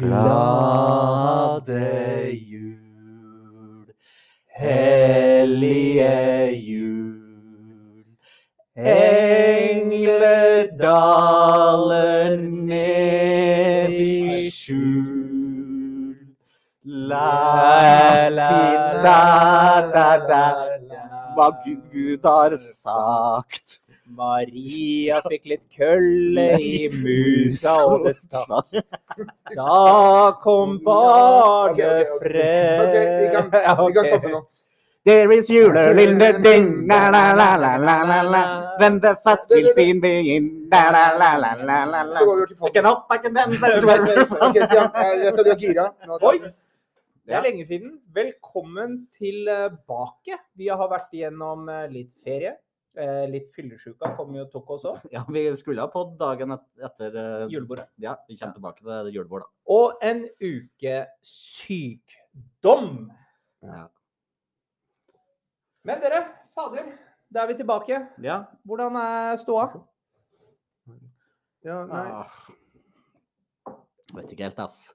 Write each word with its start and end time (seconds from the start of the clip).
Glade 0.00 1.84
jul, 2.32 3.84
hellige 4.48 6.16
jul. 6.56 8.04
Engler 8.76 10.68
daler 10.80 12.36
ned 12.40 13.90
i 13.92 14.50
skjul. 14.50 16.16
La, 16.84 18.28
la, 18.38 18.50
da, 19.04 19.20
da, 19.92 20.10
da. 20.30 20.46
Hva 21.36 21.48
Gud 21.92 22.24
har 22.24 22.56
sagt. 22.56 23.80
Maria 24.16 25.20
fikk 25.28 25.44
litt 25.52 25.66
kølle 25.74 26.46
i 26.58 26.88
musa 26.92 27.76
og 27.84 28.06
det 28.08 28.16
stakk. 28.18 28.72
Da 29.54 30.32
kom 30.42 30.78
barnet 30.84 31.78
barnefred. 31.78 32.96
Vi 33.20 33.28
kan, 33.34 33.52
vi 33.86 33.92
kan 33.94 34.08
stoppe 34.08 34.32
nå. 34.32 34.42
There 35.02 35.32
is 35.32 35.48
julelille 35.48 36.42
ding, 36.44 36.86
la 36.86 37.08
la 37.08 37.32
la 37.32 37.56
la 37.56 37.76
la 37.80 37.96
la 38.04 38.18
la. 38.22 38.42
Vente 38.80 39.14
fast 39.24 39.48
til 39.48 39.70
sin 39.72 40.00
begynn, 40.00 40.50
la 40.70 40.82
la 40.92 41.04
la 41.16 41.30
la 41.40 41.52
la 41.56 41.78
la 41.88 42.02
la. 42.04 42.16
Så 42.18 42.26
går 42.26 42.36
vi 42.36 42.44
over 42.84 43.16
til 43.22 43.80
swear. 43.80 44.00
Ok, 44.46 44.58
Stian, 44.66 44.90
jeg 45.24 45.32
tar 45.36 45.44
du 45.46 45.50
er 45.50 45.60
gira. 45.62 45.86
Boys, 46.20 46.60
det. 47.24 47.34
er 47.34 47.46
lenge 47.46 47.64
siden. 47.66 47.94
Velkommen 48.12 49.06
tilbake. 49.16 50.36
Vi 50.54 50.68
har 50.68 50.90
vært 50.92 51.16
igjennom 51.16 51.68
eh, 51.72 51.86
litt 51.88 52.12
ferie. 52.20 52.58
Eh, 52.98 53.24
Litt 53.30 53.52
fyllesjuka 53.54 54.14
kom 54.18 54.34
jo 54.34 54.42
og 54.46 54.50
tok 54.50 54.70
oss 54.74 54.84
òg. 54.90 55.02
Ja, 55.14 55.22
vi 55.30 55.44
skulle 55.58 55.84
ha 55.84 55.90
på 55.92 56.02
dagen 56.18 56.56
et, 56.56 56.64
etter 56.88 57.14
eh, 57.20 57.44
Julebordet. 57.52 57.86
Ja, 58.02 58.16
vi 58.28 58.36
kommer 58.40 58.56
tilbake 58.56 58.82
til 58.82 59.12
julebordet. 59.14 59.46
Og 59.70 60.00
en 60.02 60.24
uke 60.42 60.96
sykdom. 61.22 63.10
Ja. 63.62 63.84
Men 65.86 66.02
dere, 66.02 66.24
fader, 66.56 66.90
da 67.32 67.44
er 67.44 67.52
vi 67.52 67.58
tilbake. 67.62 68.00
ja. 68.26 68.40
Hvordan 68.68 68.98
er 69.00 69.36
ståa? 69.40 69.68
Ja, 71.64 71.82
nei. 71.86 72.06
Ah. 72.08 72.34
Vet 74.16 74.32
ikke 74.32 74.48
helt, 74.48 74.58
ass. 74.64 74.88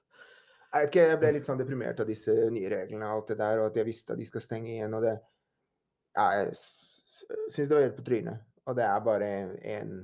Jeg 0.74 0.82
vet 0.82 0.90
ikke, 0.90 1.04
jeg 1.08 1.18
ble 1.22 1.30
litt 1.38 1.46
sånn 1.46 1.60
deprimert 1.60 2.00
av 2.02 2.08
disse 2.10 2.32
nye 2.52 2.68
reglene 2.68 3.06
og 3.08 3.20
alt 3.22 3.30
det 3.32 3.36
der, 3.40 3.60
og 3.62 3.70
at 3.70 3.76
jeg 3.80 3.86
visste 3.88 4.12
at 4.12 4.20
de 4.20 4.26
skal 4.28 4.42
stenge 4.44 4.74
igjen, 4.74 4.94
og 4.98 5.06
det 5.06 5.14
Ja, 6.16 6.26
jeg 6.42 6.52
syns 7.50 7.68
det 7.68 7.74
var 7.76 7.82
helt 7.86 7.96
på 7.96 8.04
trynet. 8.06 8.40
Og 8.66 8.76
det 8.76 8.84
er 8.84 9.00
bare 9.00 9.30
en 9.76 9.96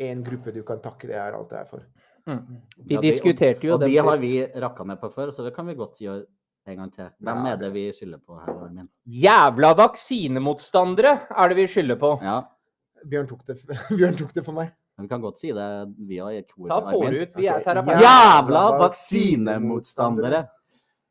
en 0.00 0.22
gruppe 0.24 0.52
du 0.54 0.62
kan 0.64 0.80
takke 0.80 1.06
det 1.10 1.16
her, 1.20 1.34
alt 1.36 1.50
det 1.50 1.58
er 1.60 1.64
for. 1.68 1.82
Vi 2.26 2.94
Ja, 2.94 3.00
de- 3.00 3.10
diskuterte 3.10 3.66
jo 3.66 3.74
Og 3.74 3.82
og 3.82 3.88
de 3.88 3.96
har 3.96 4.16
vi 4.20 4.46
rakka 4.46 4.84
ned 4.84 4.96
på 5.00 5.10
før, 5.12 5.30
så 5.32 5.44
det 5.44 5.54
kan 5.54 5.66
vi 5.66 5.74
godt 5.74 5.98
gjøre 6.00 6.24
en 6.66 6.76
gang 6.76 6.92
til. 6.94 7.08
Hvem 7.20 7.44
Ja, 7.46 7.52
er 7.52 7.56
det 7.56 7.72
vi 7.74 7.84
skylder 7.92 8.18
på 8.18 8.38
her, 8.38 8.52
Armin? 8.64 8.88
Jævla 9.06 9.74
vaksinemotstandere 9.76 11.12
er 11.36 11.48
det 11.48 11.56
vi 11.56 11.66
skylder 11.66 11.96
på. 12.00 12.18
Ja, 12.22 12.40
Bjørn 13.10 13.28
tok 13.28 13.44
det, 13.46 13.58
Bjørn 13.98 14.16
tok 14.16 14.32
det 14.34 14.44
for 14.44 14.52
meg. 14.52 14.72
men 14.96 15.04
vi 15.06 15.08
kan 15.08 15.20
godt 15.22 15.38
si 15.38 15.48
det 15.52 15.68
via 16.08 16.26
et 16.36 16.48
kor. 16.52 16.68
Ta 16.68 16.80
får 16.80 17.10
du 17.10 17.20
ut, 17.22 17.36
vi 17.36 17.46
er 17.48 17.62
terapeuter. 17.64 18.00
Jævla 18.04 18.64
vaksinemotstandere! 18.82 20.42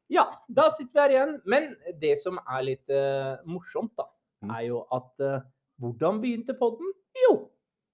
Ja, 0.10 0.24
da 0.50 0.70
sitter 0.72 0.94
vi 0.94 1.00
her 1.00 1.10
igjen. 1.10 1.42
Men 1.46 1.76
det 2.02 2.16
som 2.22 2.38
er 2.42 2.62
litt 2.64 2.90
uh, 2.90 3.38
morsomt, 3.46 3.94
da, 3.98 4.04
Mm. 4.04 4.19
Er 4.48 4.62
jo 4.68 4.84
at 4.96 5.26
uh, 5.26 5.40
hvordan 5.80 6.22
begynte 6.24 6.56
podden? 6.60 6.94
Jo, 7.28 7.50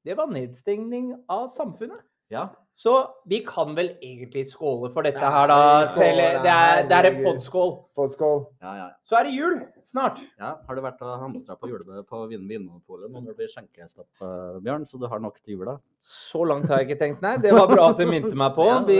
det 0.05 0.17
var 0.17 0.29
nedstengning 0.29 1.13
av 1.29 1.47
samfunnet. 1.53 2.03
Ja. 2.33 2.47
Så 2.73 2.91
vi 3.29 3.37
kan 3.45 3.75
vel 3.77 3.91
egentlig 4.03 4.47
skåle 4.49 4.89
for 4.91 5.05
dette 5.05 5.21
Nei, 5.21 5.29
her, 5.31 5.47
da. 5.47 5.57
skål, 5.87 6.17
det, 6.43 6.49
er, 6.51 6.79
det 6.89 6.97
er 6.97 7.07
en 7.11 7.19
podskål. 7.21 7.69
Podskål. 7.95 8.41
Ja, 8.65 8.71
ja. 8.79 8.87
Så 9.05 9.19
er 9.19 9.27
det 9.27 9.35
jul 9.35 9.59
snart. 9.85 10.17
ja. 10.41 10.55
Har 10.65 10.75
du 10.75 10.81
vært 10.83 11.03
og 11.05 11.13
hamstra 11.21 11.55
på 11.59 11.69
julebordet 11.69 12.03
på 12.09 12.23
Vin 12.31 12.47
Vinmonopolet 12.49 13.13
nå 13.13 13.21
når 13.21 13.29
det 13.29 13.37
blir 13.43 13.51
skjenkestopp, 13.53 14.09
eh, 14.25 14.57
Bjørn? 14.65 14.87
Så 14.89 14.99
du 14.99 15.05
har 15.11 15.21
nok 15.21 15.37
til 15.43 15.59
jula? 15.59 15.77
Så 16.01 16.41
langt 16.49 16.65
har 16.67 16.81
jeg 16.81 16.89
ikke 16.89 17.01
tenkt, 17.05 17.21
nei. 17.23 17.37
Det 17.45 17.53
var 17.55 17.69
bra 17.69 17.91
at 17.93 18.01
du 18.01 18.09
minte 18.09 18.33
meg 18.33 18.57
på. 18.57 18.67
Vi, 18.89 18.99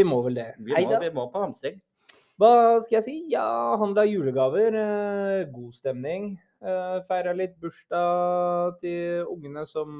vi 0.00 0.08
må 0.08 0.22
vel 0.24 0.40
det. 0.40 0.48
Vi 0.58 0.72
må, 0.72 1.00
vi 1.04 1.14
må 1.14 1.28
på 1.30 1.44
hamstring. 1.44 1.78
Hva 2.40 2.50
skal 2.80 3.00
jeg 3.00 3.04
si? 3.04 3.16
Ja, 3.34 3.76
handla 3.78 4.08
julegaver. 4.08 4.72
Eh, 4.72 5.46
god 5.52 5.76
stemning. 5.76 6.32
Eh, 6.58 6.98
Feira 7.06 7.32
litt 7.38 7.54
bursdag 7.62 8.80
til 8.82 9.28
ungene 9.30 9.62
som 9.68 9.90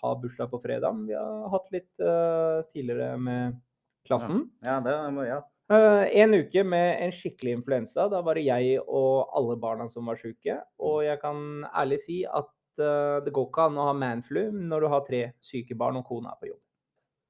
har 0.00 0.16
bursdag 0.22 0.50
på 0.50 0.58
fredag. 0.62 1.04
Vi 1.06 1.14
har 1.14 1.50
hatt 1.52 1.68
litt 1.74 2.02
eh, 2.02 2.64
tidligere 2.72 3.18
med 3.20 3.60
klassen. 4.06 4.48
Ja, 4.66 4.80
det 4.82 4.96
må 5.14 5.26
ja. 5.28 5.38
Eh, 5.70 6.02
en 6.20 6.34
uke 6.34 6.64
med 6.66 6.98
en 7.04 7.14
skikkelig 7.14 7.54
influensa. 7.60 8.08
Da 8.10 8.24
var 8.26 8.40
det 8.40 8.48
jeg 8.48 8.82
og 8.82 9.30
alle 9.38 9.56
barna 9.62 9.86
som 9.90 10.10
var 10.10 10.18
syke. 10.18 10.58
Og 10.82 11.04
jeg 11.06 11.22
kan 11.22 11.62
ærlig 11.70 12.02
si 12.02 12.20
at 12.26 12.50
det 12.74 13.30
går 13.30 13.44
ikke 13.46 13.68
an 13.68 13.76
å 13.78 13.84
ha 13.86 13.92
manflu 13.94 14.48
når 14.50 14.82
du 14.82 14.86
har 14.90 15.02
tre 15.06 15.18
syke 15.38 15.76
barn 15.78 16.00
og 16.00 16.08
kona 16.08 16.32
er 16.32 16.40
på 16.40 16.48
jobb. 16.48 16.58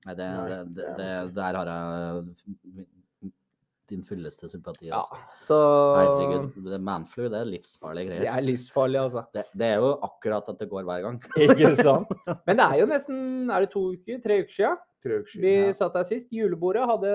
Nei, 0.09 0.15
det, 0.17 0.29
det, 0.49 0.57
det, 0.57 0.87
det 0.97 1.09
det, 1.13 1.19
der 1.37 1.59
har 1.59 1.69
jeg 1.69 2.87
din 3.95 4.05
fulleste 4.05 4.51
sympati. 4.51 4.89
Ja, 4.91 5.01
Altså. 5.01 5.19
så 5.47 5.59
Herregud, 5.97 6.81
manflu 6.85 7.29
det 7.31 7.41
er 7.41 7.49
livsfarlige 7.49 8.21
det 8.25 8.31
er 8.31 8.45
livsfarlig, 8.45 9.01
altså. 9.07 9.25
Det, 9.35 9.47
det 9.55 9.71
er 9.73 9.79
jo 9.83 9.93
akkurat 10.05 10.49
at 10.53 10.59
det 10.61 10.69
går 10.71 10.85
hver 10.89 11.05
gang. 11.07 11.21
Ikke 11.47 11.71
sant? 11.81 12.11
Men 12.49 12.59
det 12.61 12.67
er 12.67 12.83
jo 12.83 12.91
nesten 12.91 13.51
er 13.55 13.65
det 13.65 13.71
to 13.73 13.87
uker, 13.95 14.21
tre 14.25 14.43
uker 14.45 14.57
siden. 14.59 14.83
Tre 15.05 15.19
uker 15.21 15.41
Vi 15.45 15.55
ja. 15.67 15.73
satt 15.77 15.95
der 15.99 16.07
sist. 16.09 16.31
Julebordet 16.33 16.87
hadde 16.89 17.11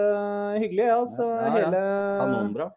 hyggelig. 0.62 0.88
Altså, 0.94 1.26
Ja, 1.26 1.36
ja, 1.36 1.46
ja. 1.46 1.54
hele 1.58 1.84
Kanonbra. 2.24 2.70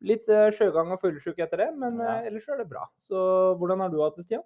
Litt 0.00 0.24
eh, 0.32 0.46
sjøgang 0.56 0.92
og 0.94 1.00
fuglesjuk 1.02 1.38
etter 1.44 1.60
det, 1.66 1.68
men 1.76 1.98
Ja. 2.00 2.18
eh, 2.20 2.28
ellers 2.30 2.48
er 2.48 2.60
det 2.62 2.68
bra. 2.70 2.86
Så 3.00 3.20
hvordan 3.60 3.80
har 3.84 3.92
du 3.92 3.98
hatt 4.04 4.16
det, 4.16 4.24
Stian? 4.28 4.44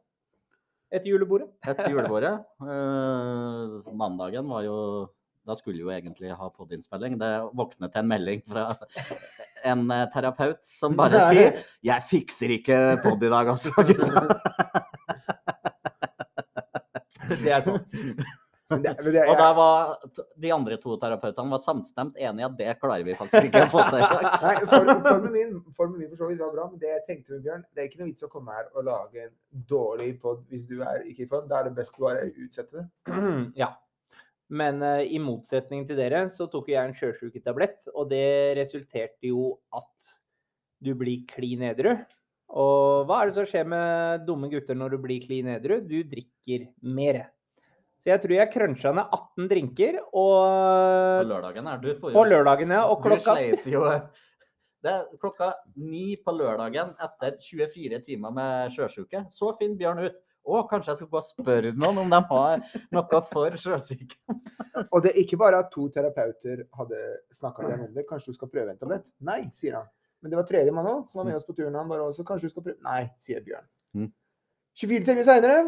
Etter 0.94 1.10
julebordet? 1.10 1.48
Etter 1.66 1.90
julebordet. 1.90 2.32
Uh, 2.62 3.82
mandagen 4.02 4.46
var 4.50 4.62
jo 4.66 4.76
Da 5.44 5.56
skulle 5.58 5.82
jo 5.84 5.90
egentlig 5.92 6.32
ha 6.32 6.48
podiinnspilling. 6.50 7.18
Det 7.20 7.32
våknet 7.52 7.92
til 7.92 8.00
en 8.00 8.08
melding 8.08 8.44
fra 8.48 8.70
en 9.70 9.90
eh, 9.90 10.06
terapeut 10.12 10.64
som 10.64 10.96
bare 10.96 11.26
sier 11.32 11.60
'Jeg 11.84 12.08
fikser 12.10 12.56
ikke 12.58 12.78
pod 13.04 13.22
i 13.22 13.32
dag, 13.32 13.52
altså, 13.56 13.74
gutta'. 13.76 14.24
Det 17.44 17.52
er 17.52 17.60
sant. 17.64 17.94
Det, 18.68 18.96
det, 19.12 19.22
Og 19.28 19.36
da 19.36 19.50
var 19.54 19.90
de 20.40 20.50
andre 20.54 20.78
to 20.80 20.96
terapeutene 20.98 21.52
var 21.52 21.60
samstemt 21.60 22.16
enige 22.16 22.46
at 22.48 22.54
det 22.58 22.72
klarer 22.80 23.04
vi 23.04 23.14
faktisk 23.18 23.50
ikke 23.50 23.66
å 23.66 23.68
få 23.70 23.82
til 23.90 24.00
i 24.00 24.08
dag. 24.08 24.24
Nei, 24.40 24.54
formen, 24.70 25.02
formen, 25.04 25.34
min, 25.34 25.52
formen 25.76 26.00
min 26.00 26.08
for 26.08 26.22
så 26.22 26.30
vidt 26.30 26.40
var 26.40 26.54
bra, 26.56 26.64
men 26.72 26.80
det 26.80 26.88
jeg 26.88 27.02
tenkte 27.10 27.36
med 27.36 27.44
Bjørn, 27.44 27.66
det 27.70 27.82
er 27.82 27.90
ikke 27.90 28.00
noe 28.00 28.08
vits 28.08 28.24
å 28.24 28.30
komme 28.32 28.56
her 28.56 28.70
og 28.72 28.88
lage 28.88 29.26
en 29.26 29.34
dårlig 29.68 30.08
pod 30.22 30.40
hvis 30.48 30.64
du 30.70 30.78
er 30.80 31.04
ikke 31.04 31.26
i 31.26 31.30
form. 31.30 31.44
Da 31.52 31.60
er 31.60 31.68
det 31.68 31.74
best 31.76 32.00
å 32.00 32.06
bare 32.06 32.24
utsette 32.32 32.80
det. 32.80 32.86
ja. 33.60 33.74
Men 34.52 34.82
uh, 34.84 35.00
i 35.00 35.20
motsetning 35.22 35.86
til 35.88 35.98
dere, 35.98 36.26
så 36.32 36.48
tok 36.52 36.68
jeg 36.72 36.82
en 36.82 36.96
sjøsjuketablett, 36.96 37.88
og 37.94 38.10
det 38.10 38.58
resulterte 38.58 39.30
jo 39.30 39.54
at 39.72 40.10
du 40.84 40.92
blir 40.98 41.24
klin 41.30 41.64
edru. 41.70 41.94
Og 42.54 43.06
hva 43.08 43.22
er 43.22 43.30
det 43.30 43.38
som 43.38 43.48
skjer 43.48 43.64
med 43.66 44.26
dumme 44.28 44.50
gutter 44.52 44.76
når 44.76 44.94
du 44.94 44.98
blir 45.06 45.22
klin 45.24 45.48
edru? 45.54 45.78
Du 45.80 45.96
drikker 46.06 46.68
mer. 46.84 47.24
Så 48.04 48.12
jeg 48.12 48.20
tror 48.20 48.34
jeg 48.36 48.52
cruncha 48.52 48.92
ned 48.92 49.16
18 49.16 49.48
drinker, 49.48 49.96
På 50.12 50.24
og 50.28 51.30
lørdagen 51.30 51.70
er 51.72 51.80
Du 51.80 51.88
på 51.96 52.12
ja. 52.12 52.18
og 52.84 53.00
Du 53.00 53.08
klokka 53.08 53.36
Det 54.84 54.92
er 54.92 55.06
klokka 55.16 55.48
ni 55.80 56.12
på 56.20 56.34
lørdagen 56.36 56.92
etter 57.00 57.38
24 57.40 58.02
timer 58.04 58.34
med 58.36 58.74
sjøsjuke. 58.76 59.24
Så 59.32 59.54
finner 59.56 59.80
Bjørn 59.80 60.04
ut 60.04 60.20
å, 60.44 60.62
kanskje 60.68 60.92
jeg 60.92 61.00
skal 61.00 61.10
gå 61.10 61.20
og 61.20 61.26
spørre 61.26 61.72
noen 61.76 62.02
om 62.04 62.12
de 62.12 62.20
har 62.30 62.64
noe 62.94 63.20
for 63.30 63.56
sjøsyke. 63.60 64.18
Og 64.90 65.04
det 65.04 65.14
er 65.14 65.20
ikke 65.22 65.38
bare 65.40 65.62
at 65.64 65.70
to 65.72 65.86
terapeuter 65.94 66.64
hadde 66.78 67.00
snakka 67.34 67.64
med 67.64 67.86
om 67.88 67.94
det. 67.94 68.06
Kanskje 68.08 68.34
du 68.34 68.38
skal 68.38 68.50
prøve 68.52 68.74
en 68.74 68.80
tablett? 68.80 69.08
Nei, 69.24 69.40
sier 69.56 69.78
han. 69.78 69.88
Men 70.24 70.32
det 70.32 70.40
var 70.40 70.46
tredjemann 70.48 70.90
òg 70.90 71.08
som 71.10 71.20
var 71.20 71.30
med 71.30 71.38
oss 71.38 71.46
på 71.48 71.56
turen. 71.56 71.74
Han 71.76 71.90
bare 71.90 72.06
også, 72.08 72.26
kanskje 72.26 72.48
du 72.48 72.54
skal 72.54 72.66
prøve 72.68 72.84
Nei, 72.84 73.02
sier 73.22 73.42
Bjørn. 73.44 73.66
Mm. 73.96 74.12
24 74.80 75.08
timer 75.08 75.26
seinere 75.28 75.58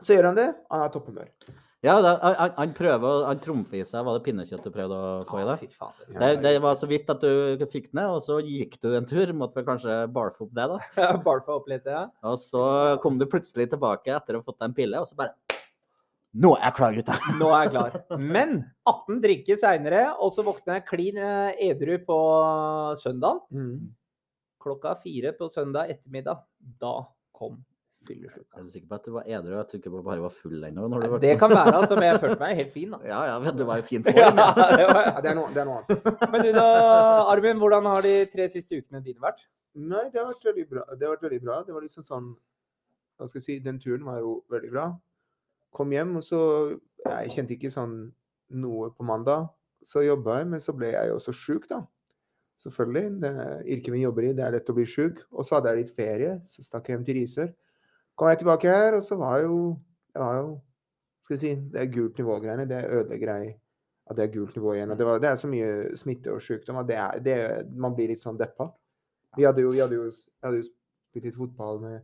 så 0.00 0.16
gjør 0.16 0.30
han 0.30 0.38
det. 0.38 0.48
Han 0.72 0.84
er 0.84 0.94
topphumør. 0.94 1.28
Ja, 1.82 1.94
da, 2.04 2.10
han, 2.20 2.34
han- 2.36 2.54
han 2.58 2.72
prøver 2.76 3.06
å 3.08 3.20
Han 3.24 3.38
trumfer 3.40 3.78
i 3.80 3.84
seg 3.88 4.04
Var 4.04 4.18
det 4.18 4.24
pinnekjøtt 4.26 4.66
du 4.66 4.70
prøvde 4.74 4.96
å 5.00 5.12
få 5.24 5.38
i 5.40 5.46
deg? 5.48 5.62
Ja, 5.80 6.18
Det, 6.20 6.28
det 6.44 6.52
var 6.60 6.74
så 6.76 6.88
vidt 6.90 7.08
at 7.08 7.22
du 7.24 7.64
fikk 7.72 7.86
den 7.88 8.02
ned, 8.02 8.10
og 8.18 8.20
så 8.26 8.36
gikk 8.44 8.76
du 8.82 8.90
en 8.98 9.06
tur. 9.08 9.32
Måtte 9.32 9.56
vel 9.56 9.64
kanskje 9.70 9.94
barfe 10.12 10.44
opp 10.44 10.52
det, 10.58 10.66
da. 10.74 11.14
barfe 11.28 11.54
opp 11.56 11.70
litt, 11.72 11.88
ja. 11.88 12.02
Og 12.28 12.36
så 12.42 12.64
kom 13.00 13.16
du 13.20 13.24
plutselig 13.30 13.70
tilbake 13.72 14.12
etter 14.12 14.36
å 14.36 14.42
ha 14.42 14.46
fått 14.50 14.58
deg 14.60 14.68
en 14.68 14.76
pille, 14.76 15.00
og 15.00 15.08
så 15.08 15.16
bare 15.22 15.36
Nå 16.40 16.52
er 16.60 16.68
jeg 16.68 16.74
klar, 16.76 16.92
gutta! 16.94 17.14
Nå 17.40 17.46
er 17.56 17.64
jeg 17.64 17.70
klar. 17.72 18.18
Men 18.22 18.52
18 18.86 19.16
drikker 19.24 19.56
seinere, 19.58 20.02
og 20.22 20.30
så 20.36 20.44
våkner 20.46 20.76
jeg 20.76 20.84
klin 20.86 21.16
eh, 21.18 21.56
edru 21.72 21.96
på 22.06 22.18
søndag. 23.00 23.40
Mm. 23.50 23.88
Klokka 24.62 24.92
fire 25.02 25.32
på 25.34 25.48
søndag 25.50 25.90
ettermiddag. 25.90 26.44
Da 26.78 26.92
kom 27.34 27.56
fyllesyk. 28.10 28.44
Er 28.58 28.66
du 28.66 28.72
sikker 28.74 28.90
på 28.90 28.98
at 28.98 29.06
du 29.06 29.14
var 29.14 29.30
edru, 29.38 29.54
at 29.60 29.70
du 29.72 29.78
ikke 29.78 29.92
bare 29.94 30.18
var 30.20 30.34
full 30.34 30.66
ennå? 30.68 30.88
du 30.90 31.16
Det 31.22 31.36
kan 31.40 31.54
være, 31.54 31.72
altså, 31.78 31.96
men 31.96 32.10
jeg 32.10 32.20
følte 32.24 32.40
meg 32.42 32.60
helt 32.60 32.74
fin, 32.74 32.90
da. 32.96 33.00
Ja, 33.06 33.20
ja, 33.30 33.38
men 33.42 33.56
du 33.56 33.64
var 33.68 33.82
i 33.82 33.86
fin 33.86 34.04
for 34.04 34.16
form. 34.18 34.42
Ja. 34.42 34.68
det 34.76 34.88
var... 34.90 35.02
Ja, 35.06 35.22
det 35.24 35.32
er 35.32 35.38
noe, 35.38 35.54
det 35.54 35.62
er 35.62 35.70
noe 35.70 35.80
annet. 35.80 36.28
Men 36.34 36.44
du 36.46 36.50
da, 36.58 36.66
Armin, 37.32 37.62
hvordan 37.62 37.88
har 37.92 38.06
de 38.06 38.14
tre 38.32 38.48
siste 38.52 38.80
ukene 38.82 39.02
dine 39.06 39.22
vært? 39.22 39.46
Nei, 39.78 40.08
det 40.10 40.18
har 40.18 40.26
vært 40.32 40.48
veldig 40.50 40.66
bra. 40.72 40.84
Det 40.92 41.06
har 41.06 41.14
vært 41.14 41.28
veldig 41.28 41.42
bra. 41.44 41.60
Det 41.66 41.76
var 41.76 41.86
liksom 41.86 42.06
sånn 42.06 42.32
Hva 43.20 43.28
skal 43.30 43.38
jeg 43.38 43.44
si 43.46 43.58
Den 43.62 43.78
turen 43.78 44.02
var 44.08 44.18
jo 44.18 44.40
veldig 44.50 44.72
bra. 44.72 44.88
Kom 45.76 45.92
hjem, 45.94 46.16
og 46.18 46.26
så 46.26 46.40
Jeg 47.06 47.32
kjente 47.36 47.54
ikke 47.54 47.70
sånn 47.70 47.96
noe 48.50 48.90
på 48.96 49.06
mandag. 49.06 49.46
Så 49.86 50.02
jobba 50.02 50.40
jeg, 50.40 50.50
men 50.50 50.60
så 50.60 50.74
ble 50.76 50.90
jeg 50.90 51.12
jo 51.12 51.16
også 51.20 51.34
sjuk, 51.36 51.68
da. 51.70 51.84
Selvfølgelig. 52.60 53.20
Det 53.22 53.32
yrket 53.76 53.94
vi 53.94 54.02
jobber 54.02 54.26
i, 54.26 54.32
det 54.36 54.44
er 54.44 54.56
lett 54.56 54.68
å 54.68 54.76
bli 54.76 54.84
sjuk. 54.88 55.22
Og 55.30 55.46
så 55.46 55.56
hadde 55.56 55.72
jeg 55.72 55.84
litt 55.84 55.92
ferie, 55.96 56.32
så 56.44 56.64
stakk 56.66 56.90
jeg 56.90 56.98
hjem 56.98 57.06
til 57.06 57.16
Risør. 57.20 57.52
Kom 58.20 58.28
jeg 58.28 58.42
tilbake 58.42 58.68
her, 58.68 58.98
og 58.98 59.02
så 59.02 59.16
var 59.16 59.40
jo 59.40 59.78
Det 60.12 60.20
var 60.20 60.34
jo 60.36 60.60
Skal 61.24 61.34
vi 61.34 61.40
si 61.40 61.54
Det 61.72 61.80
er 61.80 61.92
gult 61.94 62.18
nivå-greiene. 62.20 62.68
Det 62.68 62.84
ødelegger 62.84 63.34
jeg 63.36 63.58
at 64.10 64.16
det 64.16 64.24
er 64.24 64.32
gult 64.34 64.56
nivå 64.56 64.72
igjen. 64.74 64.90
Og 64.90 64.98
det, 64.98 65.06
var, 65.06 65.18
det 65.22 65.28
er 65.30 65.36
så 65.38 65.48
mye 65.48 65.96
smitte 65.96 66.32
og 66.34 66.42
sykdom 66.42 66.80
at 66.80 66.88
det 66.88 66.96
er, 66.98 67.18
det, 67.22 67.34
man 67.78 67.94
blir 67.94 68.10
litt 68.10 68.18
sånn 68.18 68.38
deppa. 68.40 68.66
Vi 69.38 69.44
hadde 69.46 69.62
jo, 69.62 69.70
vi 69.70 69.78
jo, 69.78 70.08
jo 70.10 70.62
spilt 70.66 71.28
litt 71.28 71.36
fotball 71.36 71.78
med 71.78 72.00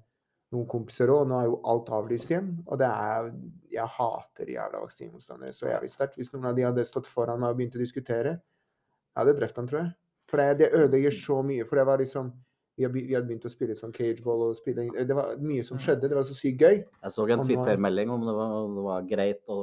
noen 0.54 0.68
kompiser 0.70 1.10
òg, 1.10 1.24
og 1.24 1.32
nå 1.32 1.40
er 1.40 1.48
jo 1.48 1.56
alt 1.72 1.90
avlyst 1.98 2.30
igjen. 2.30 2.52
Og 2.68 2.78
det 2.78 2.86
er 2.86 3.32
Jeg 3.74 3.92
hater 3.96 4.52
jævla 4.54 4.84
vaksinemotstandere 4.84 5.52
så 5.52 5.66
jævlig 5.72 5.90
sterkt. 5.90 6.14
Hvis 6.20 6.30
noen 6.32 6.46
av 6.52 6.54
de 6.54 6.68
hadde 6.68 6.86
stått 6.86 7.10
foran 7.10 7.42
meg 7.42 7.50
og 7.50 7.58
begynt 7.58 7.74
å 7.74 7.82
diskutere, 7.82 8.36
jeg 8.38 9.18
hadde 9.18 9.38
drept 9.40 9.58
han, 9.58 9.66
tror 9.66 9.82
jeg. 9.82 9.90
For 10.30 10.42
det, 10.42 10.60
det 10.62 10.72
ødelegger 10.78 11.18
så 11.18 11.42
mye. 11.42 11.66
For 11.66 11.80
det 11.80 11.88
var 11.90 11.98
liksom 11.98 12.30
vi 12.76 12.84
hadde, 12.84 13.25
begynt 13.25 13.46
å 13.49 13.50
spille 13.50 13.73
sånn 13.76 13.93
cageball 13.94 14.50
og 14.50 14.56
spille 14.58 14.84
Det 15.08 15.14
var 15.17 15.38
mye 15.40 15.64
som 15.64 15.78
skjedde. 15.81 16.11
Det 16.11 16.17
var 16.19 16.26
så 16.28 16.34
sykt 16.37 16.61
gøy. 16.61 16.82
Jeg 16.84 17.14
så 17.14 17.25
en 17.32 17.40
Twitter-melding 17.40 18.12
om 18.12 18.26
det 18.26 18.34
var, 18.37 18.52
det 18.76 18.84
var 18.84 19.06
greit 19.08 19.52
å 19.52 19.58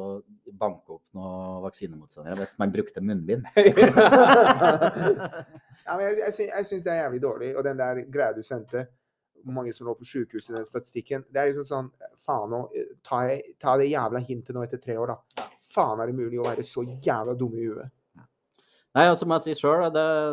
banke 0.49 0.97
opp 0.97 1.03
noen 1.17 1.61
vaksinemotstandere 1.67 2.39
hvis 2.41 2.57
man 2.61 2.73
brukte 2.73 3.03
munnbind. 3.05 3.45
ja, 5.85 5.93
men 5.93 6.03
jeg, 6.07 6.17
jeg, 6.23 6.49
jeg 6.49 6.69
syns 6.71 6.85
det 6.87 6.93
er 6.95 7.03
jævlig 7.03 7.21
dårlig. 7.27 7.53
Og 7.53 7.63
den 7.69 7.77
der 7.83 8.01
greia 8.09 8.33
du 8.33 8.41
sendte, 8.45 8.87
hvor 9.43 9.57
mange 9.59 9.73
som 9.77 9.85
lå 9.85 9.93
på 9.99 10.07
sjukehus 10.07 10.49
i 10.49 10.55
den 10.55 10.65
statistikken 10.65 11.25
Det 11.27 11.41
er 11.41 11.49
liksom 11.51 11.65
sånn 11.67 11.89
Faen 12.23 12.53
òg. 12.55 12.73
ta, 13.05 13.25
ta 13.61 13.77
det 13.77 13.91
jævla 13.91 14.23
hintet 14.25 14.55
nå 14.55 14.65
etter 14.65 14.81
tre 14.81 14.97
år, 14.97 15.13
da. 15.13 15.47
Faen 15.73 16.01
er 16.01 16.09
det 16.09 16.17
mulig 16.17 16.41
å 16.41 16.47
være 16.49 16.65
så 16.65 16.81
jævla 16.81 17.37
dum 17.37 17.53
i 17.59 17.67
huet? 17.67 17.93
Nei, 18.93 19.07
altså 19.09 19.25
må 19.25 19.37
jeg 19.39 19.53
si 19.55 19.61
sjøl, 19.63 19.87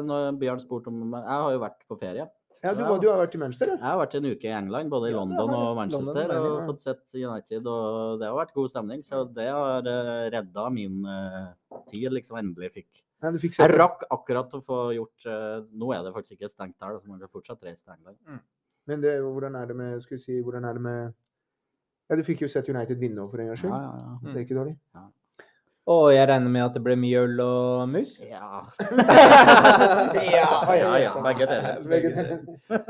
når 0.04 0.36
Bjørn 0.40 0.60
spurte 0.60 0.92
om 0.92 1.16
Jeg 1.16 1.32
har 1.32 1.52
jo 1.54 1.60
vært 1.62 1.80
på 1.88 1.96
ferie. 2.00 2.28
Ja, 2.60 2.74
du, 2.76 2.82
du 3.00 3.06
har 3.08 3.16
vært 3.22 3.34
i 3.34 3.40
Manchester? 3.40 3.70
Jeg 3.72 3.80
har 3.80 3.96
vært 3.96 4.14
en 4.18 4.26
uke 4.28 4.48
i 4.48 4.52
England, 4.52 4.90
både 4.92 5.08
i 5.08 5.14
London 5.14 5.52
og. 5.56 5.68
Manchester, 5.78 6.26
London, 6.28 6.42
og 6.44 6.58
ja. 6.58 6.64
fått 6.68 6.82
sett 6.82 7.14
United. 7.16 7.68
Og 7.72 8.18
det 8.20 8.28
har 8.28 8.36
vært 8.36 8.52
god 8.56 8.72
stemning, 8.72 9.04
så 9.06 9.22
det 9.38 9.46
har 9.48 9.88
uh, 9.88 10.26
redda 10.34 10.66
min 10.74 10.98
eh, 11.08 11.46
tid. 11.88 12.10
liksom 12.18 12.36
Endelig 12.42 12.72
fikk 12.74 12.90
Ja, 13.00 13.32
du 13.32 13.38
fikk 13.40 13.56
Jeg 13.56 13.72
rakk 13.80 14.04
akkurat 14.12 14.52
å 14.56 14.60
få 14.64 14.80
gjort 14.96 15.24
uh, 15.28 15.64
Nå 15.72 15.92
er 15.96 16.04
det 16.04 16.12
faktisk 16.16 16.36
ikke 16.36 16.52
stengt 16.52 16.76
her, 16.84 16.98
så 17.00 17.08
man 17.08 17.22
kan 17.22 17.32
fortsatt 17.32 17.64
reise 17.64 17.86
til 17.86 17.96
England. 17.96 18.44
Men 18.90 19.06
det, 19.06 19.16
hvordan 19.24 19.56
er 19.56 19.70
det 19.70 19.78
med 19.80 20.04
Skal 20.04 20.18
vi 20.18 20.22
si, 20.26 20.36
hvordan 20.44 20.68
er 20.68 20.76
det 20.76 20.84
med 20.84 21.00
Ja, 22.10 22.18
du 22.20 22.24
fikk 22.26 22.44
jo 22.44 22.50
sett 22.52 22.68
United 22.68 23.00
vinne 23.00 23.24
for 23.30 23.40
en 23.40 23.52
gangs 23.52 23.64
Ja, 23.64 23.70
skyld. 23.70 23.88
ja, 23.88 24.04
ja. 24.04 24.20
Det 24.28 24.36
er 24.36 24.48
ikke 24.48 24.60
dårlig. 24.60 24.76
Og 25.88 26.10
jeg 26.12 26.28
regner 26.28 26.52
med 26.52 26.62
at 26.62 26.74
det 26.76 26.82
ble 26.84 26.94
mye 27.00 27.22
øl 27.24 27.38
og 27.40 27.88
mus? 27.88 28.12
Ja, 28.20 28.60
ja, 30.36 30.50
ja, 30.76 30.90
ja, 31.00 31.12
begge 31.24 31.46
deler. 31.48 32.42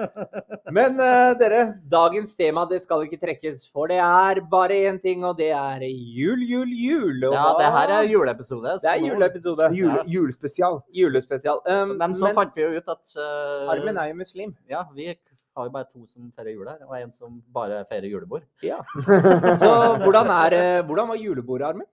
Men 0.77 0.99
uh, 0.99 1.31
dere, 1.39 1.63
dagens 1.91 2.35
tema 2.39 2.67
det 2.71 2.83
skal 2.83 3.07
ikke 3.07 3.21
trekkes, 3.23 3.65
for 3.71 3.91
det 3.91 4.01
er 4.03 4.43
bare 4.51 4.83
én 4.91 4.99
ting, 5.03 5.25
og 5.25 5.39
det 5.39 5.53
er 5.55 5.87
jul, 5.87 6.43
jul, 6.43 6.75
jul. 6.75 7.25
Og 7.31 7.39
ja, 7.39 7.47
det 7.63 7.71
her 7.79 7.95
er 8.01 8.11
juleepisode. 8.11 8.77
Det 8.83 8.91
er 8.93 9.07
juleepisode. 9.07 9.71
Jule, 9.79 10.05
julespesial. 10.11 10.83
Julespesial. 10.95 11.63
Um, 11.71 11.97
Men 12.01 12.19
så 12.19 12.35
fant 12.37 12.59
vi 12.59 12.67
jo 12.67 12.75
ut 12.75 12.95
at 12.99 13.17
uh, 13.17 13.71
Armin 13.71 14.03
er 14.03 14.11
jo 14.11 14.19
muslim. 14.19 14.55
Ja, 14.69 14.85
vi 14.95 15.13
har 15.57 15.67
jo 15.67 15.73
bare 15.75 15.89
to 15.89 16.05
som 16.07 16.29
feirer 16.37 16.55
jul 16.55 16.69
her, 16.69 16.83
og 16.87 16.99
en 16.99 17.15
som 17.15 17.41
bare 17.55 17.85
feirer 17.91 18.11
julebord. 18.11 18.45
Ja. 18.65 18.83
Så 19.63 19.73
hvordan, 20.05 20.31
er, 20.31 20.57
eh, 20.59 20.85
hvordan 20.87 21.11
var 21.11 21.19
julebordet, 21.21 21.67
Armin? 21.73 21.89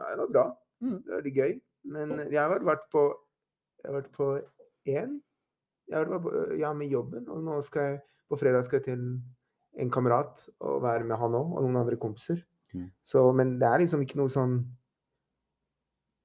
Nei, 0.00 0.10
det 0.14 0.24
var 0.24 0.32
bra. 0.32 0.46
Mm. 0.84 0.96
Det 1.04 1.14
var 1.14 1.28
litt 1.28 1.38
gøy. 1.38 1.54
Men 1.94 2.16
jeg 2.24 2.40
har 2.40 2.64
vært 2.64 2.88
på 2.92 3.04
Jeg 3.84 3.90
har 3.90 3.96
vært 3.98 4.12
på 4.16 4.26
én. 4.88 5.18
Jeg 5.90 5.96
har 5.98 6.06
vært 6.08 6.24
på, 6.24 6.30
ja, 6.56 6.72
med 6.72 6.88
jobben. 6.88 7.26
Og 7.28 7.42
nå 7.44 7.58
skal 7.66 7.90
jeg 7.90 7.98
på 8.30 8.38
fredag 8.40 8.64
skal 8.64 8.80
jeg 8.80 8.86
til 8.88 9.02
en 9.82 9.90
kamerat 9.90 10.46
og 10.64 10.82
være 10.82 11.04
med 11.04 11.18
han 11.20 11.36
òg, 11.36 11.52
og 11.56 11.66
noen 11.66 11.82
andre 11.82 11.98
kompiser. 12.00 12.40
Mm. 12.72 12.88
Så, 13.06 13.24
men 13.36 13.58
det 13.60 13.68
er 13.68 13.82
liksom 13.82 14.02
ikke 14.02 14.18
noe 14.18 14.32
sånn 14.32 14.56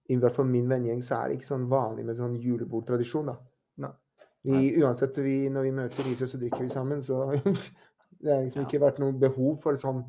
I 0.10 0.16
hvert 0.18 0.34
fall 0.34 0.48
min 0.50 0.70
vennegjeng 0.70 1.04
så 1.06 1.20
er 1.20 1.30
det 1.30 1.38
ikke 1.38 1.52
sånn 1.52 1.68
vanlig 1.70 2.06
med 2.08 2.18
sånn 2.18 2.38
julebordtradisjon, 2.42 3.30
da. 3.30 3.36
Nei. 3.84 3.92
Vi, 4.48 4.62
uansett 4.82 5.20
vi, 5.22 5.36
når 5.52 5.68
vi 5.68 5.74
møter 5.76 6.02
i 6.02 6.14
Risør, 6.14 6.32
så 6.32 6.40
drikker 6.42 6.64
vi 6.64 6.72
sammen, 6.74 7.04
så 7.04 7.20
det 8.24 8.32
har 8.32 8.42
liksom 8.46 8.66
ikke 8.66 8.82
vært 8.82 9.02
noe 9.04 9.14
behov 9.14 9.60
for 9.62 9.78
sånn 9.78 10.02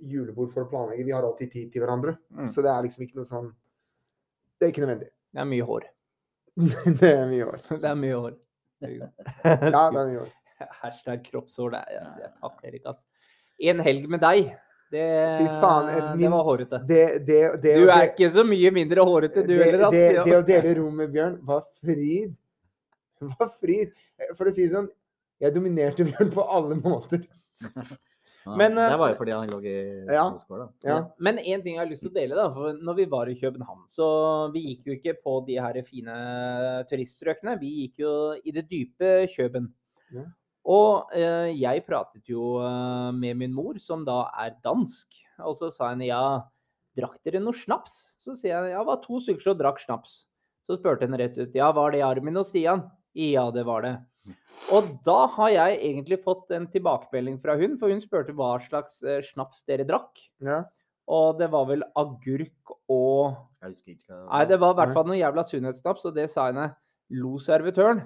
julebord 0.00 0.52
for 0.54 0.64
å 0.64 0.70
planlegge. 0.70 1.06
Vi 1.06 1.14
har 1.14 1.26
alltid 1.26 1.52
tid 1.52 1.70
til 1.72 1.84
hverandre. 1.84 2.16
Mm. 2.34 2.48
Så 2.52 2.64
det 2.64 2.72
er 2.72 2.84
liksom 2.86 3.06
ikke 3.06 3.20
noe 3.20 3.28
sånn 3.28 3.48
Det 4.58 4.66
er 4.66 4.74
ikke 4.74 4.84
nødvendig. 4.84 5.10
Det 5.34 5.42
er 5.42 5.48
mye 5.48 5.66
hår. 5.68 5.88
det 7.00 7.10
er 7.12 7.26
mye 7.30 7.48
hår. 7.50 7.60
Det 7.70 7.90
er 7.90 7.98
mye 8.04 8.22
hår. 8.24 8.38
Ja, 8.88 8.94
det 9.58 9.74
er 9.74 9.92
mye 9.98 10.22
hår. 10.22 10.32
Hashtag 10.82 11.22
kroppshår. 11.26 11.74
Det, 11.74 11.82
er, 11.98 12.08
jeg 12.24 12.32
takler 12.42 12.78
ikke, 12.78 12.94
ass. 12.94 13.04
En 13.68 13.82
helg 13.82 14.06
med 14.10 14.22
deg, 14.22 14.52
det, 14.90 15.04
faen, 15.60 15.88
min, 16.16 16.22
det 16.22 16.28
var 16.32 16.44
hårete. 16.46 16.78
Det, 16.88 17.02
det, 17.26 17.40
det, 17.62 17.72
Du 17.76 17.90
er 17.92 18.06
ikke 18.08 18.30
så 18.32 18.44
mye 18.46 18.70
mindre 18.72 19.04
hårete, 19.04 19.42
du 19.44 19.56
heller. 19.58 19.90
det, 19.92 20.04
det 20.24 20.36
å 20.38 20.44
dele 20.46 20.74
rom 20.78 21.02
med 21.02 21.10
Bjørn 21.12 21.34
var 21.44 21.66
fryd. 21.82 22.32
Var 23.20 23.50
fryd. 23.58 23.92
For 24.38 24.48
å 24.48 24.54
si 24.54 24.64
det 24.64 24.72
sånn, 24.72 24.88
jeg 25.42 25.54
dominerte 25.54 26.06
Bjørn 26.08 26.32
på 26.32 26.46
alle 26.56 26.78
måter. 26.80 27.26
Men, 28.56 28.78
eh, 28.78 28.88
det 28.90 28.98
var 28.98 29.10
jo 29.12 29.18
fordi 29.18 29.32
han 29.34 29.50
lå 29.50 29.58
i 29.64 30.06
Ja. 30.14 30.24
skole. 30.38 30.68
Ja. 30.84 31.10
Men 31.18 31.38
en 31.38 31.62
ting 31.62 31.74
jeg 31.76 31.82
har 31.82 31.90
lyst 31.90 32.02
til 32.02 32.10
å 32.10 32.14
dele, 32.14 32.34
da. 32.34 32.48
For 32.54 32.72
når 32.72 32.96
vi 32.96 33.04
var 33.04 33.26
i 33.28 33.34
København, 33.34 33.84
så 33.88 34.52
vi 34.52 34.62
gikk 34.66 34.86
jo 34.86 34.92
ikke 34.96 35.16
på 35.22 35.46
de 35.46 35.56
her 35.56 35.82
fine 35.82 36.16
turiststrøkene. 36.88 37.58
Vi 37.60 37.70
gikk 37.88 37.98
jo 38.04 38.12
i 38.44 38.50
det 38.52 38.68
dype 38.68 39.26
Køben. 39.34 39.72
Ja. 40.14 40.24
Og 40.68 41.08
eh, 41.16 41.52
jeg 41.56 41.86
pratet 41.86 42.24
jo 42.28 42.58
eh, 42.60 43.10
med 43.12 43.36
min 43.36 43.54
mor, 43.54 43.78
som 43.78 44.04
da 44.04 44.30
er 44.38 44.56
dansk. 44.64 45.06
Og 45.40 45.56
så 45.56 45.70
sa 45.72 45.90
henne 45.90 46.06
ja, 46.06 46.42
drakk 46.96 47.18
dere 47.24 47.40
noe 47.40 47.56
snaps? 47.56 48.16
Så 48.20 48.36
sier 48.36 48.52
jeg 48.56 48.72
ja, 48.74 48.78
det 48.82 48.86
var 48.90 49.00
to 49.04 49.20
stykker 49.20 49.40
som 49.42 49.58
drakk 49.58 49.80
snaps. 49.80 50.26
Så 50.66 50.76
spurte 50.76 51.06
henne 51.06 51.18
rett 51.20 51.38
ut 51.38 51.54
ja, 51.56 51.70
var 51.72 51.92
det 51.92 52.02
Armin 52.04 52.36
og 52.36 52.44
Stian? 52.46 52.90
Ja, 53.16 53.50
det 53.50 53.64
var 53.64 53.82
det. 53.82 53.94
Og 54.74 54.88
da 55.06 55.20
har 55.36 55.52
jeg 55.54 55.78
egentlig 55.80 56.18
fått 56.24 56.50
en 56.56 56.66
tilbakemelding 56.68 57.38
fra 57.40 57.54
hun, 57.56 57.78
for 57.80 57.88
hun 57.92 58.02
spurte 58.04 58.34
hva 58.36 58.56
slags 58.60 58.98
eh, 59.06 59.22
snaps 59.24 59.62
dere 59.68 59.86
drakk. 59.88 60.20
Ja. 60.44 60.64
Og 61.08 61.38
det 61.40 61.48
var 61.54 61.64
vel 61.70 61.82
agurk 61.96 62.74
og 62.92 63.38
Jeg 63.62 63.70
husker 63.72 63.94
ikke 63.94 64.12
hva 64.12 64.26
Nei, 64.28 64.42
det 64.50 64.58
var 64.60 64.74
i 64.74 64.78
hvert 64.82 64.92
fall 64.98 65.06
noe 65.08 65.16
jævla 65.16 65.44
sunnhetssnaps, 65.48 66.04
og 66.10 66.14
det 66.18 66.26
sa 66.30 66.50
henne. 66.50 66.66
Lo 67.16 67.38
servitøren? 67.40 68.02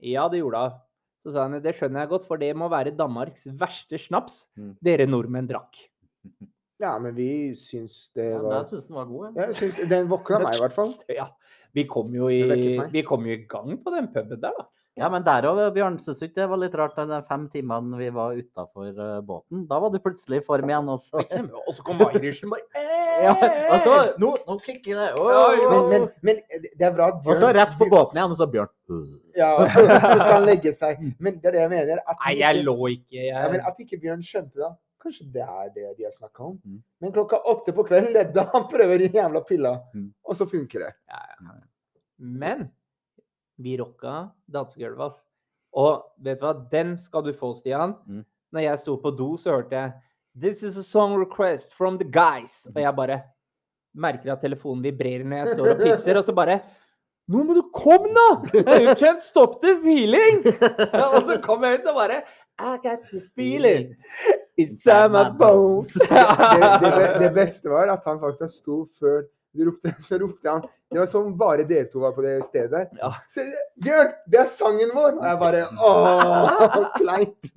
Ja, 0.00 0.24
det 0.32 0.40
gjorde 0.40 0.62
hun. 0.64 0.78
Så 1.26 1.32
sa 1.34 1.44
henne 1.48 1.58
det 1.60 1.74
skjønner 1.76 2.04
jeg 2.04 2.12
godt, 2.14 2.24
for 2.28 2.40
det 2.40 2.52
må 2.56 2.68
være 2.72 2.94
Danmarks 2.96 3.48
verste 3.58 3.98
snaps 4.00 4.46
Mm. 4.56 4.72
dere 4.80 5.06
nordmenn 5.10 5.48
drakk. 5.50 5.76
ja, 6.84 6.94
men 7.02 7.14
vi 7.16 7.28
syns 7.58 8.10
det 8.16 8.30
Ja, 8.30 8.40
var 8.40 8.56
jeg 8.62 8.70
syns 8.72 8.86
den 8.88 8.96
var 8.96 9.10
god. 9.10 9.36
Ja. 9.36 9.50
ja, 9.50 9.88
Den 9.92 10.08
våkna 10.08 10.40
meg 10.44 10.56
i 10.56 10.62
hvert 10.64 10.76
fall. 10.76 10.94
Ja, 11.18 11.28
vi 11.76 11.84
kom 11.84 12.14
jo 12.14 12.30
i, 12.32 12.40
vi 12.94 13.02
kom 13.04 13.26
jo 13.28 13.36
i 13.36 13.44
gang 13.44 13.76
på 13.84 13.92
den 13.92 14.08
puben 14.14 14.40
der, 14.40 14.56
da. 14.56 14.66
Ja, 14.96 15.10
men 15.12 15.22
der 15.26 15.44
òg, 15.44 15.58
Bjørn, 15.76 15.98
syns 16.00 16.18
du 16.22 16.24
ikke 16.24 16.38
det 16.40 16.46
var 16.48 16.56
litt 16.62 16.74
rart 16.80 16.94
de 16.96 17.18
fem 17.28 17.42
timene 17.52 17.98
vi 18.00 18.06
var 18.16 18.32
utafor 18.32 18.94
båten? 19.28 19.66
Da 19.68 19.76
var 19.82 19.90
du 19.92 19.98
plutselig 20.00 20.38
i 20.40 20.44
form 20.46 20.70
igjen, 20.72 20.88
og 20.88 20.98
så 21.02 21.20
Og 21.20 21.74
så 21.76 21.82
kom 21.84 22.00
Irishen 22.06 22.48
bare 22.48 22.64
ja, 23.26 23.34
og 23.72 23.76
så 23.84 23.92
Nå, 24.20 24.30
nå 24.46 24.56
kicker 24.64 24.96
det! 24.96 25.10
Oh, 25.20 25.28
Men, 25.28 25.36
oi, 25.36 25.82
men, 25.90 26.02
oi. 26.06 26.08
men 26.22 26.40
det 26.80 26.86
er 26.88 26.94
bra 26.96 27.10
at 27.12 27.28
Og 27.28 27.36
så 27.36 27.52
rett 27.56 27.76
på 27.76 27.88
båten 27.92 28.16
igjen, 28.16 28.32
og 28.32 28.40
så 28.40 28.48
Bjørn. 28.48 28.72
Ja, 29.36 29.50
så 29.68 30.16
skal 30.16 30.32
han 30.38 30.46
legge 30.48 30.72
seg. 30.72 31.00
Men 31.20 31.36
det 31.42 31.50
er 31.50 31.56
det 31.58 31.60
jeg 31.66 31.70
mener. 31.74 31.98
At 32.08 32.16
Nei, 32.24 32.32
jeg 32.40 32.56
ikke- 32.56 32.64
lå 32.70 32.76
ikke. 32.94 33.20
Ja, 33.28 33.42
men 33.52 33.60
At 33.68 33.80
ikke 33.84 33.98
Bjørn 34.00 34.24
skjønte 34.24 34.56
det. 34.62 34.70
Kanskje 35.04 35.26
det 35.34 35.42
er 35.44 35.68
det 35.74 35.90
de 35.98 36.06
har 36.08 36.14
snakka 36.16 36.40
om. 36.48 36.54
Mm. 36.64 36.78
Men 37.04 37.12
klokka 37.12 37.42
åtte 37.52 37.74
på 37.76 37.84
kvelden 37.86 38.32
da 38.34 38.46
han 38.54 38.64
prøver 38.72 38.98
de 39.04 39.10
jævla 39.12 39.44
pilla, 39.46 39.74
Mm. 39.94 40.08
og 40.24 40.34
så 40.40 40.48
funker 40.48 40.86
det. 40.86 40.92
Men 42.18 42.70
vi 43.62 43.76
rocka 43.80 44.30
dansegulvet, 44.52 45.06
ass. 45.06 45.22
Og 45.76 46.02
vet 46.24 46.40
du 46.40 46.46
hva, 46.46 46.54
den 46.72 46.96
skal 47.00 47.24
du 47.26 47.32
få, 47.36 47.52
Stian. 47.58 47.94
Mm. 48.08 48.24
Når 48.52 48.64
jeg 48.64 48.82
sto 48.84 48.96
på 49.02 49.12
do, 49.16 49.34
så 49.40 49.58
hørte 49.58 49.76
jeg 49.76 49.92
This 50.36 50.62
is 50.62 50.76
a 50.76 50.82
song 50.84 51.16
request 51.16 51.72
from 51.74 51.96
the 51.98 52.04
guys. 52.04 52.66
Og 52.74 52.80
jeg 52.82 52.96
bare 52.96 53.20
merker 53.96 54.34
at 54.34 54.42
telefonen 54.44 54.82
vibrerer 54.84 55.24
når 55.24 55.36
jeg 55.42 55.54
står 55.54 55.70
og 55.72 55.78
pisser, 55.80 56.18
og 56.20 56.26
så 56.28 56.34
bare 56.36 56.58
Nå 57.26 57.40
må 57.42 57.56
du 57.56 57.62
komme, 57.74 58.12
da! 58.14 58.26
You 58.78 58.92
can't 58.94 59.18
stop 59.24 59.56
the 59.60 59.72
feeling! 59.82 60.44
og 61.16 61.24
så 61.26 61.40
kom 61.42 61.64
jeg 61.66 61.80
ut 61.80 61.88
og 61.90 61.96
bare 61.96 62.20
I 62.60 62.76
got 62.84 63.02
the 63.10 63.20
feeling. 63.34 63.96
inside 64.56 65.10
my 65.12 65.24
bones. 65.38 65.90
Det, 65.98 66.68
det, 66.84 66.92
be- 66.94 67.24
det 67.24 67.32
beste 67.34 67.68
var 67.68 67.90
at 67.92 68.04
han 68.06 68.20
faktisk 68.22 68.62
sto 68.62 68.78
før 69.00 69.24
ropte, 69.64 69.92
så 70.02 70.18
ropte 70.20 70.50
han 70.50 70.62
Det 70.92 70.98
var 71.00 71.06
som 71.10 71.32
bare 71.38 71.64
dere 71.68 71.88
to 71.90 72.00
var 72.02 72.12
på 72.16 72.22
det 72.24 72.36
stedet 72.46 72.70
der. 72.70 72.86
Ja. 73.00 73.10
Så, 73.32 73.42
Bjørn, 73.82 74.12
det 74.30 74.40
er 74.42 74.50
sangen 74.50 74.92
vår! 74.94 75.16
Og 75.18 75.26
jeg 75.26 75.40
bare 75.42 75.64
Åh, 75.88 76.76
kleint. 76.98 77.52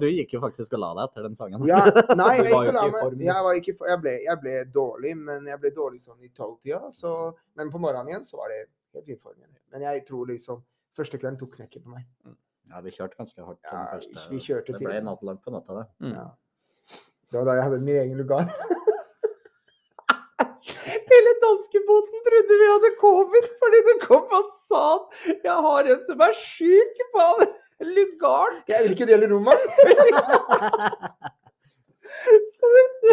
Du 0.00 0.06
gikk 0.06 0.36
jo 0.36 0.40
faktisk 0.42 0.76
og 0.76 0.82
la 0.84 0.90
deg 0.98 1.08
etter 1.08 1.24
den 1.26 1.34
sangen. 1.38 1.64
Ja, 1.66 1.80
nei, 2.14 2.28
jeg, 2.38 2.50
var 2.52 2.68
gikk 2.68 2.70
og 2.70 2.76
la 2.76 2.84
meg. 2.92 3.24
jeg, 3.26 3.40
var 3.46 3.58
ikke, 3.58 3.74
for- 3.78 3.90
jeg, 3.90 4.00
ble, 4.04 4.12
jeg 4.26 4.40
ble 4.44 4.52
dårlig, 4.74 5.16
men 5.18 5.48
jeg 5.50 5.60
ble 5.64 5.72
dårlig 5.74 6.02
sånn 6.04 6.20
i 6.22 6.30
tolvtida. 6.36 6.92
Så, 6.94 7.10
men 7.58 7.72
på 7.74 7.80
morgenen 7.82 8.12
igjen 8.12 8.26
så 8.28 8.38
var 8.38 8.54
det 8.54 8.60
helt 8.94 9.08
fin 9.08 9.18
form. 9.18 9.40
Men 9.74 9.88
jeg 9.88 10.04
tror 10.06 10.30
liksom 10.30 10.62
Første 10.94 11.18
kvelden 11.18 11.40
tok 11.40 11.56
knekken 11.56 11.82
på 11.82 11.90
meg. 11.90 12.04
Ja, 12.70 12.78
vi 12.84 12.92
kjørte 12.94 13.18
ganske 13.18 13.42
hardt. 13.42 13.58
Ja, 13.66 13.80
første. 13.96 14.28
vi 14.30 14.38
kjørte 14.38 14.76
det 14.76 14.78
ble 14.78 14.92
ble 14.92 15.00
nattlangt 15.08 15.40
på 15.42 15.50
natta, 15.50 15.80
det. 15.80 15.86
Mm. 16.06 16.12
Ja. 16.14 16.26
Det 17.32 17.40
var 17.40 17.48
da 17.48 17.56
jeg 17.58 17.64
hadde 17.66 17.80
min 17.82 17.98
egen 17.98 18.20
lugar. 18.22 18.46
Danskebåten 21.44 22.24
trodde 22.28 22.58
vi 22.62 22.70
hadde 22.72 22.90
covid 23.00 23.50
fordi 23.60 23.82
du 23.88 23.92
kom 24.04 24.34
og 24.38 24.50
sa 24.56 24.84
at 24.96 25.04
jeg 25.48 25.58
har 25.68 25.92
en 25.94 26.02
som 26.08 26.24
er 26.28 26.36
syk 26.40 27.04
på 27.14 27.28
lugaren. 27.84 28.60
Jeg 28.68 28.84
vil 28.84 28.96
ikke 28.96 29.08
dele 29.10 29.30
rommet. 29.32 29.58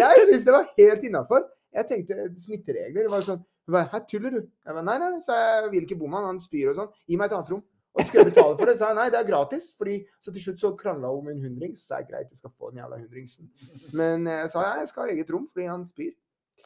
Jeg 0.01 0.23
syns 0.27 0.45
det 0.47 0.53
var 0.53 0.69
helt 0.77 1.03
innafor. 1.03 1.43
Jeg 1.75 1.87
tenkte 1.89 2.27
smitteregler. 2.39 3.05
Det 3.05 3.11
var 3.11 3.25
sånn 3.25 3.43
Her 3.71 4.01
tuller 4.09 4.33
du? 4.35 4.39
Jeg 4.41 4.73
bare, 4.75 4.85
nei, 4.87 4.97
nei, 4.99 5.19
så 5.23 5.35
jeg 5.37 5.69
vil 5.71 5.85
ikke 5.85 5.99
bo 5.99 6.09
med 6.09 6.19
han. 6.19 6.33
Han 6.33 6.41
spyr 6.43 6.71
og 6.71 6.79
sånn. 6.79 6.89
Gi 7.07 7.19
meg 7.19 7.29
et 7.29 7.35
annet 7.37 7.51
rom. 7.53 7.61
Og 7.91 8.07
skal 8.07 8.21
jeg 8.21 8.31
betale 8.31 8.55
for 8.57 8.69
det? 8.69 8.75
Så 8.75 8.81
sa 8.81 8.89
jeg 8.91 8.97
nei, 8.97 9.05
det 9.13 9.19
er 9.19 9.27
gratis. 9.27 9.69
Fordi, 9.79 9.95
så 10.23 10.33
til 10.35 10.45
slutt 10.45 10.63
så 10.63 10.71
krangla 10.79 11.11
hun 11.11 11.23
om 11.23 11.31
en 11.33 11.45
hundrings. 11.45 11.85
Så 11.87 11.97
er 11.97 12.03
det 12.03 12.11
greit, 12.11 12.31
du 12.31 12.39
skal 12.39 12.53
få 12.55 12.71
den 12.71 12.81
jævla 12.81 12.99
hundringsen. 12.99 13.51
Men 13.95 14.27
jeg 14.31 14.51
sa 14.51 14.65
ja, 14.65 14.73
jeg 14.81 14.91
skal 14.91 15.05
ha 15.05 15.15
eget 15.15 15.31
rom 15.35 15.47
fordi 15.51 15.69
han 15.71 15.87
spyr. 15.87 16.11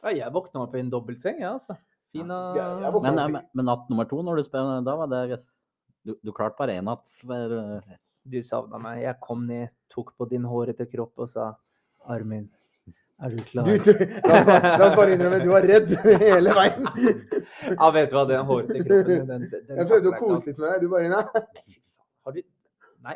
Ja, 0.03 0.11
jeg 0.13 0.33
våkna 0.35 0.63
meg 0.63 0.71
på 0.73 0.79
en 0.81 0.89
dobbeltseng, 0.93 1.39
jeg, 1.41 1.49
altså. 1.49 1.77
Fin 2.15 2.31
og 2.31 2.57
Ja, 2.59 2.65
jeg 2.83 2.93
våkna 2.95 3.13
Men, 3.15 3.31
men, 3.37 3.47
men 3.53 3.69
natt 3.69 3.87
nummer 3.91 4.07
to, 4.09 4.21
når 4.25 4.39
du 4.41 4.43
spør, 4.47 4.73
da 4.85 4.95
var 4.99 5.09
det 5.11 5.39
Du, 6.05 6.13
du 6.21 6.31
klarte 6.35 6.57
bare 6.59 6.75
én 6.77 6.85
natt. 6.85 7.09
For, 7.21 7.55
eh, 7.59 7.95
Du 8.25 8.37
savna 8.45 8.77
meg. 8.81 9.01
Jeg 9.03 9.17
kom 9.21 9.45
ned, 9.47 9.69
tok 9.93 10.13
på 10.17 10.27
din 10.29 10.45
hårete 10.49 10.85
kropp 10.91 11.25
og 11.25 11.29
sa 11.29 11.51
Armin, 12.09 12.47
er 13.23 13.31
du 13.33 13.39
klar? 13.47 13.65
Du, 13.65 13.77
du, 13.79 13.91
la, 13.95 14.35
oss 14.37 14.45
bare, 14.45 14.71
la 14.77 14.85
oss 14.85 14.95
bare 14.97 15.13
innrømme, 15.15 15.39
du 15.41 15.49
var 15.49 15.65
redd 15.65 15.93
hele 16.25 16.53
veien. 16.57 16.89
Ja, 17.79 17.87
vet 17.95 18.11
du 18.11 18.17
hva, 18.17 18.25
den 18.29 18.45
hårete 18.49 18.81
kroppen 18.83 19.29
den, 19.29 19.45
den, 19.49 19.63
den 19.69 19.79
Jeg 19.79 19.87
prøvde 19.89 20.11
å 20.11 20.19
kose 20.19 20.51
litt 20.51 20.59
med 20.61 20.67
deg. 20.73 20.83
Du 20.83 20.91
bare 20.91 21.09
nei. 21.13 21.23
Har 22.25 22.35
du 22.35 22.41
Nei. 23.05 23.15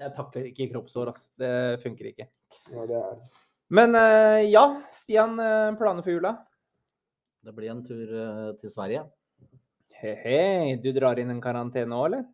Jeg 0.00 0.12
takler 0.16 0.46
ikke 0.48 0.68
kroppshår, 0.72 1.10
ass. 1.12 1.26
Det 1.38 1.50
funker 1.82 2.08
ikke. 2.12 2.26
Ja, 2.72 2.86
det 2.88 2.98
er. 2.98 3.16
Men 3.70 3.94
eh, 3.94 4.50
ja, 4.50 4.64
Stian, 4.90 5.38
eh, 5.40 5.72
planer 5.78 6.02
for 6.02 6.16
jula? 6.16 6.36
det 7.40 7.52
blir 7.56 7.70
en 7.72 7.80
tur 7.84 8.10
eh, 8.20 8.50
til 8.60 8.72
Sverige. 8.72 9.06
He-he, 10.00 10.76
du 10.80 10.90
drar 10.96 11.20
inn 11.20 11.32
en 11.32 11.40
karantene 11.44 11.96
òg, 11.96 12.06
eller? 12.10 12.24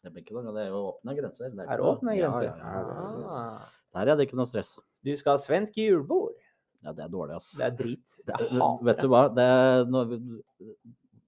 Det 0.00 0.12
blir 0.12 0.24
ikke 0.24 0.36
noe, 0.36 0.52
det 0.56 0.66
er 0.66 0.70
jo 0.72 0.80
åpne 0.90 1.14
grenser. 1.16 1.50
Det 1.52 1.66
Er 1.66 1.74
er 1.76 1.82
åpne 1.84 2.14
grenser? 2.16 2.46
Ja, 2.48 2.70
ja, 2.76 3.08
ja. 3.20 3.40
Ah. 3.40 3.66
Der 3.96 4.12
er 4.12 4.16
det 4.18 4.28
ikke 4.28 4.38
noe 4.40 4.48
stress. 4.48 4.72
Du 5.04 5.10
skal 5.16 5.36
ha 5.36 5.42
svensk 5.42 5.76
julebord. 5.80 6.38
Ja, 6.80 6.94
det 6.96 7.04
er 7.04 7.12
dårlig, 7.12 7.36
ass. 7.36 7.50
Det 7.56 7.66
er 7.66 7.76
drit. 7.76 8.16
Det 8.28 8.36
er 8.36 8.86
Vet 8.88 9.02
du 9.04 9.10
hva, 9.12 9.26
det 9.36 9.44
er, 9.44 9.84
noe, 9.92 10.20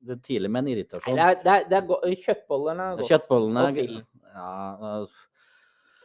det 0.03 0.17
er 0.17 0.23
tidlig 0.25 0.53
med 0.53 0.65
en 0.65 0.73
irritasjon. 0.73 1.19
Det 1.19 1.29
er, 1.29 1.39
det 1.45 1.53
er, 1.57 1.69
det 1.69 1.79
er 1.81 1.87
go 1.91 2.01
Kjøttbollene 2.25 2.89
er 2.89 2.99
godt. 3.01 3.13
Kjøttbollene 3.13 3.67
Og 3.69 3.77
silden. 3.77 4.09
Ja, 4.33 5.05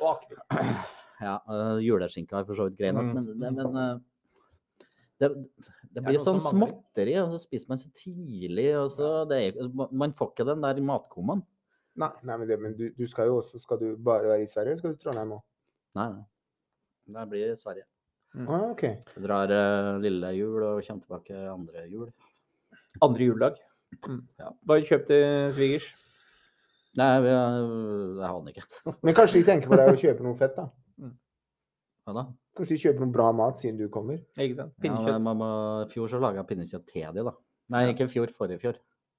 Og 0.04 0.14
akevitt. 0.14 0.94
Ja 1.22 1.40
uh, 1.50 1.80
juleskinka 1.82 2.40
er 2.40 2.46
for 2.48 2.58
så 2.60 2.68
vidt 2.70 2.78
grei 2.80 2.92
nok, 2.94 3.10
Mm. 3.10 3.16
men, 3.16 3.26
det, 3.28 3.52
men 3.58 3.78
uh, 3.78 4.86
det, 5.18 5.30
det 5.96 6.04
blir 6.06 6.20
sånn 6.22 6.40
småtteri, 6.44 7.16
og 7.24 7.32
så 7.34 7.40
spiser 7.42 7.72
man 7.72 7.80
så 7.82 7.90
tidlig, 7.98 8.68
og 8.78 8.92
så 8.94 9.12
det 9.30 9.40
er, 9.48 9.70
Man 9.90 10.14
får 10.14 10.34
ikke 10.34 10.46
den 10.52 10.62
der 10.62 10.78
i 10.78 10.86
matkommaen. 10.86 11.42
Nei. 11.98 12.12
Nei, 12.22 12.38
men, 12.38 12.48
det, 12.48 12.60
men 12.62 12.76
du, 12.78 12.92
du 12.94 13.08
skal 13.10 13.26
jo 13.26 13.40
også 13.40 13.58
Skal 13.58 13.80
du 13.82 13.88
bare 13.98 14.30
være 14.30 14.44
i 14.44 14.50
Sverige, 14.52 14.76
eller 14.76 14.82
skal 14.84 14.92
du 14.94 15.00
til 15.00 15.08
Trondheim 15.08 15.32
òg? 15.40 15.46
Nei, 15.98 16.10
nei. 16.14 16.26
Det 17.16 17.24
blir 17.32 17.56
Sverige. 17.58 17.88
Mm. 18.36 18.48
Ah, 18.52 18.66
OK. 18.70 18.84
Jeg 18.84 19.24
drar 19.24 19.50
uh, 19.50 19.96
lille 20.04 20.30
jul 20.38 20.62
og 20.62 20.84
kommer 20.86 21.02
tilbake 21.08 21.46
andre 21.50 21.88
jul. 21.90 22.12
Andre 23.02 23.30
juledag. 23.32 23.58
Mm. 24.06 24.20
Ja. 24.38 24.52
Bare 24.68 24.86
kjøp 24.86 25.08
til 25.08 25.24
svigers? 25.56 25.88
Nei, 26.98 27.08
jeg 27.26 27.34
har 28.26 28.38
den 28.42 28.52
ikke. 28.54 28.66
Men 29.06 29.16
kanskje 29.18 29.40
de 29.40 29.48
tenker 29.48 29.72
på 29.72 29.78
deg 29.80 29.94
å 29.94 29.98
kjøpe 30.02 30.26
noe 30.26 30.38
fett, 30.38 30.54
da? 30.58 30.68
Hva 32.08 32.14
da? 32.16 32.24
Kanskje 32.56 32.78
de 32.78 32.84
kjøper 32.86 33.04
noe 33.04 33.12
bra 33.12 33.28
mat 33.36 33.58
siden 33.60 33.76
du 33.82 33.90
kommer? 33.92 34.22
Ikke 34.40 34.56
sant? 34.62 34.72
Ja, 34.78 34.84
Pinnekjøtt. 34.86 35.24
men 35.26 35.42
I 35.44 35.90
fjor 35.92 36.12
så 36.14 36.22
laga 36.24 36.40
jeg 36.40 36.48
pinnekjøtt 36.54 36.86
til 36.88 37.08
de, 37.18 37.26
da. 37.28 37.34
Nei, 37.76 37.82
ikke 37.92 38.08
i 38.08 38.12
fjor, 38.14 38.32
forrige 38.38 38.62
fjor. 38.62 38.78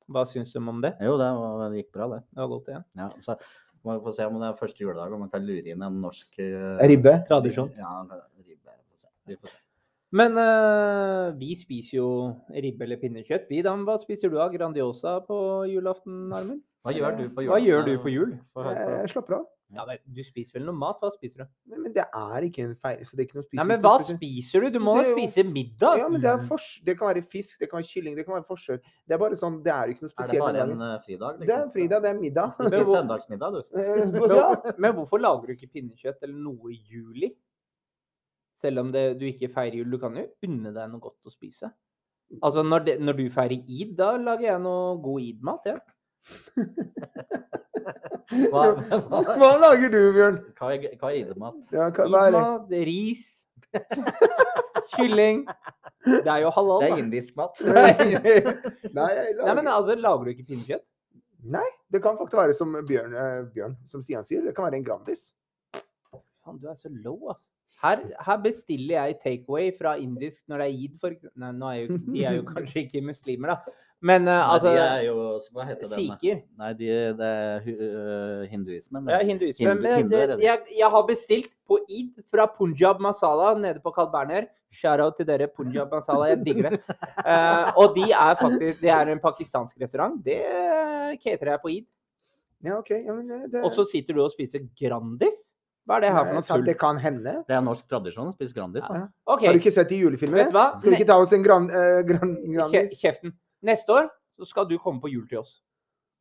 Hva 0.08 0.24
syns 0.24 0.54
du 0.54 0.58
om 0.62 0.80
det? 0.80 0.94
Jo, 1.04 1.18
det, 1.20 1.28
var, 1.36 1.66
det 1.68 1.82
gikk 1.82 1.90
bra, 1.92 2.06
det. 2.14 2.22
Det 2.32 2.40
var 2.40 2.48
godt 2.54 2.70
igjen. 2.72 2.86
Ja, 2.96 3.08
så 3.20 3.36
må 3.84 3.98
vi 3.98 4.04
få 4.06 4.14
se 4.16 4.26
om 4.30 4.38
det 4.40 4.48
er 4.48 4.56
første 4.56 4.82
juledag, 4.82 5.12
om 5.12 5.20
man 5.26 5.32
kan 5.34 5.44
lure 5.44 5.68
inn 5.68 5.84
en 5.84 5.98
norsk 6.00 6.40
uh, 6.40 6.80
Ribbe? 6.88 7.12
Tradisjon. 7.28 7.68
Ja, 7.76 7.92
ribbe. 8.08 8.72
Vi 8.72 8.86
får 8.88 9.02
se. 9.04 9.10
Vi 9.28 9.36
får 9.36 9.52
se. 9.52 9.60
Men 10.16 10.40
uh, 10.40 11.36
vi 11.36 11.52
spiser 11.60 11.98
jo 11.98 12.08
ribbe 12.48 12.88
eller 12.88 13.00
pinnekjøtt. 13.02 13.50
Vi, 13.52 13.60
da, 13.66 13.76
hva 13.84 13.98
spiser 14.00 14.32
du 14.32 14.40
av 14.40 14.56
Grandiosa 14.56 15.18
på 15.28 15.38
julaften, 15.68 16.32
Armin? 16.32 16.62
Hva 16.88 16.96
gjør 16.96 17.20
du 17.20 17.24
på 17.36 17.44
jul? 17.44 17.52
Hva 17.52 17.60
gjør 17.60 17.84
du 17.84 17.94
på 18.00 18.14
jul? 18.14 18.34
Jeg, 18.64 18.90
jeg 18.94 19.12
slapper 19.12 19.42
av. 19.42 19.48
Ja, 19.68 19.84
men 19.84 19.98
Du 20.16 20.22
spiser 20.24 20.56
vel 20.56 20.64
noe 20.64 20.76
mat? 20.76 20.96
Hva 21.02 21.10
spiser 21.12 21.42
du? 21.42 21.48
Men, 21.68 21.82
men 21.84 21.92
det 21.92 22.04
er 22.06 22.44
ikke 22.46 22.62
en 22.64 22.74
feil, 22.78 23.02
så 23.04 23.16
det 23.18 23.24
er 23.24 23.26
ikke 23.28 23.36
noe 23.36 23.44
å 23.44 23.46
spise. 23.46 23.58
Nei, 23.60 23.66
men 23.68 23.82
hva 23.84 23.94
spiser 24.00 24.64
du? 24.64 24.68
Du 24.78 24.78
må 24.80 24.94
er 24.96 25.10
jo- 25.10 25.16
spise 25.18 25.44
middag. 25.44 25.98
Ja, 26.00 26.06
men 26.08 26.22
det 26.22 26.30
er 26.30 26.46
fors 26.48 26.68
Det 26.84 26.94
kan 26.98 27.10
være 27.10 27.22
fisk, 27.34 27.58
det 27.60 27.68
kan 27.68 27.82
være 27.82 27.88
kylling, 27.90 28.14
det 28.16 28.24
kan 28.24 28.34
være 28.38 28.46
forskjell. 28.48 28.78
Det 28.80 29.16
er 29.16 29.20
bare 29.20 29.36
sånn, 29.36 29.58
det 29.66 29.72
er 29.74 29.92
ikke 29.92 30.06
noe 30.06 30.14
Er 30.16 30.30
det 30.32 30.40
bare 30.40 30.62
en 30.64 31.02
fridag? 31.04 31.38
Liksom? 31.38 31.46
Det 31.46 31.54
er 31.58 31.62
en 31.66 31.74
fridag, 31.74 32.02
det 32.02 32.10
er 32.14 32.20
middag. 32.22 32.54
Du 32.58 32.64
spiser 32.70 32.94
søndagsmiddag, 32.94 33.52
du. 33.52 33.60
Eh, 33.76 34.36
ja. 34.40 34.48
Men 34.86 34.96
hvorfor 34.96 35.20
lager 35.20 35.46
du 35.46 35.52
ikke 35.58 35.72
pinnekjøtt 35.76 36.22
eller 36.22 36.40
noe 36.48 36.72
i 36.72 36.80
juli? 36.88 37.34
Selv 38.56 38.80
om 38.80 38.90
det, 38.90 39.18
du 39.20 39.26
ikke 39.28 39.52
feirer 39.52 39.76
jul. 39.82 39.90
Du 39.90 39.98
kan 39.98 40.16
jo 40.16 40.24
unne 40.48 40.72
deg 40.74 40.90
noe 40.90 41.00
godt 41.00 41.28
å 41.28 41.30
spise. 41.30 41.70
Altså, 42.42 42.64
når, 42.64 42.84
det, 42.84 42.96
når 43.00 43.16
du 43.20 43.28
feirer 43.32 43.60
id, 43.68 43.94
da 43.96 44.16
lager 44.16 44.48
jeg 44.48 44.60
noe 44.64 44.96
god 45.04 45.20
id-mat, 45.28 45.68
jeg. 45.68 45.78
Hva, 48.52 48.62
hva, 48.76 49.20
Hva 49.40 49.50
lager 49.62 49.92
du, 49.92 49.98
Bjørn? 50.16 50.38
er 51.10 51.24
Ja, 51.74 51.88
det? 52.34 52.42
Id-mat, 52.44 52.76
ris, 52.88 53.24
kylling. 54.96 55.42
Det 56.08 56.30
er 56.30 56.44
jo 56.44 56.52
halal, 56.54 56.84
Det 56.84 56.92
er 56.92 57.02
indisk 57.02 57.36
mat. 57.38 57.60
Nei, 57.78 57.92
Nei, 58.94 59.54
men 59.58 59.68
altså, 59.68 59.96
lager 59.98 60.28
du 60.28 60.32
ikke 60.34 60.46
pinnekjøtt? 60.52 60.84
Nei, 61.48 61.66
det 61.92 62.00
kan 62.02 62.16
faktisk 62.18 62.38
være 62.40 62.54
som 62.56 62.72
Bjørn, 62.88 63.12
eh, 63.14 63.42
Bjørn, 63.54 63.76
som 63.86 64.02
Stian 64.02 64.24
sier, 64.26 64.42
det 64.44 64.54
kan 64.56 64.66
være 64.66 64.80
en 64.80 64.86
Grandis. 64.86 65.28
Faen, 66.44 66.58
du 66.58 66.66
er 66.70 66.78
så 66.78 66.90
low, 66.90 67.28
altså. 67.30 67.48
Her, 67.78 68.00
her 68.26 68.38
bestiller 68.42 68.96
jeg 69.06 69.18
takeaway 69.22 69.68
fra 69.78 69.92
indisk 70.02 70.48
når 70.50 70.64
det 70.64 70.66
er 70.66 70.80
id, 70.82 70.96
for. 70.98 71.14
Nei, 71.38 71.50
nå 71.54 71.68
er 71.70 71.76
jo, 71.84 71.98
de 72.08 72.24
er 72.26 72.38
jo 72.40 72.46
kanskje 72.48 72.82
ikke 72.82 73.04
muslimer, 73.06 73.52
da. 73.54 73.76
Men 74.00 74.28
eh, 74.28 74.30
Nei, 74.30 74.50
altså 74.54 74.70
de 74.70 74.82
er 74.82 75.00
jo 75.08 75.14
Hva 75.56 75.64
heter 75.66 75.88
det? 75.88 75.96
Sikher. 75.96 76.42
Nei, 76.60 76.68
de, 76.78 76.90
det 77.18 77.30
er 77.34 77.64
øh, 77.72 78.44
hinduismen. 78.52 79.08
Ja, 79.10 79.18
hinduismen. 79.26 79.66
Hindu- 79.72 79.82
Men 79.82 79.96
hinduer 80.04 80.26
det, 80.26 80.36
det. 80.36 80.44
jeg, 80.46 80.76
jeg 80.78 80.90
har 80.94 81.06
bestilt 81.08 81.50
på 81.66 81.80
id 81.90 82.22
fra 82.30 82.46
Punjab 82.46 83.02
Masala 83.02 83.50
nede 83.58 83.82
på 83.82 83.90
Carl 83.96 84.12
Berner. 84.12 84.46
Shout-out 84.70 85.16
til 85.18 85.26
dere, 85.26 85.48
Punjab 85.50 85.90
Masala. 85.90 86.28
Jeg 86.30 86.44
digger 86.46 86.70
det. 86.70 86.80
Uh, 87.24 87.72
og 87.80 87.96
de 87.96 88.06
er 88.12 88.38
faktisk 88.38 88.82
Det 88.84 88.92
er 88.94 89.10
en 89.14 89.22
pakistansk 89.22 89.80
restaurant. 89.82 90.20
Det 90.24 90.38
caterer 91.24 91.56
jeg 91.56 91.62
på 91.64 91.74
id. 91.80 91.86
Ja, 92.62 92.78
OK. 92.78 92.90
Ja, 92.90 93.14
men 93.14 93.30
eh, 93.30 93.46
det, 93.50 93.62
Og 93.64 93.74
så 93.74 93.84
sitter 93.86 94.14
du 94.14 94.24
og 94.24 94.32
spiser 94.34 94.62
Grandis? 94.78 95.54
Hva 95.88 95.96
er 95.96 96.04
det 96.04 96.08
her 96.12 96.26
for 96.26 96.36
noe 96.36 96.44
tull? 96.44 96.64
det 96.66 96.74
kan 96.78 96.98
hende. 97.00 97.38
Det 97.48 97.54
er 97.56 97.62
norsk 97.64 97.86
tradisjon 97.88 98.28
å 98.28 98.34
spise 98.34 98.54
Grandis. 98.54 98.84
Ja. 98.84 99.06
Okay. 99.24 99.48
Har 99.48 99.56
du 99.56 99.62
ikke 99.62 99.72
sett 99.72 99.88
de 99.90 100.02
hva? 100.04 100.66
Skal 100.78 100.90
vi 100.90 100.98
ikke 100.98 101.08
ta 101.08 101.16
oss 101.22 101.32
en 101.32 101.42
gran, 101.46 101.70
uh, 101.72 102.02
gran, 102.06 102.34
Grandis? 102.44 102.98
Kjeften. 103.00 103.32
Neste 103.66 103.94
år 103.94 104.10
så 104.38 104.46
skal 104.46 104.68
du 104.70 104.76
komme 104.78 105.00
på 105.02 105.10
jul 105.10 105.26
til 105.28 105.38
oss. 105.42 105.62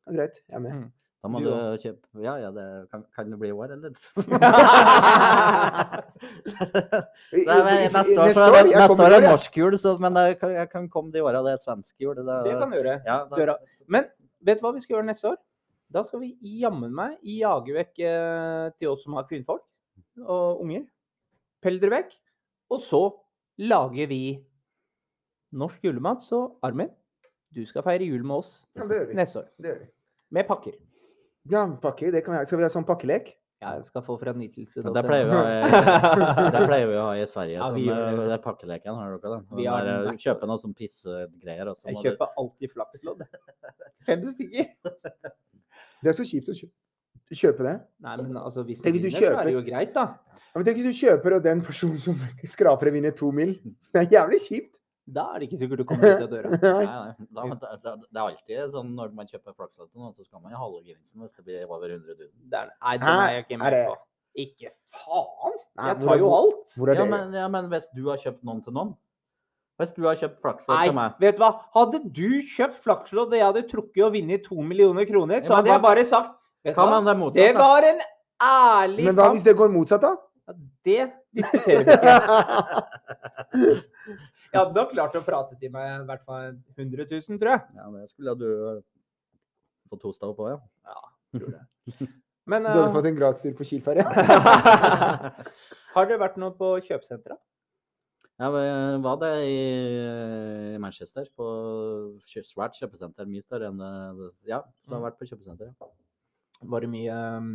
Ja, 0.06 0.14
greit, 0.16 0.40
jeg 0.48 0.56
er 0.56 0.64
med. 0.64 0.72
Mm. 0.74 0.88
Da 1.18 1.28
må 1.28 1.40
Du 1.42 1.48
du 1.50 1.82
kjøpe 1.82 2.22
Ja, 2.22 2.36
ja, 2.38 2.50
det 2.54 2.64
kan, 2.92 3.02
kan 3.14 3.30
det 3.30 3.38
bli 3.40 3.48
i 3.50 3.54
år, 3.54 3.72
eller? 3.74 3.90
Nei, 7.34 7.58
men 7.66 7.80
neste 7.90 7.98
år, 7.98 8.04
så, 8.14 8.22
neste 8.28 8.44
år? 8.46 8.58
Jeg 8.70 8.82
neste 8.84 9.02
år 9.02 9.16
er 9.16 9.26
norsk 9.26 9.58
jul, 9.60 9.78
så, 9.82 9.96
men 10.02 10.18
jeg 10.22 10.38
kan, 10.40 10.54
jeg 10.54 10.70
kan 10.70 10.86
komme 10.92 11.10
de 11.14 11.22
åra 11.24 11.42
det 11.46 11.56
er 11.56 11.62
svensk 11.62 11.94
jul. 12.02 12.14
Det, 12.18 12.38
Det 12.46 12.54
kan 12.60 12.70
du 12.70 12.78
gjøre. 12.78 12.96
ja, 13.06 13.18
da, 13.30 13.56
Men 13.90 14.08
vet 14.46 14.60
du 14.60 14.66
hva 14.66 14.74
vi 14.76 14.82
skal 14.84 14.98
gjøre 14.98 15.08
neste 15.10 15.32
år? 15.32 15.38
Da 15.88 16.02
skal 16.04 16.20
vi 16.20 16.34
jammen 16.60 16.92
meg 16.94 17.16
jage 17.24 17.72
vekk 17.72 18.02
eh, 18.04 18.66
til 18.76 18.92
oss 18.92 19.02
som 19.06 19.16
har 19.16 19.26
kvinnfolk 19.28 19.64
og 20.20 20.60
unger. 20.64 20.84
Pell 21.64 21.78
dere 21.80 21.94
vekk. 21.96 22.12
Og 22.74 22.82
så 22.84 23.00
lager 23.64 24.10
vi 24.10 24.22
norsk 25.56 25.80
julemat. 25.88 26.20
Så 26.22 26.42
Armin, 26.62 26.90
du 27.54 27.64
skal 27.66 27.82
feire 27.86 28.04
jul 28.04 28.22
med 28.26 28.36
oss 28.42 28.52
Ja, 28.76 28.84
det 28.86 28.96
gjør 28.98 29.06
vi. 29.10 29.14
neste 29.18 29.38
år. 29.42 29.48
Det 29.58 29.70
gjør 29.72 29.78
vi. 29.82 29.86
Med 30.36 30.46
pakker. 30.48 30.72
Ja, 31.48 31.66
pakker. 31.80 32.10
det 32.12 32.24
kan 32.24 32.34
vi 32.34 32.38
ha. 32.38 32.44
Skal 32.48 32.58
vi 32.60 32.66
ha 32.66 32.72
sånn 32.72 32.84
pakkelek? 32.88 33.34
Jeg 33.58 33.84
skal 33.88 34.02
få 34.06 34.14
fra 34.20 34.30
nytelse. 34.38 34.82
Det 34.84 35.02
i, 35.02 35.30
det 36.54 36.60
pleier 36.68 36.86
vi 36.86 36.94
å 36.94 37.06
ha 37.08 37.14
i 37.18 37.24
Sverige. 37.26 37.56
Ja, 37.56 37.70
vi 37.74 37.86
sånn, 37.88 37.96
det. 38.20 38.26
eh, 38.28 38.34
er 38.36 38.42
pakkeleken, 38.44 38.94
har 38.94 39.16
dere 39.16 39.32
den? 39.32 39.46
Vi 39.58 39.64
har 39.66 39.80
Den 39.82 39.88
der, 39.96 40.04
den 40.12 40.20
eh, 40.20 40.20
noe 40.46 40.60
sånn 40.62 40.74
pissegreier. 40.78 41.72
Jeg 41.72 41.96
kjøper 41.96 41.96
du- 41.96 42.04
kjøper 42.04 42.36
alltid 42.44 42.74
flakslodd. 42.76 43.24
Fem 44.06 44.22
stykker. 44.28 44.68
Det 46.04 46.12
er 46.12 46.14
så 46.20 46.28
kjipt 46.28 46.52
å 46.52 46.56
kjøpe 47.34 47.66
det. 47.66 47.74
Nei, 48.06 48.14
men 48.22 48.36
altså, 48.38 48.62
hvis 48.68 48.78
du 48.78 48.86
Tenk 48.86 48.94
hvis 49.00 49.02
du 49.02 49.08
vinner, 49.10 49.34
så 49.34 49.40
er 49.42 49.50
det 49.50 49.56
jo 49.56 49.64
greit, 49.66 49.90
da. 49.96 50.04
Ja, 50.38 50.54
men 50.60 50.64
tenk 50.68 50.78
hvis 50.78 50.86
du 50.92 51.00
kjøper, 51.00 51.34
og 51.40 51.42
den 51.48 51.64
personen 51.66 51.98
som 51.98 52.14
skraper 52.54 52.92
vinner 52.94 53.10
to 53.16 53.32
mil. 53.34 53.56
Det 53.90 54.04
er 54.04 54.12
jævlig 54.20 54.38
kjipt. 54.46 54.78
Da 55.08 55.22
er 55.32 55.40
det 55.40 55.46
ikke 55.48 55.58
sikkert 55.62 55.80
du 55.80 55.84
kommer 55.88 56.04
ut 56.04 56.22
av 56.26 56.28
døra. 56.32 56.50
Nei, 56.62 56.84
nei. 56.84 57.26
Da, 57.32 57.44
da, 57.62 57.70
det, 57.80 57.92
det 58.12 58.18
er 58.18 58.24
alltid 58.26 58.72
sånn 58.74 58.90
når 58.98 59.14
man 59.16 59.30
kjøper 59.30 59.54
flakslodd 59.56 59.88
til 59.88 60.02
noen, 60.02 60.12
så 60.12 60.26
skal 60.26 60.42
man 60.42 60.52
jo 60.52 60.60
halve 60.60 60.82
gevinsten 60.84 61.22
hvis 61.24 61.32
det 61.38 61.44
blir 61.46 61.64
over 61.70 61.88
100 61.88 62.12
000. 62.12 62.28
Det 62.52 62.58
er, 62.60 62.70
nei, 62.76 62.94
den 63.00 63.08
er 63.14 63.32
jeg 63.38 63.46
ikke 63.46 63.60
med 63.62 63.76
på. 63.88 63.94
Ikke 64.44 64.70
faen! 64.92 65.54
Nei, 65.80 65.86
Jeg 65.88 66.00
tar 66.04 66.20
jo 66.20 66.28
alt. 66.36 66.74
Hvor 66.76 66.92
er 66.92 66.98
Ja 67.00 67.06
men, 67.08 67.32
ja, 67.40 67.46
men 67.50 67.70
hvis 67.72 67.88
du 67.96 68.02
har 68.10 68.20
kjøpt 68.20 68.42
noen 68.46 68.60
til 68.62 68.74
noen 68.76 68.92
Hvis 69.80 69.94
du 69.96 70.04
har 70.06 70.18
kjøpt 70.20 70.38
flakslodd 70.44 70.84
til 70.84 70.94
meg 70.98 71.16
vet 71.24 71.38
du 71.38 71.42
hva? 71.42 71.48
Hadde 71.74 72.00
du 72.04 72.28
kjøpt 72.52 72.78
flakslodd 72.84 73.32
og 73.32 73.38
jeg 73.38 73.46
hadde 73.48 73.64
trukket 73.72 74.04
og 74.04 74.12
vunnet 74.14 74.44
to 74.44 74.60
millioner 74.62 75.08
kroner, 75.08 75.40
så 75.42 75.54
Ja, 75.54 75.58
hadde 75.62 75.72
jeg 75.72 75.82
bare 75.88 76.04
sagt 76.06 76.34
Vet 76.66 76.76
Hva 76.76 76.86
hva? 76.90 77.00
det 77.00 77.14
er 77.14 77.18
motsatt? 77.24 77.40
Det 77.40 77.50
var 77.58 77.88
en 77.88 78.00
ærlig 78.52 79.08
Men 79.08 79.18
hva 79.18 79.28
hvis 79.32 79.46
det 79.48 79.56
går 79.58 79.72
motsatt, 79.74 80.04
da? 80.04 80.12
Ja, 80.48 80.58
det 80.86 81.02
diskuterer 81.40 81.82
vi 81.88 81.96
ikke. 81.96 83.74
Jeg 84.52 84.60
hadde 84.62 84.74
nok 84.78 84.92
klart 84.94 85.16
å 85.18 85.24
prate 85.26 85.58
til 85.60 85.72
meg 85.74 85.88
i 86.02 86.06
hvert 86.08 86.22
fall 86.28 86.54
100 86.76 87.04
000, 87.10 87.40
tror 87.40 87.52
jeg. 87.52 87.64
Ja, 87.76 87.88
det 87.96 88.06
skulle 88.12 88.34
du 88.40 88.46
eh, 88.70 88.78
fått 89.92 90.06
hosta 90.08 90.30
opp 90.30 90.38
på, 90.40 90.48
ja. 90.52 90.58
ja. 90.88 91.02
Tror 91.36 91.52
det. 91.52 92.08
Men 92.48 92.64
Du 92.64 92.70
hadde 92.70 92.86
eh, 92.86 92.94
fått 92.96 93.10
en 93.10 93.18
gradstur 93.18 93.52
på 93.58 93.66
Kielferja? 93.68 94.06
har 95.94 96.08
dere 96.08 96.20
vært 96.22 96.38
noe 96.40 96.54
på 96.56 96.72
kjøpesenteret? 96.86 97.40
Jeg 98.38 98.52
var- 98.54 98.98
var 99.02 99.16
det 99.18 99.30
i 99.50 99.54
i 100.74 100.78
Manchester, 100.78 101.26
på 101.36 101.46
svært 102.46 102.76
kjøpesenter. 102.78 103.26
Mye 103.26 103.42
større 103.42 103.68
enn 103.72 103.80
det 103.82 104.28
Ja, 104.46 104.60
så 104.86 104.92
jeg 104.92 104.94
har 104.94 105.10
vært 105.10 105.18
på 105.18 105.26
kjøpesenter. 105.26 105.72
Var 106.62 106.80
det 106.84 106.90
mye 106.92 107.16
um, 107.38 107.48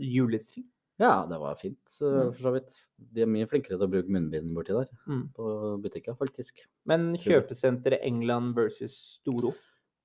julestri? 0.00 0.64
Ja, 1.00 1.26
det 1.26 1.38
var 1.40 1.56
fint, 1.58 1.80
Mm. 2.00 2.32
for 2.34 2.42
så 2.42 2.52
vidt. 2.54 2.74
De 3.12 3.22
er 3.22 3.26
mye 3.26 3.48
flinkere 3.50 3.76
til 3.78 3.86
å 3.86 3.90
bruke 3.90 4.08
munnbind 4.08 4.54
borti 4.54 4.72
der, 4.76 4.88
Mm. 5.08 5.28
på 5.34 5.80
butikker, 5.82 6.14
faktisk. 6.16 6.60
Men 6.86 7.14
kjøpesenteret 7.16 8.00
England 8.02 8.54
versus 8.54 8.94
Storo, 9.20 9.54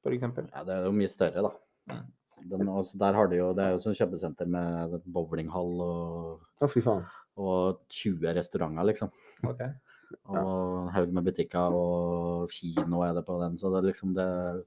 eksempel? 0.05 0.49
Ja, 0.51 0.63
det 0.63 0.73
er 0.75 0.85
jo 0.85 0.91
mye 0.91 1.07
større, 1.09 1.43
da. 1.43 1.51
Mm. 1.93 2.05
Den, 2.49 2.67
også, 2.67 2.97
der 2.97 3.13
har 3.13 3.27
de 3.27 3.35
jo, 3.37 3.53
det 3.53 3.63
er 3.65 3.71
jo 3.75 3.77
sånn 3.83 3.97
kjøpesenter 3.99 4.47
med 4.47 5.01
bowlinghall 5.05 5.81
og, 5.81 6.69
faen. 6.69 7.05
og 7.37 7.81
20 7.89 8.33
restauranter, 8.33 8.85
liksom. 8.85 9.11
Ok. 9.43 9.59
Og 10.25 10.87
en 10.87 10.89
haug 10.89 11.11
med 11.13 11.23
butikker, 11.23 11.69
og 11.71 12.49
kino 12.49 13.03
er 13.03 13.13
det 13.13 13.25
på 13.27 13.39
den. 13.43 13.57
Så 13.59 13.69
det 13.69 13.77
er 13.83 13.91
liksom 13.93 14.15
det 14.15 14.65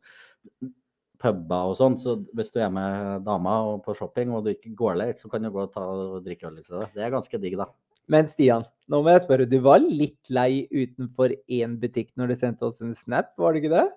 Puber 1.23 1.71
og 1.71 1.79
sånn. 1.79 1.97
Så 2.03 2.17
hvis 2.37 2.53
du 2.55 2.59
er 2.63 2.73
med 2.75 3.23
dama 3.27 3.61
og 3.71 3.81
på 3.87 3.95
shopping 3.99 4.35
og 4.35 4.45
du 4.47 4.53
ikke 4.53 4.75
går 4.79 4.99
late, 4.99 5.23
så 5.23 5.31
kan 5.31 5.45
du 5.45 5.53
gå 5.55 5.65
og 5.65 5.73
ta 5.75 5.85
og 5.87 6.21
drikke 6.27 6.51
øl 6.51 6.61
i 6.61 6.67
stedet. 6.67 6.91
Det 6.97 7.07
er 7.07 7.15
ganske 7.15 7.43
digg, 7.43 7.57
da. 7.61 7.69
Men 8.11 8.27
Stian, 8.27 8.67
nå 8.91 9.01
må 9.05 9.15
jeg 9.15 9.25
spørre. 9.25 9.49
Du 9.49 9.61
var 9.63 9.83
litt 9.83 10.31
lei 10.33 10.67
utenfor 10.73 11.35
én 11.47 11.79
butikk 11.81 12.11
når 12.19 12.33
du 12.33 12.39
sendte 12.41 12.67
oss 12.67 12.83
en 12.83 12.97
snap, 12.97 13.31
var 13.39 13.55
det 13.55 13.63
ikke 13.63 13.77
det? 13.77 13.89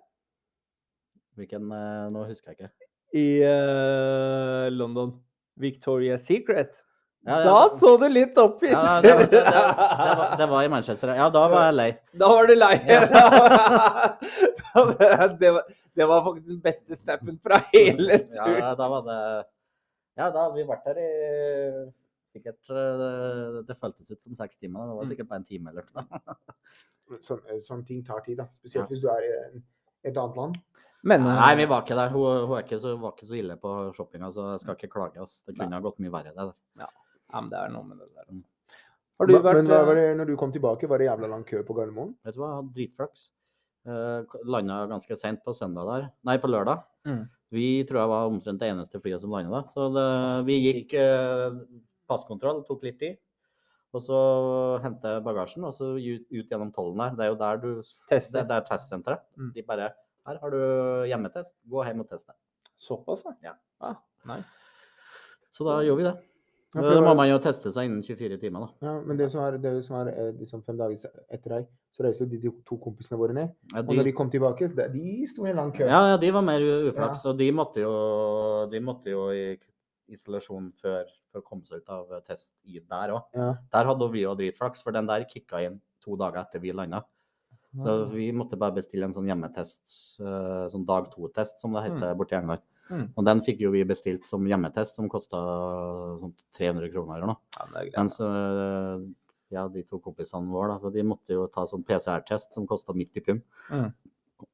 Hvilken 1.36 1.72
eh, 1.76 2.04
Nå 2.14 2.26
husker 2.30 2.54
jeg 2.54 2.60
ikke. 2.60 2.74
I 3.16 3.28
uh, 3.48 4.68
London. 4.72 5.16
Victoria's 5.60 6.28
Secret. 6.28 6.84
Ja, 7.26 7.40
ja, 7.42 7.46
da 7.50 7.70
så 7.74 7.96
du 7.98 8.06
litt 8.12 8.38
oppgitt 8.38 8.70
Ja, 8.76 9.00
det, 9.02 9.14
var, 9.18 9.26
det, 9.32 9.40
det, 9.42 10.26
det 10.38 10.46
var 10.52 10.62
i 10.64 10.70
Manchester. 10.70 11.10
Ja, 11.18 11.26
da 11.34 11.48
var 11.50 11.64
jeg 11.72 11.76
lei. 11.80 11.88
Da 12.22 12.28
var 12.30 12.46
du 12.46 12.54
lei. 12.54 12.76
Ja. 12.86 13.02
det, 15.96 16.06
var, 16.06 16.22
faktisk 16.28 16.46
den 16.48 16.60
beste 16.62 16.96
snappen 17.00 17.40
fra 17.42 17.58
hele 17.74 18.20
turen. 18.30 18.60
Ja, 18.62 18.76
da 18.78 18.90
var 18.92 19.02
det 19.08 19.18
Ja, 20.16 20.30
da 20.32 20.46
vi 20.54 20.64
vært 20.70 20.86
der 20.88 20.98
i 21.02 21.08
sikkert 22.36 22.70
eh, 22.72 23.62
Det 23.68 23.76
føltes 23.80 24.12
ut 24.12 24.22
som 24.22 24.36
seks 24.38 24.58
timer. 24.62 24.86
Det 24.90 24.96
var 25.00 25.04
Mm. 25.06 25.10
sikkert 25.14 25.30
bare 25.32 25.40
en 25.42 25.50
time 25.50 25.68
eller 25.72 25.84
noe. 25.96 26.06
Sånn, 27.22 27.42
sånne 27.62 27.86
ting 27.86 28.00
tar 28.06 28.20
tid, 28.26 28.38
da. 28.42 28.46
Spesielt 28.62 28.86
Ja. 28.86 28.90
hvis 28.94 29.02
du 29.04 29.08
er 29.12 29.22
i 29.26 29.28
et 30.10 30.18
annet 30.18 30.38
land. 30.38 30.56
Men 31.06 31.22
eh, 31.26 31.36
Nei, 31.42 31.56
vi 31.56 31.66
var 31.70 31.82
ikke 31.86 31.96
der. 31.98 32.10
Hun, 32.14 32.46
hun 32.50 32.58
er 32.58 32.64
ikke 32.66 32.80
så, 32.82 32.96
var 32.98 33.12
ikke 33.14 33.28
så 33.30 33.36
ille 33.38 33.56
på 33.62 33.70
shoppinga, 33.94 34.32
så 34.34 34.42
jeg 34.54 34.60
skal 34.64 34.76
ikke 34.78 34.90
klage. 34.94 35.22
oss. 35.22 35.44
Det 35.46 35.54
kunne 35.58 35.76
ha 35.78 35.82
gått 35.86 36.00
mye 36.02 36.12
verre, 36.14 36.32
det 36.34 36.46
der. 36.82 36.90
Ja, 37.32 37.42
men 37.42 37.50
det 37.52 37.60
er 37.62 37.72
noe 37.74 37.84
med 37.88 37.98
det 38.02 38.10
der, 38.14 38.28
altså. 38.30 38.46
Har 39.16 39.28
du 39.30 39.34
Hva- 39.34 39.44
vært 39.46 39.56
Men 39.62 39.70
hva 39.72 39.80
eh, 39.80 39.86
var 39.88 39.96
det, 39.96 40.18
når 40.20 40.28
du 40.28 40.36
kom 40.36 40.52
tilbake, 40.52 40.88
var 40.92 41.00
det 41.00 41.08
jævla 41.08 41.30
lang 41.32 41.46
kø 41.48 41.62
på 41.64 41.74
Gardermoen? 41.78 42.16
Vet 42.26 42.36
du 42.36 42.42
hva, 42.42 42.50
jeg 42.52 42.60
hadde 42.60 42.74
dritflaks. 42.76 43.32
Uh, 43.86 44.26
Landa 44.50 44.80
ganske 44.90 45.16
seint 45.16 45.44
på 45.46 45.54
søndag 45.56 45.86
der. 45.88 46.08
Nei, 46.26 46.36
på 46.42 46.50
lørdag. 46.50 46.82
Mm. 47.06 47.22
Vi 47.54 47.68
tror 47.88 48.02
jeg 48.02 48.10
var 48.12 48.28
omtrent 48.32 48.60
det 48.60 48.72
eneste 48.74 49.00
flyet 49.00 49.22
som 49.22 49.32
landa 49.32 49.62
da. 49.62 49.62
Så 49.70 49.86
det, 49.94 50.06
vi 50.50 50.58
gikk 50.66 50.96
eh, 51.00 51.60
passkontroll, 52.10 52.64
tok 52.68 52.84
litt 52.84 52.98
tid. 53.00 53.20
Og 53.96 54.02
så 54.04 54.18
hente 54.84 55.14
bagasjen, 55.24 55.64
og 55.64 55.72
så 55.78 55.94
ut, 55.96 56.26
ut 56.28 56.50
gjennom 56.52 56.74
tollen 56.76 57.00
der. 57.00 57.16
Det 57.16 57.24
er 57.24 57.30
jo 57.32 57.38
der 57.40 57.62
du 57.62 57.70
Tester. 58.10 58.42
Det, 58.42 58.48
det 58.50 58.58
er 58.58 58.66
testsenteret. 58.68 59.24
Mm. 59.40 59.52
De 59.56 59.64
bare 59.70 59.94
Her 60.28 60.40
har 60.42 60.52
du 60.52 60.60
hjemmetest. 61.08 61.56
Gå 61.70 61.86
hjem 61.88 62.02
og 62.04 62.10
test 62.10 62.28
det. 62.28 62.36
Såpass, 62.82 63.24
Ja. 63.46 63.54
Ah, 63.80 63.96
nice. 64.28 64.50
Så 65.56 65.64
da 65.64 65.78
gjorde 65.86 66.02
vi 66.02 66.10
det. 66.10 66.18
Ja, 66.76 66.82
Da 66.82 67.02
må 67.02 67.14
man 67.16 67.30
jo 67.30 67.38
teste 67.40 67.72
seg 67.72 67.86
innen 67.88 68.02
24 68.04 68.38
timer, 68.42 68.66
da. 68.66 68.88
Ja, 68.88 68.94
men 69.02 69.18
det 69.18 69.30
som 69.32 69.42
er, 69.46 69.58
det 69.64 69.72
som 69.86 69.96
er 70.02 70.10
eh, 70.12 70.32
liksom 70.36 70.64
fem 70.66 70.78
dager 70.78 71.10
etter 71.32 71.50
deg, 71.56 71.68
så 71.96 72.04
reiste 72.04 72.26
jo 72.26 72.30
de 72.34 72.40
to- 72.50 72.62
to 72.66 72.78
kompisene 72.84 73.18
våre 73.18 73.34
ned. 73.34 73.54
Ja, 73.74 73.80
Og 73.80 73.94
når 73.96 74.04
de 74.10 74.12
kom 74.18 74.30
tilbake, 74.30 74.68
så 74.68 74.76
de 74.92 75.26
sto 75.26 75.46
i 75.46 75.50
en 75.54 75.56
lang 75.62 75.72
kø. 75.72 75.86
Ja, 75.88 76.02
ja, 76.12 76.18
de 76.18 76.32
var 76.36 76.42
mer 76.44 76.60
uflaks. 76.60 76.98
uflaks, 76.98 77.26
og 77.32 77.38
de 77.40 77.52
måtte 77.52 77.80
jo, 77.86 78.68
de 78.70 78.80
måtte 78.84 79.06
jo 79.16 79.30
i 79.32 79.58
isolasjon 80.12 80.72
før 80.78 81.06
for 81.32 81.42
å 81.42 81.46
komme 81.48 81.66
seg 81.66 81.78
ut 81.82 81.90
av 81.90 82.12
test 82.28 82.52
i 82.66 82.78
der 82.80 83.10
òg. 83.16 83.24
Ja. 83.34 83.54
Der 83.74 83.86
hadde 83.86 84.12
vi 84.12 84.22
jo 84.22 84.36
dritflaks, 84.36 84.84
for 84.84 84.92
den 84.92 85.08
der 85.08 85.24
kicka 85.26 85.64
inn 85.66 85.80
to 86.04 86.16
dager 86.18 86.44
etter 86.44 86.60
vi 86.62 86.72
landa. 86.76 87.04
Så 87.76 88.10
vi 88.12 88.32
måtte 88.32 88.56
bare 88.58 88.72
bestille 88.78 89.04
en 89.04 89.12
sånn 89.14 89.28
hjemmetest, 89.28 90.20
eh, 90.22 90.70
sånn 90.72 90.86
dag 90.86 91.10
to-test 91.12 91.60
som 91.60 91.74
det 91.74 91.84
heter 91.84 92.16
borti 92.16 92.32
England. 92.38 92.62
Mm. 92.90 93.06
Og 93.18 93.28
den 93.28 93.44
fikk 93.46 93.62
jo 93.66 93.72
vi 93.74 93.84
bestilt 93.88 94.26
som 94.30 94.46
hjemmetest, 94.46 94.98
som 94.98 95.10
kosta 95.12 95.40
sånn 96.22 96.34
300 96.58 96.92
kroner 96.94 97.18
eller 97.18 97.32
noe. 97.34 97.42
Ja, 97.58 97.70
det 97.70 97.80
er 97.80 97.88
greit. 97.88 97.98
Mens 97.98 98.20
øh, 98.22 99.06
ja, 99.54 99.68
de 99.72 99.86
to 99.88 100.00
kompisene 100.04 100.52
våre, 100.52 100.74
da, 100.74 100.82
så 100.82 100.92
de 100.94 101.06
måtte 101.08 101.36
jo 101.38 101.48
ta 101.52 101.66
sånn 101.70 101.86
PCR-test 101.88 102.56
som 102.58 102.68
kosta 102.70 102.96
90 102.96 103.26
pund. 103.26 103.44
Mm. 103.72 103.90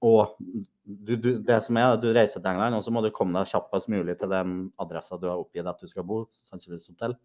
Og 0.05 0.35
du, 0.39 1.15
du, 1.15 1.29
det 1.43 1.59
som 1.65 1.77
er, 1.81 1.95
du 1.99 2.09
reiser 2.13 2.39
til 2.39 2.51
England, 2.53 2.77
og 2.77 2.85
så 2.85 2.93
må 2.93 3.03
du 3.03 3.11
komme 3.15 3.39
deg 3.39 3.51
kjappest 3.51 3.89
mulig 3.91 4.17
til 4.19 4.31
den 4.31 4.63
adressa 4.81 5.19
du 5.19 5.27
har 5.29 5.41
oppgitt 5.41 5.67
at 5.67 5.81
du 5.81 5.89
skal 5.89 6.05
bo, 6.07 6.23
sannsynligvis 6.47 6.91
hotell. 6.93 7.17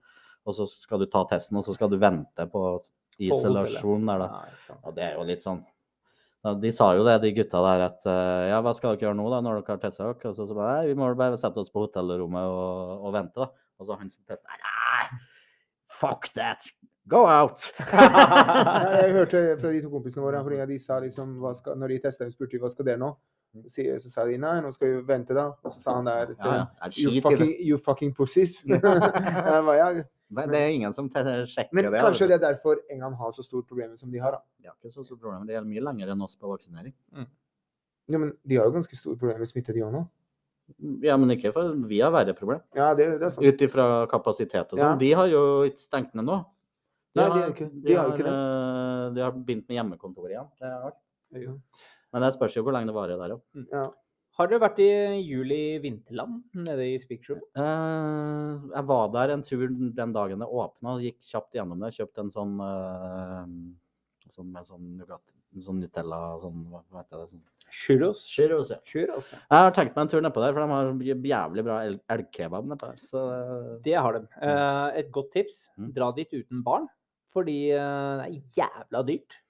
Og 0.47 0.57
så 0.57 0.67
skal 0.71 1.03
du 1.03 1.09
ta 1.11 1.25
testen, 1.31 1.59
og 1.59 1.67
så 1.67 1.75
skal 1.77 1.91
du 1.93 1.99
vente 2.01 2.47
på 2.51 2.67
isolasjon 3.23 4.07
der, 4.09 4.25
da. 4.25 4.77
Og 4.83 4.95
det 4.97 5.05
er 5.09 5.17
jo 5.17 5.27
litt 5.29 5.45
sånn 5.45 5.63
De 6.55 6.73
sa 6.75 6.91
jo 6.97 7.05
det, 7.07 7.19
de 7.23 7.33
gutta 7.37 7.61
der, 7.65 7.85
at 7.89 8.09
eh, 8.11 8.49
ja, 8.51 8.59
hva 8.65 8.73
skal 8.77 8.95
dere 8.95 9.09
gjøre 9.09 9.19
nå 9.19 9.29
da, 9.33 9.43
når 9.45 9.61
dere 9.61 9.77
har 9.77 9.83
testa 9.83 10.05
dere? 10.05 10.31
Og 10.31 10.37
så, 10.37 10.47
så 10.49 10.57
bare, 10.57 10.75
nei, 10.79 10.91
vi 10.93 10.99
må 10.99 11.09
bare 11.19 11.39
sette 11.41 11.63
oss 11.63 11.73
på 11.73 11.87
hotellrommet 11.87 12.51
og, 12.51 12.93
og 13.09 13.15
vente, 13.17 13.47
da. 13.47 13.49
Og 13.81 13.89
så 13.89 13.97
han 14.01 14.13
som 14.13 14.23
testa, 14.29 14.59
nei, 14.63 15.21
fuck 15.99 16.29
that, 16.37 16.69
go 17.11 17.25
out! 17.29 17.69
Jeg 19.01 19.15
hørte 19.17 19.43
fra 19.61 19.73
de 19.73 19.83
to 19.85 19.93
kompisene 19.93 20.27
våre, 20.27 20.43
fordi 20.47 20.61
de 20.73 20.79
sa 20.83 21.01
liksom, 21.03 21.35
skal, 21.59 21.79
når 21.81 21.95
de 21.97 22.03
testet, 22.07 22.35
spurte 22.37 22.57
de 22.57 22.63
hva 22.63 22.73
skal 22.73 22.91
dere 22.91 23.03
nå? 23.03 23.15
Så, 23.73 23.87
så 24.03 24.13
sa 24.13 24.27
de 24.29 24.37
nei, 24.41 24.59
nå 24.61 24.71
skal 24.75 24.91
vi 24.91 25.05
vente 25.09 25.37
da. 25.37 25.49
Og 25.65 25.73
så 25.73 25.81
sa 25.81 25.97
han 25.97 26.09
der, 26.11 26.35
you, 26.99 27.23
fucking, 27.25 27.55
you 27.65 27.79
fucking 27.81 28.13
pussies. 28.15 28.61
jeg 28.69 29.81
ja. 29.81 29.91
Men 30.31 30.49
det 30.51 30.59
er 30.59 30.73
ingen 30.75 30.93
som 30.93 31.09
sjekker 31.09 31.69
Men 31.73 31.85
det. 31.93 32.01
kanskje 32.03 32.27
det 32.29 32.35
er 32.43 32.43
derfor 32.55 32.81
England 32.91 33.15
har 33.17 33.31
så 33.33 33.45
stort 33.45 33.67
problem 33.69 33.97
som 33.97 34.11
de 34.11 34.19
har. 34.19 34.33
da. 34.33 34.41
De 34.61 34.67
er 34.67 34.73
ikke 34.75 34.93
så 34.93 35.05
stort 35.07 35.21
problem. 35.21 35.47
Det 35.47 35.55
gjelder 35.55 35.69
mye 35.71 35.85
lenger 35.87 36.09
enn 36.13 36.23
oss 36.23 36.35
på 36.37 36.49
vaksinering. 36.51 36.93
Ja, 38.09 38.19
men 38.19 38.33
De 38.47 38.57
har 38.57 38.65
jo 38.67 38.73
ganske 38.73 38.97
store 38.97 39.17
problemer 39.17 39.39
med 39.39 39.49
smitte, 39.49 39.73
de 39.75 39.81
òg 39.87 39.93
nå. 39.93 40.09
Ja, 41.07 41.17
men 41.17 41.31
ikke 41.31 41.53
for 41.55 41.73
vi 41.87 42.01
har 42.03 42.11
verre 42.11 42.35
problem. 42.35 42.61
Ja, 42.75 42.93
det, 42.95 43.07
det 43.21 43.23
er 43.23 43.31
sant. 43.31 43.47
Ut 43.47 43.61
ifra 43.63 44.07
kapasitet 44.11 44.73
og 44.73 44.79
sånn. 44.79 44.95
Ja. 44.95 44.97
De 44.99 45.13
har 45.15 45.29
jo 45.31 45.43
ikke 45.69 45.79
stengt 45.79 46.15
ned 46.15 46.25
nå. 46.27 46.41
Nei, 47.17 47.25
de 47.25 47.31
har 47.41 47.51
ikke- 47.53 47.71
de 47.87 47.95
har 47.95 48.09
jo 48.09 48.13
ikke 48.17 48.25
det. 48.27 48.33
eh, 48.35 49.15
De 49.15 49.21
har 49.23 49.31
begynt 49.33 49.69
med 49.69 49.77
hjemmekontor 49.79 50.27
igjen. 50.29 50.49
Det 50.59 50.67
er 50.67 50.83
alt. 50.91 50.99
Ja. 51.33 51.53
Men 52.13 52.23
det 52.23 52.35
spørs 52.35 52.55
jo 52.57 52.63
hvor 52.65 52.73
lenge 52.75 52.87
det 52.91 52.95
varer 52.95 53.17
der 53.17 53.37
òg. 53.37 53.43
Ja. 53.71 53.85
Har 54.37 54.51
dere 54.51 54.61
vært 54.61 54.81
i 54.85 54.89
juli 55.25 55.79
vinterland 55.81 56.43
nede 56.67 56.85
i 56.91 56.99
Spikersrud? 57.01 57.41
Uh, 57.57 58.67
jeg 58.75 58.85
var 58.91 59.09
der 59.15 59.33
en 59.33 59.45
tur 59.47 59.65
den 59.71 60.13
dagen 60.13 60.43
det 60.45 60.49
åpna, 60.49 60.99
gikk 61.01 61.23
kjapt 61.25 61.57
gjennom 61.57 61.81
det. 61.81 61.95
Kjøpte 61.97 62.25
en 62.27 62.33
sånn 62.35 62.55
uh, 62.61 63.47
sånn 64.35 64.51
med 64.53 64.69
sånn 64.69 64.91
Nugatti, 64.99 65.33
sånn 65.65 65.81
Nutella 65.81 66.19
sånn, 66.43 66.67
hva 66.69 66.83
heter 67.01 67.23
det? 67.23 67.31
Sånn. 67.33 67.45
Churros. 67.77 68.21
Churros, 68.31 68.69
ja. 68.75 68.79
Churros. 68.87 69.33
ja. 69.33 69.41
Jeg 69.41 69.65
har 69.65 69.73
tenkt 69.75 69.97
meg 69.97 70.05
en 70.05 70.13
tur 70.13 70.23
nedpå 70.23 70.43
der, 70.45 70.53
for 70.55 70.69
de 70.69 71.09
har 71.11 71.33
jævlig 71.33 71.65
bra 71.67 71.79
el- 71.87 71.99
elgkebab 72.13 72.69
nedpå 72.71 72.93
der. 72.93 73.01
Så 73.11 73.25
Det 73.89 73.97
har 73.97 74.19
de. 74.19 74.23
Uh, 74.37 74.93
et 75.01 75.11
godt 75.17 75.33
tips. 75.35 75.65
Mm. 75.81 75.91
Dra 75.97 76.13
dit 76.17 76.37
uten 76.37 76.63
barn. 76.67 76.87
Fordi 77.33 77.57
uh, 77.73 78.21
det 78.21 78.29
er 78.29 78.61
jævla 78.61 79.03
dyrt. 79.09 79.41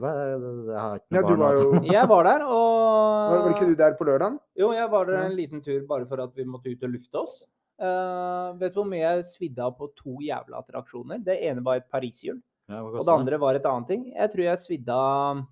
Ja, 0.00 0.84
noe 1.14 1.22
du 1.24 1.34
barn. 1.34 1.40
var 1.40 1.58
jo. 1.58 1.80
Jeg 1.94 2.08
var 2.10 2.26
der, 2.28 2.44
Var, 2.48 3.42
var 3.44 3.50
ikke 3.54 3.68
du 3.70 3.74
der 3.78 3.96
på 3.98 4.06
lørdagen? 4.08 4.38
Jo, 4.58 4.72
jeg 4.74 4.90
var 4.90 5.06
der 5.08 5.20
en 5.26 5.36
liten 5.36 5.62
tur 5.64 5.82
bare 5.88 6.06
for 6.10 6.22
at 6.24 6.32
vi 6.36 6.46
måtte 6.48 6.72
ut 6.72 6.82
og 6.86 6.92
lufte 6.94 7.20
oss. 7.20 7.42
Uh, 7.74 8.54
vet 8.60 8.70
du 8.74 8.78
hvor 8.78 8.86
mye 8.86 9.02
jeg 9.02 9.24
svidde 9.26 9.62
av 9.64 9.72
på 9.78 9.88
to 9.98 10.20
jævla 10.22 10.60
attraksjoner? 10.60 11.22
Det 11.26 11.34
ene 11.42 11.64
var 11.66 11.80
et 11.80 11.88
pariserhjul, 11.90 12.38
Ja, 12.70 12.82
og 12.86 13.00
det 13.02 13.14
andre 13.14 13.38
var 13.42 13.58
et 13.58 13.66
annet 13.66 13.90
ting. 13.90 14.04
Jeg 14.14 14.30
tror 14.32 14.44
jeg 14.46 14.62
svidde 14.62 14.94
av 14.94 15.42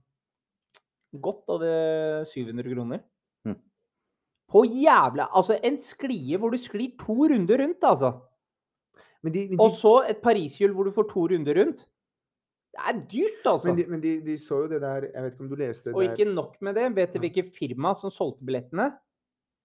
godt 1.22 1.50
over 1.52 2.24
700 2.30 2.70
kroner. 2.72 3.02
Mm. 3.44 3.58
På 4.48 4.62
jævla 4.64 5.26
Altså, 5.34 5.58
en 5.66 5.76
sklie 5.82 6.38
hvor 6.38 6.54
du 6.54 6.60
sklir 6.62 6.94
to 7.00 7.26
runder 7.32 7.58
rundt, 7.64 7.82
altså. 7.82 8.14
Men 9.22 9.34
de, 9.34 9.48
men 9.50 9.60
Og 9.60 9.74
så 9.76 10.02
et 10.08 10.22
pariserhjul 10.22 10.72
hvor 10.74 10.88
du 10.88 10.94
får 10.94 11.10
to 11.10 11.26
runder 11.34 11.58
rundt. 11.58 11.84
Det 12.72 12.80
er 12.88 13.00
dyrt, 13.12 13.46
altså. 13.46 13.66
men 13.68 13.76
de, 13.76 13.84
men 13.92 14.00
de, 14.00 14.10
de 14.24 14.34
så 14.40 14.62
jo 14.62 14.68
det 14.70 14.78
der 14.80 15.04
Jeg 15.10 15.22
vet 15.22 15.32
ikke 15.34 15.44
om 15.44 15.48
du 15.50 15.56
leste 15.60 15.90
det 15.90 15.94
Og 15.94 16.02
der 16.02 16.12
ikke 16.14 16.28
nok 16.34 16.54
med 16.64 16.74
det. 16.78 16.86
Vet 16.96 17.12
du 17.12 17.18
hvilket 17.20 17.50
firma 17.54 17.92
som 17.94 18.10
solgte 18.10 18.44
billettene? 18.48 18.86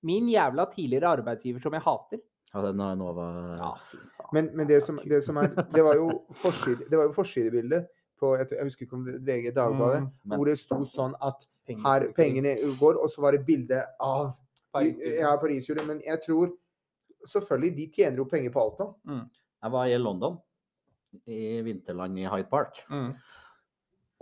Min 0.03 0.27
jævla 0.29 0.65
tidligere 0.73 1.13
arbeidsgiver 1.17 1.59
som 1.63 1.73
jeg 1.73 1.81
hater. 1.85 2.19
Ja, 2.53 2.61
den 2.65 2.79
har 2.79 2.95
Nova- 2.99 3.29
nå 3.31 3.55
Ja, 3.61 3.69
fy 3.79 3.97
faen. 3.97 4.29
Men, 4.33 4.49
men 4.55 4.67
det, 4.67 4.81
som, 4.83 4.99
det 5.03 5.21
som 5.23 5.37
er 5.37 5.47
Det 5.73 5.83
var 5.83 5.95
jo 5.95 6.09
forside, 6.41 6.89
det 6.89 6.97
var 6.99 7.07
jo 7.07 7.13
forsidebildet 7.15 7.87
på 8.19 8.33
jeg, 8.37 8.47
jeg 8.51 8.63
husker 8.67 8.85
ikke 8.87 8.93
om 8.99 9.05
det- 9.05 9.21
VG 9.23 9.51
Dagbladet, 9.55 10.01
Mm, 10.25 10.35
hvor 10.35 10.45
det 10.45 10.57
sto 10.59 10.81
sånn 10.85 11.13
at 11.21 11.47
her 11.67 12.07
pengene 12.15 12.55
går, 12.79 12.95
og 13.03 13.09
så 13.09 13.21
var 13.21 13.31
det 13.37 13.45
bilde 13.45 13.83
av 14.01 14.33
Pariserhjulet. 14.73 15.19
Ja, 15.19 15.35
Pariserhjulet. 15.37 15.87
Men 15.87 16.01
jeg 16.05 16.19
tror 16.27 16.51
Selvfølgelig, 17.27 17.75
de 17.75 17.85
tjener 17.91 18.17
jo 18.21 18.25
penger 18.25 18.51
på 18.53 18.61
alt 18.61 18.77
nå. 18.79 18.85
Jeg 19.63 19.71
var 19.73 19.85
i 19.89 19.97
London, 19.97 20.37
i 21.25 21.62
vinterland 21.65 22.19
i 22.19 22.27
Hyde 22.30 22.49
Park. 22.51 22.84
Mm. 22.91 23.13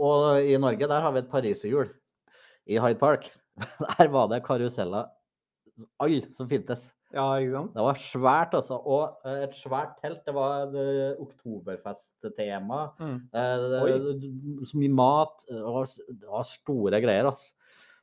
Og 0.05 0.43
i 0.43 0.57
Norge, 0.59 0.87
der 0.91 1.01
har 1.01 1.11
vi 1.15 1.19
et 1.23 1.31
pariserhjul. 1.31 1.89
I 2.67 2.79
Hyde 2.81 2.99
Park, 2.99 3.29
der 3.97 4.11
var 4.11 4.27
det 4.31 4.43
karuseller 4.45 5.11
alle 5.99 6.21
som 6.35 6.47
fintes. 6.49 6.89
Ja? 7.13 7.25
Det 7.71 7.83
var 7.83 7.97
svært, 7.99 8.55
altså. 8.57 8.77
Og 8.79 9.21
eh, 9.27 9.43
et 9.45 9.55
svært 9.55 9.97
telt. 10.01 10.21
Det 10.25 10.33
var 10.35 10.67
et 10.67 11.19
oktoberfest-tema. 11.23 12.81
Mm. 12.99 13.17
Eh, 13.35 14.65
Så 14.67 14.79
mye 14.79 14.91
mat. 14.95 15.45
Det 15.49 15.61
var, 15.63 15.91
det 16.09 16.31
var 16.31 16.47
store 16.49 17.01
greier, 17.03 17.27
altså. 17.31 17.54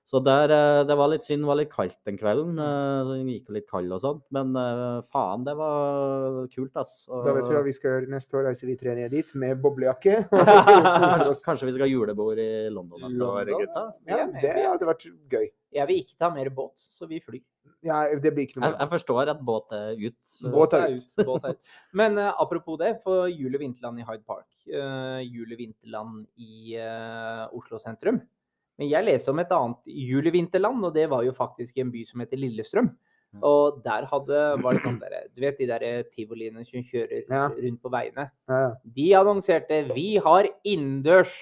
Så 0.04 0.18
der, 0.24 0.50
eh, 0.50 0.82
det 0.84 0.96
var 0.98 1.08
litt 1.08 1.22
synd, 1.24 1.44
det 1.44 1.46
var 1.48 1.56
litt 1.60 1.70
kaldt 1.70 1.96
den 2.04 2.16
kvelden. 2.18 2.56
eh, 2.58 3.04
den 3.12 3.28
gikk 3.30 3.46
jo 3.48 3.54
litt 3.54 3.68
kald 3.70 3.92
og 3.94 4.00
sånt. 4.02 4.22
Men 4.34 4.50
eh, 4.56 5.00
faen, 5.12 5.44
det 5.46 5.54
var 5.56 6.48
kult, 6.52 6.74
ass. 6.76 7.06
Og- 7.08 7.24
Da 7.24 7.32
vet 7.36 7.46
vi 7.48 7.54
hva 7.54 7.62
vi 7.64 7.72
skal 7.72 7.90
gjøre 7.92 8.08
neste 8.10 8.34
år. 8.34 8.48
Reiser 8.50 8.66
vi 8.66 8.76
tre 8.76 8.94
ned 8.98 9.10
dit 9.14 9.34
med 9.34 9.62
boblejakke. 9.62 10.26
og. 10.32 10.42
Kanskje 11.46 11.66
vi 11.68 11.72
skal 11.76 11.86
ha 11.86 11.90
julebord 11.92 12.38
i 12.42 12.68
London 12.68 13.00
neste 13.06 13.22
år, 13.22 13.46
gutta? 13.62 13.84
Ja, 14.10 14.26
det 14.26 14.56
hadde 14.66 14.90
vært 14.90 15.06
gøy. 15.30 15.46
Jeg 15.72 15.88
vil 15.88 16.02
ikke 16.02 16.18
ta 16.18 16.28
mer 16.34 16.50
båt, 16.50 16.74
så 16.76 17.06
vi 17.08 17.20
flyr. 17.22 17.40
Ja, 17.82 18.02
det 18.14 18.30
blir 18.34 18.44
ikke 18.46 18.60
noe 18.60 18.68
Jeg, 18.70 18.78
jeg 18.78 18.90
forstår 18.92 19.30
at 19.32 19.40
båt 19.42 19.72
er 19.72 19.96
ut. 19.98 20.34
Båt 20.52 20.74
er 20.76 20.92
ut. 20.98 21.16
båt 21.26 21.44
er 21.48 21.56
ut. 21.56 21.72
Men 21.98 22.18
uh, 22.18 22.32
apropos 22.38 22.76
det, 22.78 22.92
for 23.02 23.26
Jule 23.30 23.58
Vinterland 23.58 23.98
i 23.98 24.04
Hyde 24.06 24.22
Park, 24.26 24.46
uh, 24.68 25.18
Jule 25.24 25.56
Vinterland 25.58 26.26
i 26.38 26.76
uh, 26.78 27.48
Oslo 27.56 27.78
sentrum. 27.82 28.20
Men 28.78 28.88
jeg 28.88 29.04
leste 29.04 29.30
om 29.30 29.38
et 29.42 29.50
annet 29.52 29.78
julevinterland, 29.86 30.84
og 30.88 30.94
det 30.94 31.08
var 31.12 31.22
jo 31.26 31.32
faktisk 31.36 31.76
en 31.82 31.90
by 31.92 32.04
som 32.08 32.20
heter 32.24 32.40
Lillestrøm. 32.40 32.88
Og 33.40 33.78
der 33.84 34.04
hadde, 34.10 34.40
var 34.60 34.76
det 34.76 34.82
sånn 34.84 34.98
der, 35.00 35.14
du 35.32 35.40
vet 35.40 35.56
de 35.56 35.66
der 35.70 36.02
tivoliene 36.12 36.66
som 36.68 36.82
kjører 36.84 37.22
Ja. 37.32 37.46
rundt 37.48 37.80
på 37.80 37.88
veiene. 37.92 38.26
Ja. 38.48 38.74
De 38.84 39.06
annonserte 39.16 39.78
vi 39.94 40.16
har 40.20 40.48
innendørs 40.68 41.32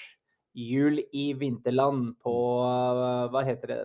jul 0.55 1.01
i 1.13 1.33
vinterland 1.35 2.13
på 2.23 2.35
eh, 2.63 3.27
Hva 3.35 3.43
heter 3.47 3.67
det? 3.73 3.81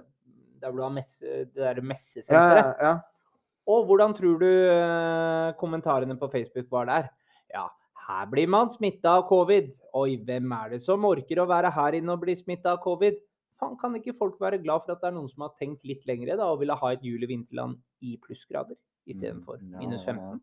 Der 0.62 0.70
hvor 0.70 0.78
du 0.78 0.84
har 0.86 0.94
messe, 0.94 1.26
det 1.50 1.56
der 1.58 1.82
messesenteret. 1.82 2.76
ja, 2.82 2.92
ja. 2.92 2.94
Og 3.68 3.88
hvordan 3.90 4.14
tror 4.14 4.38
du 4.38 4.50
eh, 4.70 5.54
kommentarene 5.58 6.14
på 6.18 6.30
Facebook 6.30 6.70
var 6.70 6.86
der? 6.86 7.10
Ja, 7.54 7.68
her 8.08 8.26
blir 8.30 8.48
man 8.48 8.70
smitta 8.70 9.18
av 9.18 9.28
covid. 9.30 9.72
Oi, 9.98 10.18
hvem 10.22 10.52
er 10.54 10.76
det 10.76 10.82
som 10.86 11.06
orker 11.10 11.42
å 11.42 11.48
være 11.50 11.72
her 11.74 11.98
inne 11.98 12.14
og 12.14 12.22
bli 12.22 12.36
smitta 12.38 12.76
av 12.78 12.84
covid? 12.86 13.18
Faen, 13.66 13.78
kan 13.82 13.96
ikke 13.98 14.14
folk 14.18 14.40
være 14.42 14.62
glad 14.64 14.86
for 14.86 14.94
at 14.94 15.02
det 15.02 15.10
er 15.10 15.16
noen 15.18 15.30
som 15.32 15.46
har 15.48 15.54
tenkt 15.60 15.84
litt 15.90 16.06
lengre 16.06 16.38
da, 16.38 16.48
og 16.54 16.60
ville 16.62 16.76
ha 16.78 16.92
et 16.94 17.04
jul 17.06 17.24
i 17.26 17.30
vinterland 17.34 17.78
i 18.06 18.16
plussgrader 18.22 18.78
istedenfor 19.10 19.58
Mm, 19.62 19.78
minus 19.80 20.06
15? 20.06 20.42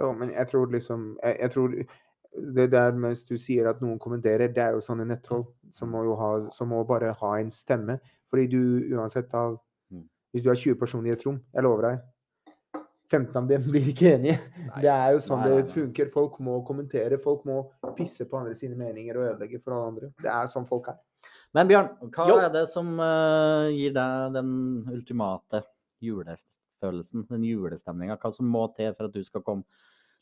Jo, 0.00 0.12
men 0.16 0.30
jeg 0.32 0.46
tror 0.48 0.70
liksom 0.72 1.18
jeg, 1.22 1.36
jeg 1.40 1.50
tror 1.50 1.74
Det 2.56 2.68
der 2.70 2.92
mens 2.94 3.24
du 3.26 3.34
sier 3.38 3.66
at 3.68 3.80
noen 3.82 3.98
kommenterer, 3.98 4.48
det 4.54 4.62
er 4.62 4.76
jo 4.76 4.80
sånne 4.80 5.04
nettroll 5.04 5.44
som 5.74 5.90
må 5.90 6.04
jo 6.06 6.14
ha 6.14 6.28
Som 6.54 6.68
må 6.70 6.84
bare 6.86 7.10
ha 7.12 7.30
en 7.40 7.50
stemme. 7.50 7.98
Fordi 8.30 8.46
du 8.46 8.96
uansett 8.96 9.34
av 9.34 9.58
Mm. 9.90 10.04
Hvis 10.30 10.42
du 10.44 10.48
har 10.48 10.54
20 10.54 10.78
personer 10.78 11.10
i 11.10 11.12
et 11.12 11.26
rom, 11.26 11.40
jeg 11.52 11.62
lover 11.62 11.82
deg 11.88 12.00
15 13.10 13.36
av 13.36 13.48
dem 13.48 13.64
blir 13.66 13.88
ikke 13.90 14.12
enige. 14.14 14.38
Nei. 14.68 14.82
Det 14.84 14.90
er 14.92 15.12
jo 15.16 15.18
sånn 15.18 15.40
Nei, 15.42 15.48
nei, 15.50 15.62
det 15.62 15.74
funker. 15.74 16.10
Folk 16.14 16.38
må 16.46 16.60
kommentere. 16.66 17.18
Folk 17.18 17.44
må 17.48 17.56
pisse 17.96 18.24
på 18.30 18.38
andre 18.38 18.54
sine 18.54 18.78
meninger 18.78 19.18
og 19.18 19.26
ødelegge 19.32 19.58
for 19.64 19.74
alle 19.74 19.88
andre. 19.90 20.10
Det 20.22 20.30
er 20.30 20.46
sånn 20.52 20.68
folk 20.68 20.92
er. 20.92 21.00
Men 21.56 21.70
Bjørn, 21.70 21.88
hva 22.14 22.26
Jo. 22.28 22.36
er 22.38 22.50
det 22.54 22.66
som 22.70 22.92
uh, 23.02 23.66
gir 23.74 23.94
deg 23.96 24.34
den 24.36 24.50
ultimate 24.92 25.64
julefølelsen, 26.04 27.24
den 27.30 27.46
julestemninga? 27.48 28.18
Hva 28.22 28.30
som 28.34 28.46
må 28.46 28.68
til 28.76 28.94
for 28.94 29.08
at 29.08 29.16
du 29.16 29.24
skal 29.26 29.42
komme 29.46 29.66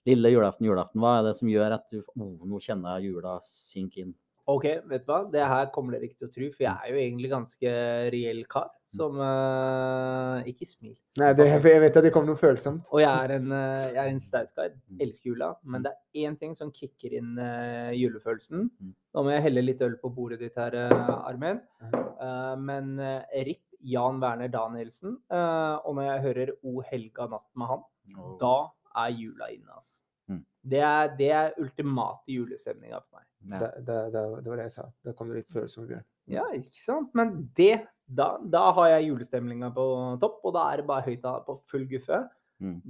lille 0.09 0.33
julaften, 0.33 0.69
julaften? 0.71 1.03
Hva 1.03 1.19
er 1.19 1.29
det 1.29 1.35
som 1.37 1.51
gjør 1.53 1.77
at 1.77 1.93
du 1.93 2.01
oh, 2.01 2.47
nå 2.49 2.63
kjenner 2.65 2.97
jeg 2.97 3.13
jula 3.13 3.37
synke 3.45 4.07
inn? 4.07 4.17
OK, 4.49 4.65
vet 4.89 5.05
du 5.05 5.11
hva? 5.13 5.21
Det 5.29 5.45
her 5.45 5.69
kommer 5.75 5.95
dere 5.95 6.09
ikke 6.09 6.23
til 6.23 6.29
å 6.29 6.33
tro, 6.33 6.47
for 6.55 6.65
jeg 6.65 6.73
er 6.73 6.93
jo 6.95 7.01
egentlig 7.03 7.31
ganske 7.35 7.73
reell 8.15 8.45
kar. 8.49 8.71
Som 8.89 9.19
uh, 9.21 10.41
Ikke 10.49 10.65
smil. 10.65 10.95
Nei, 11.21 11.35
det, 11.37 11.45
jeg 11.51 11.83
vet 11.83 11.99
at 12.01 12.07
det 12.07 12.13
kommer 12.15 12.33
noe 12.33 12.41
følsomt. 12.41 12.89
Og 12.89 13.03
jeg 13.03 13.11
er 13.11 13.35
en, 13.35 13.53
eh, 13.53 13.91
jeg 13.91 14.01
er 14.01 14.13
en 14.15 14.23
staut 14.25 14.49
kar. 14.57 14.71
Mm. 14.89 15.03
Elsker 15.05 15.29
jula. 15.35 15.51
Men 15.69 15.85
det 15.85 15.93
er 15.93 16.25
én 16.25 16.39
ting 16.41 16.57
som 16.57 16.73
kicker 16.73 17.19
inn 17.19 17.37
uh, 17.37 17.93
julefølelsen. 17.93 18.65
Mm. 18.73 18.95
Nå 18.97 19.27
må 19.27 19.35
jeg 19.35 19.45
helle 19.51 19.67
litt 19.67 19.85
øl 19.85 19.99
på 20.01 20.13
bordet 20.17 20.41
ditt 20.41 20.57
her, 20.57 20.79
uh, 20.89 21.13
Armen. 21.29 21.61
Eh, 21.85 22.57
men 22.65 22.95
uh, 23.03 23.21
RIP 23.37 23.61
Jan 23.85 24.25
Werner 24.25 24.49
Danielsen. 24.51 25.21
og 25.31 25.93
når 25.95 26.07
jeg 26.09 26.23
hører 26.25 26.51
O 26.67 26.81
helga 26.83 27.29
natt 27.31 27.47
med 27.55 27.69
han, 27.71 27.85
oh. 28.17 28.33
da 28.41 28.57
er 29.05 29.13
jula 29.15 29.53
inne, 29.55 29.71
altså. 29.77 30.01
Mm. 30.33 30.41
Det 30.73 30.81
er, 30.83 31.13
det 31.21 31.29
er 31.31 31.61
ultimate 31.63 32.33
julestemninga 32.33 32.99
for 33.05 33.21
meg. 33.21 33.28
Ja. 33.47 33.59
Det, 33.63 33.85
det, 33.87 33.99
det, 34.13 34.23
det 34.43 34.51
var 34.51 34.57
det 34.59 34.65
jeg 34.67 34.75
sa. 34.75 34.87
Da 35.07 35.13
kom 35.17 35.29
det 35.31 35.43
litt 35.43 35.53
følsomt, 35.55 35.87
Bjørn. 35.91 36.07
Ja, 36.29 36.47
ikke 36.57 36.81
sant? 36.81 37.13
Men 37.17 37.37
det, 37.57 37.87
da, 38.05 38.33
da 38.43 38.65
har 38.77 38.89
jeg 38.97 39.11
julestemninga 39.13 39.71
på 39.77 39.85
topp, 40.21 40.41
og 40.45 40.57
da 40.57 40.65
er 40.73 40.83
det 40.83 40.89
bare 40.91 41.07
høyt 41.07 41.29
på 41.47 41.59
full 41.71 41.87
guffe. 41.89 42.25
Mm. 42.59 42.81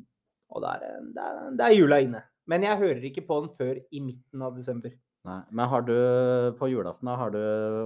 Og 0.49 0.65
da 0.65 0.73
er 0.79 0.87
det, 0.87 1.21
er, 1.21 1.43
det 1.59 1.67
er 1.67 1.77
jula 1.77 2.01
inne. 2.01 2.25
Men 2.49 2.65
jeg 2.65 2.81
hører 2.81 3.05
ikke 3.11 3.27
på 3.29 3.43
den 3.45 3.53
før 3.59 3.77
i 3.93 4.01
midten 4.01 4.43
av 4.43 4.57
desember. 4.57 4.95
Nei. 5.29 5.41
Men 5.53 5.69
har 5.69 5.83
du 5.85 5.95
på 6.57 6.69
julaften, 6.71 7.09
da, 7.11 7.17
har 7.21 7.33
du 7.35 7.39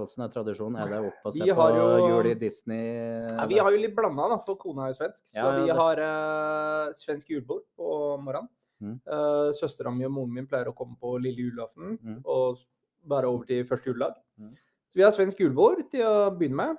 åssen 0.05 0.23
er 0.23 0.31
tradisjonen? 0.31 0.77
Er 0.79 0.91
det 0.93 0.99
opp 1.09 1.25
og 1.27 1.33
se 1.35 1.43
Vi 1.43 1.51
på 1.57 1.65
jo- 1.75 2.07
jul 2.07 2.29
i 2.29 2.35
Disney? 2.39 2.83
Ja, 3.27 3.45
vi 3.49 3.57
har 3.59 3.73
jo 3.73 3.81
litt 3.81 3.95
blanda, 3.97 4.29
da, 4.31 4.37
for 4.45 4.55
kona 4.61 4.85
er 4.85 4.93
jo 4.93 4.99
svensk. 5.01 5.25
Så 5.27 5.35
Ja, 5.35 5.49
ja, 5.51 5.63
vi 5.65 5.75
har 5.81 6.03
uh, 6.07 6.93
svensk 6.95 7.33
julebord 7.33 7.65
på 7.75 7.89
morgenen. 8.23 8.47
Mm. 8.83 8.99
Uh, 9.07 9.49
Søstera 9.55 9.91
mi 9.95 10.03
og 10.07 10.11
moren 10.17 10.33
min 10.35 10.47
pleier 10.51 10.67
å 10.71 10.75
komme 10.75 10.97
på 10.99 11.15
lille 11.23 11.45
julaften 11.47 11.97
Mm. 12.03 12.19
og 12.25 12.59
være 13.09 13.27
over 13.31 13.45
til 13.47 13.63
første 13.67 13.89
juledag. 13.91 14.15
Mm. 14.39 14.53
Så 14.91 14.99
vi 14.99 15.03
har 15.07 15.11
svensk 15.15 15.39
julebord 15.39 15.79
til 15.91 16.03
å 16.05 16.29
begynne 16.37 16.55
med. 16.59 16.77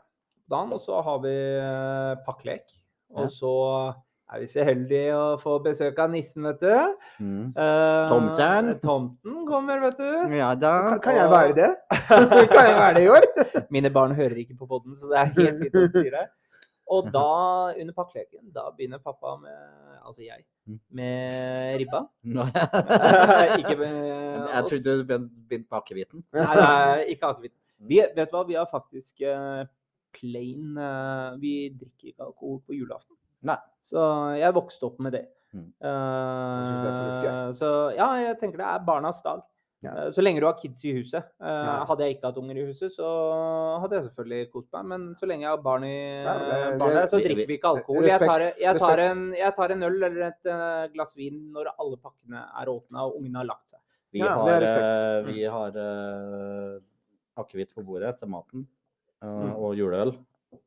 og 0.53 0.81
så 0.81 1.01
har 1.03 1.19
vi 1.25 1.35
uh, 1.59 2.15
pakkelek. 2.27 2.69
Og 3.15 3.25
Ja. 3.25 3.31
så 3.33 3.55
er 4.35 4.41
vi 4.41 4.47
så 4.47 4.65
heldige 4.65 5.15
å 5.15 5.39
få 5.41 5.59
besøk 5.63 5.99
av 5.99 6.11
nissen, 6.11 6.43
vet 6.43 6.61
du. 6.61 6.95
Mm. 7.21 7.53
Eh, 7.57 8.09
Tomten. 8.09 8.71
Tomten 8.81 9.47
kommer, 9.47 9.81
vet 9.85 9.99
du. 9.99 10.35
Ja 10.37 10.55
da. 10.55 10.73
Kan, 10.89 11.01
kan 11.01 11.15
jeg 11.15 11.31
være 11.31 11.55
det? 11.55 11.69
kan 12.55 12.65
jeg 12.67 12.79
være 12.81 12.95
det 12.97 13.05
i 13.05 13.11
år? 13.13 13.27
Mine 13.77 13.91
barn 13.95 14.15
hører 14.17 14.37
ikke 14.43 14.57
på 14.59 14.67
podden, 14.67 14.97
så 14.97 15.11
det 15.13 15.19
er 15.21 15.31
helt 15.37 15.61
fint 15.63 15.77
at 15.77 15.93
du 15.93 15.99
sier 16.01 16.17
det. 16.17 16.25
Og 16.91 17.11
da, 17.17 17.29
under 17.81 17.95
pakkeleken, 17.97 18.51
da 18.53 18.71
begynner 18.77 18.99
pappa 19.05 19.37
med 19.41 19.55
Altså 20.05 20.25
jeg. 20.25 20.43
Mm. 20.67 20.79
Med 20.97 21.77
ribba. 21.83 21.99
Nå- 22.35 22.47
ikke 23.61 23.77
med 23.77 23.97
oss. 24.01 24.51
Jeg 24.55 24.65
trodde 24.71 24.95
du 24.97 25.05
begynte 25.11 25.69
på 25.69 25.77
akevitten. 25.81 26.25
Nei, 26.33 26.47
nei, 26.57 27.05
ikke 27.15 27.31
akevitten. 27.35 27.61
Vi, 27.85 27.99
vet 28.17 28.31
du 28.31 28.37
hva, 28.39 28.45
vi 28.49 28.57
har 28.57 28.69
faktisk 28.71 29.21
eh, 29.29 29.65
plain 30.17 30.79
eh, 30.81 31.35
Vi 31.43 31.53
drikker 31.77 32.13
ikke 32.15 32.25
alkohol 32.31 32.61
på 32.65 32.77
julaften. 32.79 33.17
Nei. 33.45 33.59
Så 33.85 34.01
jeg 34.41 34.55
vokste 34.57 34.87
opp 34.89 35.03
med 35.05 35.13
det. 35.19 35.25
Mm. 35.53 35.67
Eh, 35.85 36.63
synes 36.65 36.81
det 36.81 36.89
er 36.89 36.95
fornuftig, 36.97 37.29
Ja. 37.29 37.43
så 37.55 37.69
ja, 37.99 38.07
jeg 38.25 38.39
tenker 38.41 38.63
det 38.63 38.71
er 38.73 38.87
barnas 38.89 39.21
dag. 39.27 39.43
Ja. 39.85 39.93
Eh, 40.07 40.11
Så 40.17 40.23
lenge 40.25 40.41
du 40.41 40.47
har 40.49 40.57
kids 40.59 40.85
i 40.89 40.93
huset. 40.97 41.23
Eh. 41.41 41.85
Hadde 41.89 42.07
jeg 42.07 42.17
ikke 42.17 42.31
hatt 42.31 42.39
unger 42.41 42.57
i 42.57 42.65
huset, 42.71 42.93
så 42.95 43.05
hadde 43.83 43.99
jeg 43.99 44.07
selvfølgelig 44.09 44.51
kost 44.53 44.73
meg. 44.73 44.85
Men 44.93 45.07
så 45.21 45.29
lenge 45.29 45.45
jeg 45.45 45.51
har 45.53 45.63
barn 45.63 45.85
i 45.85 45.95
Ja, 46.25 46.35
det- 46.39 46.79
barn 46.81 46.95
det- 46.95 47.11
så 47.11 47.21
drikker 47.21 47.47
vi 47.47 47.59
ikke 47.59 47.71
alkohol. 47.77 48.03
Respekt, 48.03 48.21
Jeg 48.21 48.29
tar, 48.29 48.41
jeg, 48.65 48.79
tar 48.81 48.99
en, 48.99 49.33
jeg 49.33 49.55
tar 49.57 49.71
en 49.73 49.83
øl 49.83 50.03
eller 50.03 50.23
et 50.29 50.47
eh, 50.47 50.89
glass 50.95 51.15
vin 51.17 51.53
når 51.53 51.73
alle 51.79 51.97
pakkene 51.99 52.41
er 52.61 52.67
åpna 52.67 53.05
og 53.07 53.17
ungene 53.21 53.37
har 53.37 53.45
lagt 53.45 53.71
seg. 53.71 53.81
Vi 54.13 54.21
Ja, 54.21 54.35
har, 54.39 55.25
vi 55.27 55.43
har 55.45 55.71
uh, 55.77 56.79
akevitt 57.37 57.75
på 57.75 57.83
bordet 57.85 58.17
til 58.19 58.29
maten 58.29 58.67
uh, 59.23 59.27
Mm. 59.27 59.57
og 59.57 59.75
juleøl 59.77 60.13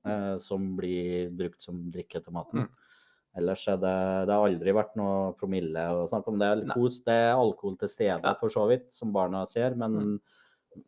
uh, 0.05 0.37
som 0.37 0.75
blir 0.75 1.29
brukt 1.31 1.61
som 1.61 1.89
drikke 1.89 2.21
til 2.23 2.33
maten. 2.33 2.59
Mm. 2.59 2.69
Ellers 3.37 3.67
er 3.69 3.77
det, 3.77 3.93
det 4.27 4.33
har 4.33 4.47
aldri 4.47 4.73
vært 4.73 4.95
noe 4.97 5.33
promille 5.37 5.83
å 5.93 6.07
snakke 6.09 6.31
om. 6.33 6.39
Det 6.41 6.47
er, 6.49 6.63
kos, 6.73 6.99
det 7.05 7.13
er 7.13 7.35
alkohol 7.37 7.77
til 7.77 7.89
stede 7.93 8.23
Ja. 8.23 8.33
for 8.39 8.49
så 8.49 8.67
vidt, 8.67 8.91
som 8.91 9.13
barna 9.13 9.45
ser, 9.47 9.75
men 9.75 9.91
Mm. 9.97 10.19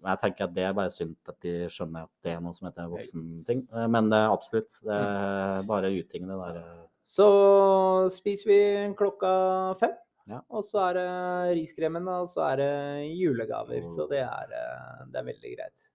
jeg 0.06 0.20
tenker 0.20 0.44
at 0.48 0.54
det 0.54 0.64
er 0.64 0.74
bare 0.74 0.90
synd 0.90 1.16
at 1.28 1.40
de 1.42 1.54
skjønner 1.70 2.04
at 2.04 2.10
det 2.24 2.34
er 2.36 2.42
noe 2.42 2.54
som 2.54 2.68
heter 2.68 2.90
voksenting. 2.90 3.68
Eh, 3.74 3.88
Men 3.88 4.10
det 4.10 4.18
er 4.18 4.30
absolutt. 4.34 4.70
Det 4.82 4.98
Mm. 4.98 5.16
er 5.16 5.64
bare 5.68 5.90
uting, 5.94 6.28
det 6.28 6.38
der. 6.38 6.58
eh. 6.58 6.86
Så 7.06 8.10
spiser 8.12 8.46
vi 8.48 8.94
klokka 8.96 9.76
fem. 9.80 9.94
Ja. 10.28 10.42
Og 10.52 10.64
så 10.64 10.90
er 10.90 10.94
det 10.94 11.58
riskremen, 11.58 12.08
og 12.08 12.28
så 12.28 12.52
er 12.54 12.56
det 12.58 13.18
julegaver. 13.18 13.82
Så 13.84 14.08
det 14.10 14.20
er, 14.20 14.48
eh, 14.54 15.06
det 15.12 15.16
er 15.16 15.24
veldig 15.34 15.56
greit. 15.58 15.90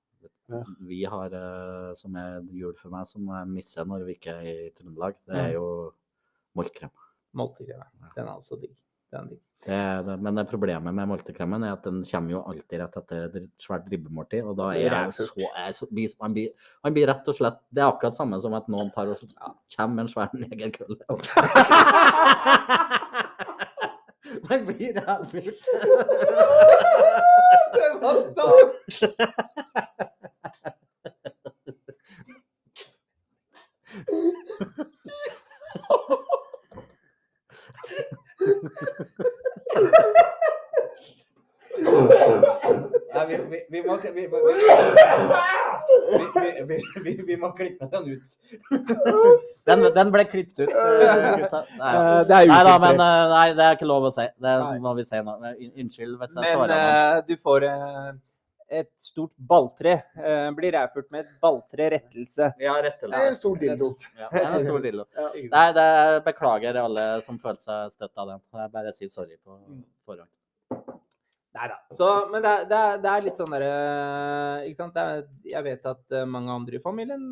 Vi 0.81 1.05
har, 1.05 1.27
eh, 1.33 1.95
som 1.95 2.15
er 2.17 2.41
jul 2.53 2.75
for 2.75 2.91
meg, 2.91 3.07
som 3.07 3.25
jeg 3.27 3.47
misser 3.49 3.85
når 3.87 4.05
vi 4.07 4.15
ikke 4.15 4.35
er 4.35 4.43
i 4.67 4.71
Trøndelag, 4.71 5.15
det 5.27 5.37
er 5.37 5.53
Mm. 5.59 5.93
Jo 6.55 6.91
Moltekrem, 7.35 7.91
ja. 8.01 8.09
Den 8.15 8.29
er 8.29 8.37
også 8.37 8.57
digg. 8.63 8.77
Den 9.11 9.25
er 9.25 9.29
digg. 9.33 9.43
Det 9.65 10.05
det, 10.07 10.15
men 10.21 10.37
det 10.37 10.51
problemet 10.51 10.95
med 10.95 11.09
moltekremen 11.09 11.63
er 11.65 11.73
at 11.73 11.85
den 11.87 12.05
kommer 12.05 12.31
jo 12.35 12.43
alltid 12.51 12.81
rett 12.83 12.97
etter 13.01 13.37
et 13.41 13.63
svært 13.63 13.87
ribbemåltid. 13.91 14.43
Og 14.45 14.57
da 14.59 14.65
er 14.75 14.81
jeg 14.85 15.13
så, 15.17 15.25
jeg 15.41 15.75
så 15.75 15.87
han, 16.21 16.33
blir, 16.37 16.49
man, 16.85 16.93
blir 16.93 17.07
rett 17.09 17.29
og 17.33 17.37
slett 17.39 17.59
Det 17.71 17.83
er 17.83 17.89
akkurat 17.89 18.17
samme 18.19 18.41
som 18.45 18.55
at 18.59 18.69
noen 18.69 18.91
tar 18.95 19.09
og 19.09 19.17
så 19.19 19.27
kommer 19.77 20.03
en 20.05 20.13
svær 20.13 20.29
negerkølle. 20.37 20.97
Man 24.45 24.67
blir 24.67 24.93
rævfullt. 24.99 25.65
Det 27.75 27.91
var 28.03 28.17
da! 28.37 28.49
Nei, 43.15 43.27
vi, 43.29 43.37
vi, 43.51 43.59
vi, 43.71 43.81
må, 43.87 43.97
vi, 44.03 44.11
vi, 44.13 44.27
vi, 46.69 46.77
vi, 47.05 47.13
vi 47.27 47.37
må 47.39 47.51
klippe 47.57 47.87
den 47.93 48.05
ut. 48.15 48.27
Den, 49.69 49.85
den 49.97 50.13
ble 50.15 50.25
klippet 50.31 50.65
ut. 50.65 50.71
eh, 50.71 51.39
gutta. 51.43 51.61
Nei, 51.79 51.93
Eh, 51.95 52.21
det 52.29 52.37
er 52.39 52.47
nei 52.51 52.63
da, 52.69 52.75
men 52.83 53.01
eh, 53.01 53.25
nei, 53.35 53.47
det 53.59 53.65
er 53.67 53.77
ikke 53.79 53.89
lov 53.91 54.09
å 54.11 54.13
si. 54.15 54.27
Det 54.47 54.55
må 54.85 54.95
vi 54.99 55.05
si 55.09 55.21
nå. 55.27 55.35
Unnskyld 55.85 56.15
hvis 56.23 56.37
jeg 56.39 56.59
Men 56.63 57.27
du 57.29 57.35
får 57.43 57.67
eh, 57.71 58.13
et 58.81 58.91
stort 59.03 59.33
balltre. 59.37 59.97
Uh, 60.19 60.49
blir 60.57 60.75
rævpult 60.77 61.11
med 61.15 61.25
et 61.25 61.33
balltre 61.43 61.91
rettelse. 61.97 62.51
Ja, 62.63 62.77
rettelse. 62.85 63.13
Det 63.15 63.23
er 63.23 63.33
en 63.33 63.39
stor 63.39 63.59
dildo. 63.61 63.91
Ja, 64.19 64.31
det 64.33 64.45
er 64.45 64.57
en 64.61 64.69
stor 64.69 64.87
dildo. 64.87 65.09
Ja. 65.19 65.29
Nei, 65.57 65.67
det 65.81 65.91
beklager 66.29 66.81
alle 66.85 67.09
som 67.27 67.41
følte 67.43 67.69
seg 67.69 67.99
støtt 67.99 68.15
av 68.15 68.35
den. 68.35 68.47
Jeg 68.65 68.75
bare 68.79 68.95
sier 68.97 69.13
sorry 69.13 69.39
på 69.39 69.59
forhånd. 70.07 70.31
Nei 71.55 71.69
da. 71.71 71.77
Så, 71.95 72.07
men 72.33 72.43
det 72.43 72.51
er, 72.51 72.65
det, 72.67 72.79
er, 72.79 72.97
det 73.03 73.11
er 73.13 73.25
litt 73.29 73.37
sånn 73.39 73.53
derre 73.55 73.75
Ikke 74.67 74.83
sant. 74.83 74.97
Det 74.97 75.05
er, 75.05 75.21
jeg 75.53 75.67
vet 75.69 75.87
at 75.87 76.17
eh, 76.19 76.27
mange 76.27 76.51
andre 76.51 76.81
i 76.81 76.83
familien 76.83 77.23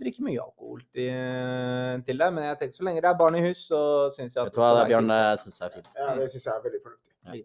drikker 0.00 0.26
mye 0.26 0.42
alkohol 0.42 0.80
til, 0.90 2.02
til 2.08 2.18
deg, 2.18 2.34
men 2.34 2.48
jeg 2.48 2.58
tenker 2.58 2.80
så 2.80 2.86
lenge 2.88 3.04
det 3.04 3.10
er 3.12 3.18
barn 3.20 3.38
i 3.38 3.42
hus, 3.44 3.60
så 3.68 3.82
syns 4.10 4.34
jeg 4.34 4.40
at 4.42 4.48
Vet 4.48 4.56
du 4.56 4.62
hva, 4.64 4.70
det, 4.80 4.86
Bjørn, 4.90 5.12
det 5.12 5.20
syns 5.44 5.60
jeg 5.60 5.68
er 5.68 5.74
fint. 5.76 5.92
Ja, 6.00 6.08
det 6.18 6.26
syns 6.32 6.46
jeg 6.48 6.54
er 6.54 6.64
veldig 6.64 6.80
fornuftig. 6.82 7.12
Ja. 7.22 7.36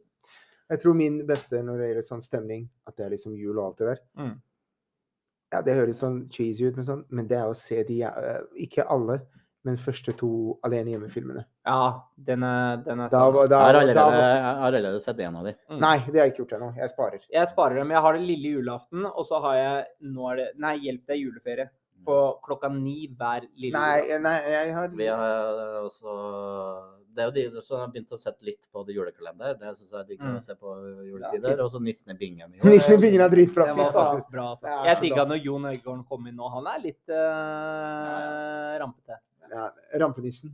Jeg 0.69 0.81
tror 0.83 0.93
min 0.99 1.21
beste 1.27 1.61
når 1.63 1.77
det 1.79 1.87
gjelder 1.91 2.07
sånn 2.09 2.21
stemning, 2.21 2.69
at 2.87 2.95
det 2.97 3.05
er 3.05 3.09
liksom 3.15 3.35
jul 3.39 3.57
og 3.59 3.65
alt 3.69 3.77
det 3.77 3.87
der 3.93 3.99
Mm. 4.17 4.35
Ja, 5.53 5.61
det 5.63 5.75
høres 5.77 6.01
sånn 6.03 6.27
cheesy 6.29 6.65
ut, 6.67 6.75
men, 6.75 6.83
sånn, 6.83 7.05
men 7.09 7.27
det 7.27 7.37
er 7.37 7.47
å 7.47 7.55
se 7.55 7.81
de 7.87 8.01
eh, 8.03 8.41
Ikke 8.65 8.83
alle, 8.91 9.21
men 9.63 9.77
første 9.79 10.13
to 10.15 10.57
Alene 10.63 10.91
hjemme-filmene. 10.91 11.45
Ja, 11.65 12.01
den 12.19 12.43
er, 12.43 12.77
den 12.83 12.99
er 12.99 13.07
Da, 13.09 13.31
da, 13.31 13.39
Jeg 13.39 13.49
har 13.49 13.73
da, 13.73 13.79
allerede, 13.79 13.95
var- 13.95 14.19
jeg 14.19 14.43
har 14.43 14.67
allerede 14.71 14.99
sett 15.01 15.19
en 15.19 15.35
av 15.35 15.45
de. 15.45 15.53
Mm. 15.69 15.79
Nei, 15.79 15.97
det 15.99 16.19
har 16.19 16.25
jeg 16.27 16.33
ikke 16.33 16.43
gjort 16.45 16.55
ennå. 16.59 16.69
Jeg 16.77 16.89
sparer. 16.89 17.19
Jeg 17.31 17.47
sparer 17.47 17.75
dem. 17.75 17.89
Jeg 17.91 18.01
har 18.01 18.13
det 18.13 18.21
lille 18.27 18.51
julaften, 18.59 19.05
og 19.05 19.25
så 19.25 19.41
har 19.41 19.55
jeg 19.55 19.85
Nå 20.11 20.31
er 20.31 20.35
det 20.35 20.47
Nei, 20.59 20.77
hjelp 20.79 21.05
deg 21.07 21.23
juleferie. 21.23 21.69
På 22.07 22.39
klokka 22.43 22.69
ni 22.71 23.07
hver 23.07 23.47
lille 23.57 23.71
Nei, 23.75 24.01
julaften. 24.03 24.21
nei, 24.23 24.41
jeg 24.51 24.73
har 24.73 24.87
Vi 24.89 25.05
har 25.07 25.83
også 25.83 26.17
Det 27.17 27.23
er 27.25 27.31
jo 27.31 27.35
de 27.55 27.61
som 27.65 27.79
har 27.81 27.87
begynt 27.89 28.11
å 28.13 28.19
sette 28.21 28.45
litt 28.45 28.67
på 28.71 28.83
det 28.85 28.93
julekalender. 28.95 29.55
Det 29.57 29.71
syns 29.79 29.89
jeg 29.91 29.99
er 29.99 30.07
digg 30.11 30.19
Mm. 30.21 30.35
å 30.37 30.41
se 30.45 30.53
på 30.55 30.73
juletider. 31.09 31.59
Og 31.65 31.71
så 31.73 31.81
Nissen 31.81 32.13
i 32.13 32.17
bingen. 32.19 32.53
Nissen 32.63 32.93
i 32.93 33.01
bingen 33.01 33.21
er 33.25 33.29
dritbra. 33.33 33.65
Fy 33.73 33.77
var 33.81 33.91
faktisk 33.97 34.29
bra. 34.31 34.45
Altså. 34.53 34.67
Er 34.69 34.85
Jeg 34.93 35.01
digga 35.07 35.25
når 35.25 35.41
Jon 35.43 35.65
Øigarden 35.71 36.05
kom 36.07 36.27
inn 36.29 36.35
nå. 36.37 36.49
Han 36.53 36.67
er 36.67 36.79
litt 36.85 37.09
uh, 37.09 38.77
rampete. 38.81 39.17
Ja, 39.51 39.69
Rampenissen. 40.01 40.53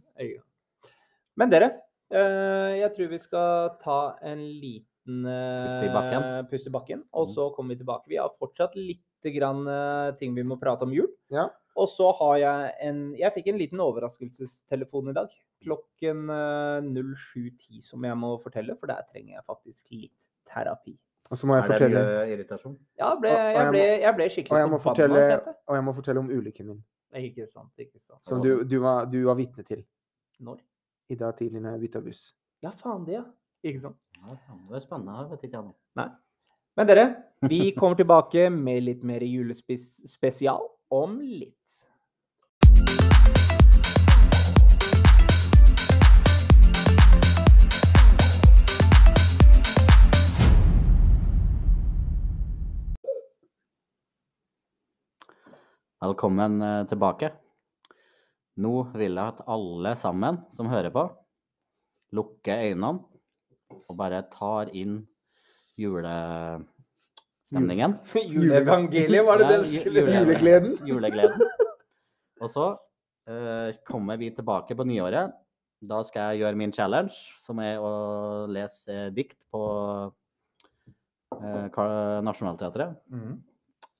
Men 1.36 1.50
dere, 1.50 1.70
uh, 2.14 2.74
jeg 2.78 2.92
tror 2.96 3.10
vi 3.10 3.20
skal 3.22 3.70
ta 3.84 4.00
en 4.22 4.40
liten 4.40 5.26
eh, 5.28 5.66
Pust 5.66 5.84
i 5.84 5.90
bakken. 5.92 6.26
pust 6.48 6.68
i 6.70 6.72
bakken, 6.72 7.02
og 7.12 7.28
Mm. 7.28 7.34
så 7.36 7.48
kommer 7.56 7.76
vi 7.76 7.84
tilbake. 7.84 8.08
Vi 8.08 8.16
har 8.22 8.30
fortsatt 8.40 8.76
litt 8.76 9.02
grann, 9.36 9.68
eh, 9.68 10.12
ting 10.20 10.34
vi 10.36 10.44
må 10.44 10.56
prate 10.60 10.84
om 10.84 10.92
jul. 10.94 11.08
Ja. 11.30 11.50
Og 11.76 11.88
så 11.90 12.12
har 12.20 12.36
jeg 12.38 12.74
en 12.88 13.00
Jeg 13.18 13.34
fikk 13.34 13.48
en 13.50 13.58
liten 13.58 13.80
overraskelsestelefon 13.82 15.10
i 15.10 15.16
dag. 15.18 15.32
Klokken 15.64 16.30
eh, 16.30 16.82
07.10 16.86 17.82
som 17.82 18.04
jeg 18.06 18.18
må 18.20 18.36
fortelle, 18.44 18.76
for 18.78 18.92
der 18.92 19.02
trenger 19.10 19.38
jeg 19.40 19.46
faktisk 19.48 19.90
litt 19.96 20.14
terapi. 20.50 20.94
Og 21.32 21.40
så 21.40 21.48
må 21.48 21.56
jeg 21.56 21.64
Er 21.64 21.68
det 21.68 21.74
fortelle 21.78 22.02
mye 22.04 22.26
irritasjon? 22.36 22.74
Ja, 23.00 23.14
ble, 23.16 23.30
Og- 23.32 23.40
og 23.40 23.46
jeg 23.46 23.56
jeg, 23.56 23.70
ble, 23.72 23.86
jeg 24.04 24.16
ble 24.18 24.26
og 24.26 24.32
skikkelig 24.36 24.60
jeg 24.60 24.82
fortelle, 24.84 25.56
og 25.68 25.76
jeg 25.78 25.84
må 25.88 25.94
fortelle 25.96 26.20
om 26.20 26.30
ulykken 26.30 26.68
min, 26.68 26.84
Ikke 27.16 27.48
sant, 27.48 27.72
ikke 27.80 28.00
sant. 28.00 28.20
som 28.26 28.42
du, 28.42 28.64
du, 28.64 28.80
var, 28.84 29.06
du 29.06 29.24
var 29.26 29.36
vitne 29.40 29.64
til 29.64 29.84
Når? 30.40 30.60
i 31.10 31.16
dag 31.16 31.36
tidlig 31.38 31.62
når 31.62 31.72
jeg 31.78 31.82
bytta 31.88 32.02
buss. 32.02 32.34
Ja, 32.62 32.70
faen 32.70 33.06
det, 33.06 33.14
ja. 33.14 33.24
Ikke 33.64 33.82
sant. 33.82 33.98
Ja, 34.18 34.36
det 34.70 34.76
er 34.76 34.84
spennende. 34.84 35.16
Jeg 35.22 35.30
vet 35.32 35.44
ikke 35.48 35.58
jeg 35.58 35.66
nå. 35.66 36.10
Men 36.76 36.88
dere, 36.90 37.04
vi 37.48 37.72
kommer 37.78 37.96
tilbake 37.96 38.50
med 38.52 38.84
litt 38.84 39.04
mer 39.04 39.22
julespesial 39.22 40.64
om 40.94 41.20
litt. 41.22 41.63
Velkommen 56.04 56.60
eh, 56.60 56.84
tilbake. 56.92 57.30
Nå 58.60 58.92
vil 58.92 59.16
jeg 59.16 59.24
at 59.24 59.40
alle 59.48 59.96
sammen 59.96 60.44
som 60.52 60.68
hører 60.68 60.92
på, 60.92 61.08
lukker 62.18 62.60
øynene 62.66 63.00
og 63.72 63.96
bare 63.96 64.20
tar 64.28 64.68
inn 64.76 65.08
julestemningen. 65.80 67.96
Juleevangeliet, 68.36 69.24
var 69.24 69.40
det 69.40 69.48
det 69.48 69.60
du 69.62 69.70
skulle 69.78 70.04
Julegleden. 70.18 70.76
Julegleden. 70.90 71.40
Og 72.44 72.52
så 72.52 72.76
uh, 72.76 73.72
kommer 73.88 74.20
vi 74.20 74.36
tilbake 74.36 74.76
på 74.76 74.84
nyåret. 74.90 75.32
Da 75.80 76.04
skal 76.04 76.34
jeg 76.34 76.44
gjøre 76.44 76.60
min 76.60 76.76
challenge, 76.76 77.16
som 77.46 77.60
er 77.64 77.80
å 77.80 78.44
lese 78.52 79.08
dikt 79.16 79.40
på 79.56 79.64
uh, 81.32 81.72
Nationaltheatret. 82.28 82.92
Mhm. 83.08 83.40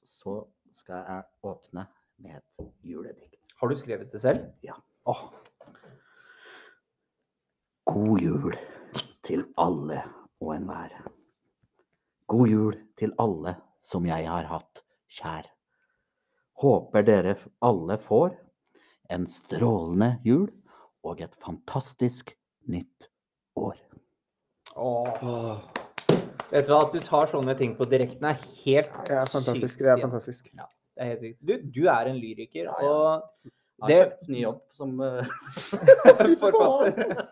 Så 0.04 0.52
skal 0.74 1.06
jeg 1.08 1.24
åpne 1.46 1.88
med 2.24 2.40
et 2.40 2.68
juledikt. 2.84 3.40
Har 3.60 3.70
du 3.70 3.78
skrevet 3.80 4.12
det 4.12 4.22
selv? 4.22 4.48
Ja. 4.64 4.76
Åh, 5.06 5.26
God 7.86 8.20
jul 8.22 8.56
til 9.24 9.46
alle 9.60 10.00
og 10.42 10.54
enhver. 10.56 10.96
God 12.28 12.48
jul 12.48 12.78
til 12.98 13.14
alle 13.20 13.58
som 13.84 14.08
jeg 14.08 14.28
har 14.28 14.48
hatt 14.50 14.84
kjær. 15.12 15.50
Håper 16.64 17.06
dere 17.06 17.36
alle 17.62 17.98
får 18.00 18.38
en 19.14 19.28
strålende 19.28 20.16
jul 20.26 20.48
og 21.04 21.22
et 21.22 21.36
fantastisk 21.36 22.34
nytt 22.72 23.10
år. 23.60 23.78
åh. 25.22 25.83
Vet 26.54 26.68
du 26.68 26.74
hva, 26.74 26.84
at 26.86 26.94
du 26.94 27.00
tar 27.02 27.26
sånne 27.32 27.56
ting 27.58 27.74
på 27.76 27.88
direkten 27.90 28.28
er 28.30 28.38
helt 28.64 28.92
Det 29.08 29.16
er 29.18 29.26
fantastisk. 29.32 29.74
sykt, 29.80 29.84
Det 29.84 29.90
er 29.96 30.02
fantastisk. 30.04 30.50
fantastisk. 30.52 30.70
Det 30.94 31.02
er 31.02 31.10
helt 31.10 31.24
sykt. 31.26 31.40
Du, 31.42 31.54
du 31.82 31.82
er 31.90 32.10
en 32.12 32.20
lyriker, 32.22 32.68
Ja, 32.70 32.76
ja. 32.78 32.90
og 32.90 33.50
Jeg 33.84 33.88
Det- 33.90 33.96
har 33.98 34.06
kjøpt 34.06 34.30
ny 34.30 34.42
jobb 34.44 34.60
som 34.72 35.02
eh, 35.02 35.24
Forfatter. 36.42 37.32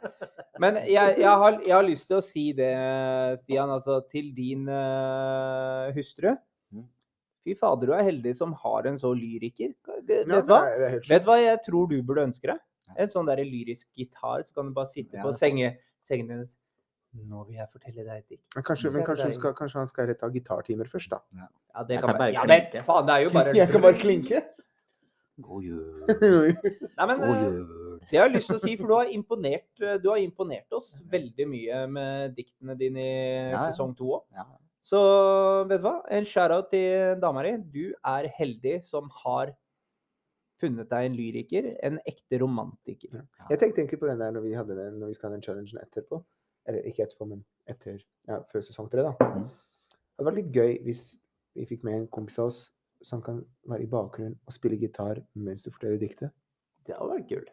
Men 0.59 0.75
jeg, 0.89 1.17
jeg, 1.21 1.29
har, 1.43 1.59
jeg 1.65 1.73
har 1.75 1.85
lyst 1.85 2.07
til 2.09 2.17
å 2.17 2.23
si 2.25 2.45
det, 2.57 2.71
Stian, 3.41 3.69
altså 3.71 3.99
til 4.11 4.31
din 4.35 4.65
uh, 4.69 5.91
hustru. 5.95 6.33
Mm. 6.73 6.87
Fy 7.45 7.55
fader, 7.57 7.87
du 7.91 7.93
er 7.97 8.03
heldig 8.09 8.33
som 8.37 8.53
har 8.63 8.89
en 8.89 8.97
så 9.01 9.13
lyriker. 9.17 9.73
Det, 10.05 10.23
Ja, 10.25 10.35
vet 10.41 10.49
du 10.49 10.51
hva? 10.53 10.61
Vet 11.09 11.25
hva 11.29 11.37
jeg 11.41 11.61
tror 11.65 11.87
du 11.89 12.01
burde 12.03 12.25
ønske 12.29 12.51
deg? 12.51 12.59
En 12.99 13.07
sånn 13.13 13.29
der 13.29 13.39
lyrisk 13.47 13.87
gitar, 13.95 14.43
så 14.43 14.53
kan 14.57 14.67
du 14.67 14.73
bare 14.75 14.91
sitte 14.91 15.15
Ja, 15.17 15.23
på 15.23 15.31
det- 15.31 15.39
senge, 15.39 15.77
sengen 16.03 16.29
hennes. 16.35 16.51
Nå 17.11 17.43
vil 17.47 17.57
jeg 17.59 17.67
fortelle 17.71 18.05
deg 18.07 18.21
et 18.21 18.27
dikt. 18.31 18.45
Men 18.55 18.63
kanskje, 18.63 18.89
men 18.95 19.03
kanskje, 19.07 19.33
skal, 19.35 19.53
kanskje 19.57 19.81
han 19.81 19.89
skal 19.89 20.13
ta 20.15 20.29
gitartimer 20.31 20.87
først, 20.87 21.11
da. 21.11 21.19
Ja, 21.35 21.83
det 21.83 21.97
Jeg 21.97 22.03
kan 22.05 22.13
kan 22.13 22.15
klinke. 22.15 22.19
bare 22.19 22.33
Ja, 22.33 22.45
men 22.47 22.85
faen, 22.87 23.07
det 23.07 23.13
er 23.15 23.23
jo 23.25 23.29
bare 23.35 23.55
Jeg 23.57 23.69
kan 23.73 23.81
bare 23.81 23.99
klinke. 23.99 24.41
God 25.41 25.63
jul. 25.63 26.05
Nei, 26.97 27.05
men 27.09 27.19
God 27.19 27.35
eh, 27.35 27.43
jul. 27.43 27.99
det 28.11 28.19
har 28.19 28.27
jeg 28.29 28.35
lyst 28.37 28.47
til 28.51 28.55
å 28.59 28.61
si, 28.63 28.75
for 28.79 28.87
du 28.91 28.95
har 28.95 29.11
imponert, 29.11 29.67
eh, 29.81 29.97
du 30.03 30.09
har 30.11 30.21
imponert 30.23 30.75
oss 30.77 30.93
veldig 31.11 31.47
mye 31.51 31.79
med 31.91 32.35
diktene 32.37 32.75
dine 32.79 33.03
i 33.03 33.13
Ja, 33.13 33.55
ja. 33.57 33.63
sesong 33.71 33.95
to 33.97 34.11
òg. 34.19 34.23
Ja. 34.37 34.45
Så 34.81 34.99
vet 35.69 35.81
du 35.81 35.87
hva? 35.87 35.97
En 36.09 36.25
shout-out 36.25 36.71
til 36.71 37.19
dama 37.21 37.43
di. 37.45 37.57
Du 37.73 37.83
er 38.07 38.27
heldig 38.37 38.79
som 38.83 39.09
har 39.23 39.51
funnet 40.61 40.89
deg 40.89 41.07
en 41.09 41.17
lyriker, 41.17 41.67
en 41.83 41.99
ekte 42.07 42.39
romantiker. 42.41 43.23
Jeg 43.49 43.59
tenkte 43.61 43.81
egentlig 43.81 43.99
på 44.01 44.09
den 44.09 44.21
der 44.21 44.31
når 44.35 44.45
vi, 44.45 44.53
hadde 44.57 44.77
den, 44.77 44.99
når 45.01 45.11
vi 45.11 45.17
skal 45.17 45.29
ha 45.29 45.35
den 45.35 45.43
challengen 45.45 45.81
etterpå. 45.81 46.21
Eller 46.69 46.85
ikke 46.87 47.05
etterpå, 47.05 47.25
men 47.29 47.43
etter, 47.69 48.01
ja, 48.29 48.41
før 48.51 48.65
sesong 48.65 48.89
tre, 48.91 49.05
da. 49.07 49.15
Mm. 49.17 49.47
Det 49.49 50.19
hadde 50.19 50.27
vært 50.27 50.39
litt 50.41 50.55
gøy 50.55 50.75
hvis 50.85 51.03
vi 51.57 51.65
fikk 51.69 51.85
med 51.87 51.97
en 51.97 52.11
kompis 52.13 52.37
av 52.41 52.51
oss 52.51 52.61
som 53.05 53.23
kan 53.25 53.39
være 53.69 53.87
i 53.87 53.89
bakgrunnen 53.89 54.37
og 54.45 54.53
spille 54.53 54.77
gitar 54.79 55.23
mens 55.33 55.65
du 55.65 55.71
forteller 55.71 56.01
diktet. 56.01 56.33
Det 56.85 56.93
hadde 56.97 57.15
vært 57.15 57.29
kult. 57.31 57.49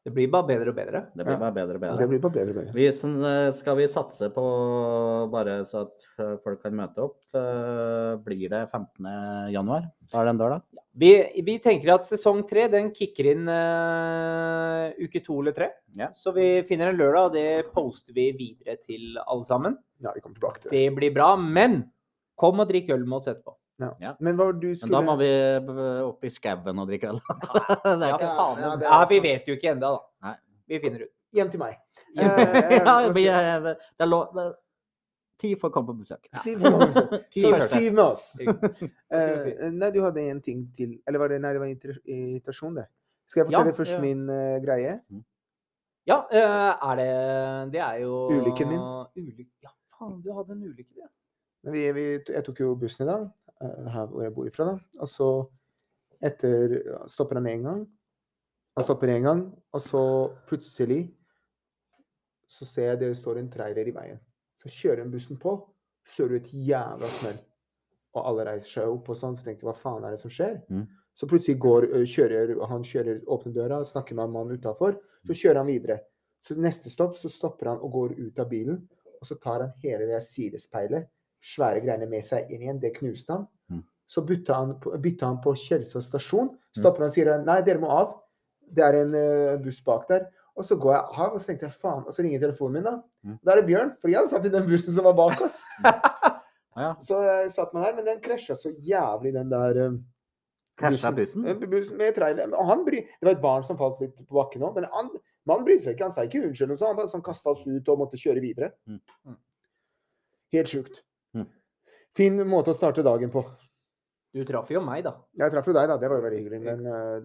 Det 0.00 0.14
blir 0.16 0.30
bare 0.32 0.46
bedre 0.48 0.72
og 0.72 0.76
bedre. 0.78 1.00
Det 1.12 1.24
blir 1.26 1.34
Ja. 1.36 1.38
bare 1.38 1.52
bedre 1.52 1.74
og 1.76 1.80
Det 1.80 1.90
bedre. 1.90 2.08
blir 2.08 2.20
bare 2.20 2.32
bedre 2.32 2.50
og 2.50 2.54
bedre. 2.56 2.72
Vi, 2.72 2.86
eh, 2.86 3.52
skal 3.52 3.76
vi 3.76 3.86
satse 3.86 4.30
på, 4.32 5.30
bare 5.30 5.60
så 5.64 5.82
at 5.82 6.06
eh, 6.18 6.36
folk 6.38 6.62
kan 6.62 6.72
møte 6.72 6.98
opp, 7.04 7.18
eh, 7.34 8.16
blir 8.16 8.48
det 8.48 8.70
15. 8.70 9.04
januar? 9.52 9.90
Da 10.10 10.20
er 10.20 10.24
det 10.24 10.30
en 10.30 10.38
dag, 10.38 10.50
da? 10.50 10.80
Vi, 10.96 11.42
vi 11.44 11.58
tenker 11.58 11.92
at 11.94 12.00
sesong 12.00 12.48
tre 12.48 12.66
den 12.68 12.90
kicker 12.92 13.26
inn 13.30 13.46
uh, 13.46 14.90
uke 14.98 15.22
to 15.22 15.38
eller 15.40 15.52
tre. 15.52 15.68
Ja. 15.94 16.08
Så 16.12 16.32
vi 16.34 16.62
finner 16.62 16.88
en 16.88 16.98
lørdag, 16.98 17.26
og 17.26 17.32
det 17.32 17.72
poster 17.72 18.12
vi 18.12 18.32
videre 18.32 18.76
til 18.82 19.16
alle 19.26 19.44
sammen. 19.44 19.76
Ja, 20.02 20.12
vi 20.14 20.20
kommer 20.20 20.34
tilbake 20.40 20.60
til 20.62 20.70
det. 20.70 20.78
Det 20.78 20.96
blir 20.96 21.14
bra. 21.14 21.36
Men 21.36 21.84
kom 22.36 22.58
og 22.58 22.68
drikk 22.68 22.90
øl 22.90 23.04
med 23.06 23.20
oss 23.20 23.28
etterpå. 23.28 23.54
Ja. 23.80 23.90
Ja. 24.00 24.12
Men 24.20 24.36
hva 24.38 24.50
du 24.52 24.68
skulle... 24.74 24.90
Men 24.92 24.96
da 24.96 25.00
må 25.10 25.16
vi 25.20 25.30
b- 25.66 25.88
opp 26.06 26.24
i 26.24 26.30
skauen 26.32 26.78
og 26.82 26.88
drikke 26.90 27.10
øl. 27.14 27.20
det 27.84 27.94
er 27.94 28.08
Ja, 28.10 28.16
ikke 28.16 28.26
Ja, 28.28 28.34
faen. 28.36 28.58
ja, 28.64 28.72
Ja, 28.86 28.98
vi 29.08 29.20
vet 29.24 29.48
jo 29.48 29.56
ikke 29.56 29.70
ennå, 29.74 29.90
da. 29.96 30.28
Nei. 30.28 30.34
Vi 30.70 30.80
finner 30.84 31.06
ut. 31.06 31.12
Hjem 31.32 31.50
til 31.52 31.60
meg. 31.62 31.78
ja, 32.18 32.28
vi, 33.08 33.24
skal- 33.24 33.48
er- 33.54 33.78
det 33.80 34.04
er 34.04 34.10
lov 34.10 34.36
Ti 35.40 35.54
for 35.56 35.70
å 35.70 35.72
komme 35.72 35.88
på 35.94 36.02
besøk. 36.02 36.26
Ti 36.44 36.52
for 36.60 36.82
Ti 36.84 36.92
for 37.00 37.22
T-skjorte. 37.32 37.68
syv 37.72 37.94
med 37.96 38.02
oss. 38.04 38.24
Eh, 38.44 39.70
nei, 39.72 39.88
du 39.94 40.02
hadde 40.04 40.20
en 40.28 40.40
ting 40.44 40.66
til 40.76 40.98
Eller 41.08 41.22
var 41.22 41.32
det 41.32 41.38
Nei, 41.40 41.54
det 41.56 41.62
var 41.62 41.70
irritasjon, 41.72 42.74
det. 42.76 42.84
Skal 43.24 43.40
jeg 43.40 43.46
fortelle 43.48 43.72
Ja, 43.72 43.76
først 43.78 43.94
ja. 43.96 44.00
min 44.04 44.26
uh, 44.28 44.58
greie? 44.60 44.98
Ja, 46.10 46.18
uh, 46.28 46.90
er 46.90 47.00
det 47.00 47.08
Det 47.72 47.80
er 47.86 48.02
jo 48.02 48.18
Ulykken 48.36 48.68
min. 48.74 48.84
Ulyk... 49.16 49.48
Ja, 49.64 49.72
faen, 49.96 50.20
du 50.20 50.28
hadde 50.36 50.52
en 50.58 50.62
ulykke, 50.68 50.92
du. 50.92 51.00
ja. 51.06 51.08
Vi, 51.72 51.86
vi, 51.92 52.04
jeg 52.34 52.44
tok 52.44 52.60
jo 52.60 52.74
bussen 52.80 53.04
i 53.04 53.08
dag, 53.10 53.24
eh, 53.24 53.39
her 53.60 54.06
hvor 54.10 54.24
jeg 54.24 54.34
bor 54.34 54.48
ifra, 54.48 54.70
da. 54.72 55.00
Og 55.00 55.08
så 55.10 55.30
etter 56.20 56.76
Stopper 57.08 57.40
han 57.40 57.48
én 57.48 57.64
gang. 57.64 57.82
Han 58.76 58.86
stopper 58.86 59.12
én 59.12 59.26
gang, 59.26 59.42
og 59.72 59.82
så 59.82 60.02
plutselig 60.48 61.02
så 62.50 62.66
ser 62.66 62.90
jeg 62.90 63.00
det 63.00 63.10
står 63.18 63.40
en 63.40 63.50
trailer 63.50 63.88
i 63.88 63.94
veien. 63.94 64.20
Så 64.62 64.70
kjører 64.72 65.02
den 65.02 65.12
bussen 65.12 65.38
på, 65.40 65.54
så 66.06 66.24
hører 66.24 66.32
du 66.32 66.38
et 66.40 66.52
jævla 66.70 67.10
smell. 67.14 67.38
Og 68.16 68.26
alle 68.26 68.46
reiser 68.48 68.70
seg 68.72 68.94
opp 68.94 69.10
og 69.12 69.18
sånn, 69.18 69.36
så 69.38 69.46
tenkte 69.46 69.68
hva 69.68 69.76
faen 69.76 70.06
er 70.06 70.14
det 70.14 70.22
som 70.22 70.32
skjer? 70.32 70.58
Mm. 70.70 70.86
Så 71.14 71.28
plutselig 71.30 71.60
går, 71.62 71.86
kjører 72.08 72.54
han 72.70 72.86
kjører, 72.86 73.20
åpner 73.30 73.54
døra, 73.54 73.82
snakker 73.86 74.18
med 74.18 74.28
en 74.28 74.34
mann 74.34 74.54
utafor, 74.54 74.96
så 75.26 75.36
kjører 75.36 75.62
han 75.62 75.70
videre. 75.70 75.98
Så 76.40 76.56
neste 76.56 76.90
stopp 76.90 77.14
så 77.18 77.30
stopper 77.30 77.72
han 77.72 77.82
og 77.84 77.92
går 77.94 78.16
ut 78.18 78.42
av 78.42 78.48
bilen, 78.50 78.80
og 79.20 79.28
så 79.28 79.36
tar 79.42 79.66
han 79.66 79.74
hele 79.84 80.08
det 80.08 80.22
sidespeilet, 80.24 81.10
svære 81.44 81.80
greiene 81.84 82.08
med 82.10 82.24
seg 82.26 82.50
inn 82.52 82.62
igjen, 82.64 82.80
det 82.82 82.92
knuste 82.98 83.32
han. 83.36 83.46
Mm. 83.70 83.84
Så 84.10 84.24
bytta 84.26 84.54
han, 84.58 84.74
på- 84.82 84.92
bytta 85.00 85.26
han 85.30 85.38
på 85.44 85.54
Kjelsås 85.56 86.08
stasjon, 86.10 86.52
stopper 86.76 87.04
han 87.06 87.12
og 87.12 87.14
sier 87.14 87.30
nei, 87.46 87.60
dere 87.66 87.80
må 87.82 87.90
av. 87.94 88.16
Det 88.70 88.84
er 88.86 89.00
en 89.00 89.14
uh, 89.16 89.56
buss 89.62 89.80
bak 89.86 90.06
der. 90.10 90.28
Og 90.58 90.66
så 90.66 90.76
går 90.76 90.92
jeg 90.96 91.04
av, 91.24 91.32
og 91.34 91.40
så 91.40 91.50
tenkte 91.50 91.68
jeg 91.68 91.78
faen, 91.80 92.02
og 92.04 92.12
så 92.14 92.22
ringer 92.22 92.42
telefonen 92.42 92.76
min, 92.80 92.86
da. 92.86 92.96
Mm. 93.24 93.36
Da 93.46 93.52
er 93.54 93.60
det 93.60 93.68
Bjørn, 93.70 93.92
for 94.02 94.12
hadde 94.12 94.30
satt 94.32 94.46
i 94.46 94.52
den 94.52 94.66
bussen 94.68 94.94
som 94.94 95.06
var 95.08 95.16
bak 95.18 95.40
oss. 95.46 95.60
Ja, 96.80 96.92
Så 97.02 97.16
uh, 97.18 97.48
satt 97.50 97.72
man 97.74 97.82
her. 97.82 97.96
men 97.96 98.06
den 98.06 98.20
krasja 98.22 98.54
så 98.56 98.70
jævlig, 98.70 99.32
den 99.34 99.50
der 99.50 99.78
uh, 99.90 99.96
Krasja 100.78 101.10
bussen? 101.12 101.44
Eh, 101.44 101.58
bussen 101.58 101.98
med 101.98 102.14
trailer. 102.14 102.54
Han 102.68 102.84
bry... 102.86 103.02
Det 103.18 103.26
var 103.26 103.34
et 103.34 103.42
barn 103.42 103.64
som 103.66 103.76
falt 103.76 103.98
litt 104.00 104.22
på 104.22 104.38
bakken 104.38 104.62
òg, 104.64 104.78
men 104.78 104.86
han, 104.94 105.10
man 105.50 105.64
brydde 105.66 105.84
seg 105.84 105.96
ikke. 105.96 106.06
Han 106.08 106.14
sa 106.14 106.24
ikke 106.24 106.44
unnskyld, 106.46 106.72
og 106.72 106.78
så, 106.80 106.88
han 106.88 106.96
bare 106.96 107.10
sånn 107.10 107.24
kasta 107.26 107.52
oss 107.52 107.66
ut 107.66 107.90
og 107.90 108.00
måtte 108.04 108.20
kjøre 108.20 108.40
videre. 108.44 108.70
Mm. 108.88 109.36
Helt 110.56 110.72
sjukt. 110.72 111.02
Mm. 112.10 112.16
Fin 112.16 112.40
måte 112.48 112.72
å 112.72 112.74
starte 112.76 113.02
dagen 113.06 113.30
på. 113.30 113.44
Du 114.34 114.44
traff 114.46 114.68
jo 114.70 114.80
meg, 114.82 115.04
da. 115.04 115.12
Jeg 115.38 115.50
traff 115.54 115.66
jo 115.66 115.72
deg, 115.74 115.88
da. 115.90 115.96
Det 115.98 116.08
var 116.10 116.18
jo 116.20 116.24
veldig 116.26 116.38
hyggelig. 116.40 116.60
Men 116.64 116.86
eh, 116.86 117.20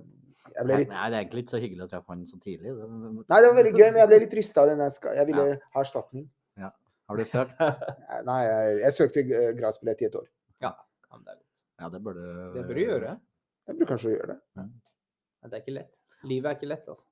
jeg 0.56 0.65
ble 0.65 0.76
Nei, 0.78 0.86
det 0.86 1.17
er 1.17 1.24
egentlig 1.24 1.43
ikke 1.45 1.56
så 1.56 1.62
hyggelig 1.62 1.86
å 1.86 1.89
treffe 1.91 2.13
han 2.13 2.26
så 2.30 2.39
tidlig. 2.41 2.74
Det- 2.78 2.89
Nei, 3.30 3.41
det 3.41 3.50
var 3.50 3.58
veldig 3.60 3.74
gøy, 3.76 3.88
men 3.91 4.00
jeg 4.02 4.08
ble 4.12 4.19
litt 4.26 4.34
rysta 4.39 4.62
av 4.62 4.67
den 4.71 4.80
jeg 4.86 4.91
skal... 4.95 5.15
Jeg 5.19 5.26
ville 5.32 5.45
ha 5.76 5.82
erstatning. 5.82 6.28
Har 7.06 7.17
du 7.19 7.24
søkt? 7.36 7.60
Nei, 8.26 8.38
jeg, 8.45 8.78
jeg 8.82 8.93
søkte 8.98 9.21
eh, 9.26 9.52
gradsbillett 9.58 10.02
i 10.02 10.06
et 10.10 10.15
år. 10.21 10.30
Ja, 10.65 10.71
det. 11.26 11.36
Ja, 11.82 11.89
det 11.93 12.00
burde 12.02 12.24
det 12.56 12.63
bør 12.65 12.78
du 12.80 12.82
gjøre. 12.82 13.12
Jeg 13.67 13.76
burde 13.78 13.89
kanskje 13.91 14.13
gjøre 14.15 14.28
det. 14.34 14.39
Men 14.58 15.52
Det 15.52 15.60
er 15.60 15.62
ikke 15.65 15.76
lett. 15.76 15.91
Livet 16.26 16.50
er 16.50 16.56
ikke 16.58 16.69
lett, 16.71 16.88
altså. 16.89 17.06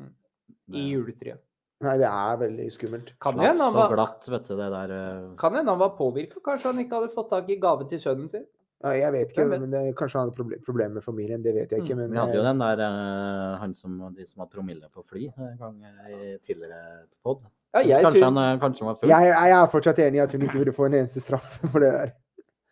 I 0.00 0.72
Det- 0.72 0.86
juletreet. 0.92 1.42
Nei, 1.84 1.94
det 2.00 2.08
er 2.08 2.36
veldig 2.40 2.66
skummelt. 2.72 3.10
Kan 3.20 3.40
hende 3.42 3.64
han 3.66 3.74
var, 3.76 3.90
glatt, 3.92 4.24
vet 4.32 4.46
du, 4.48 4.54
det 4.56 4.68
der 4.72 4.92
eh, 4.96 5.24
kan 5.40 5.56
hende 5.58 5.74
han 5.74 5.80
var 5.80 5.90
påvirka. 5.98 6.40
Kanskje 6.44 6.70
han 6.72 6.80
ikke 6.80 7.00
hadde 7.02 7.10
fått 7.12 7.28
tak 7.34 7.50
i 7.52 7.58
gave 7.60 7.84
til 7.90 8.00
sønnen 8.00 8.30
sin. 8.32 8.46
Ja, 8.84 8.92
jeg 8.96 9.12
vet 9.12 9.30
ikke, 9.32 9.44
men 9.50 9.70
det, 9.72 9.82
kanskje 9.96 10.18
han 10.18 10.26
hadde 10.26 10.36
proble 10.36 10.58
problemer 10.64 10.94
med 10.98 11.04
familien. 11.04 11.44
Det 11.44 11.52
vet 11.56 11.72
jeg 11.72 11.84
ikke. 11.84 11.96
Mm, 11.96 12.00
Men 12.00 12.14
Vi 12.14 12.20
hadde 12.22 12.38
jo 12.38 12.40
eh, 12.40 12.48
den 12.48 12.64
der 12.64 12.82
eh, 12.86 13.52
han 13.60 13.76
som, 13.76 13.98
de 14.16 14.24
som 14.28 14.40
hadde 14.44 14.52
promille 14.56 14.88
på 14.92 15.04
fly 15.04 15.28
en 15.28 15.60
gang 15.60 15.76
i 15.84 16.36
tidligere 16.40 16.80
pod. 17.24 17.44
Ja, 17.76 17.80
jeg 17.84 18.06
kanskje, 18.06 18.22
synes, 18.22 18.40
han, 18.40 18.60
kanskje 18.62 18.84
han 18.84 18.88
var 18.88 18.98
full? 19.02 19.12
jeg, 19.12 19.32
jeg 19.36 19.56
er 19.58 19.72
fortsatt 19.76 19.98
enig 20.06 20.16
i 20.16 20.24
at 20.24 20.32
hun 20.32 20.42
ikke 20.46 20.58
burde 20.62 20.76
få 20.80 20.88
en 20.88 20.98
eneste 21.02 21.20
straff 21.20 21.58
for 21.72 21.84
det 21.84 21.92
der. 21.92 22.16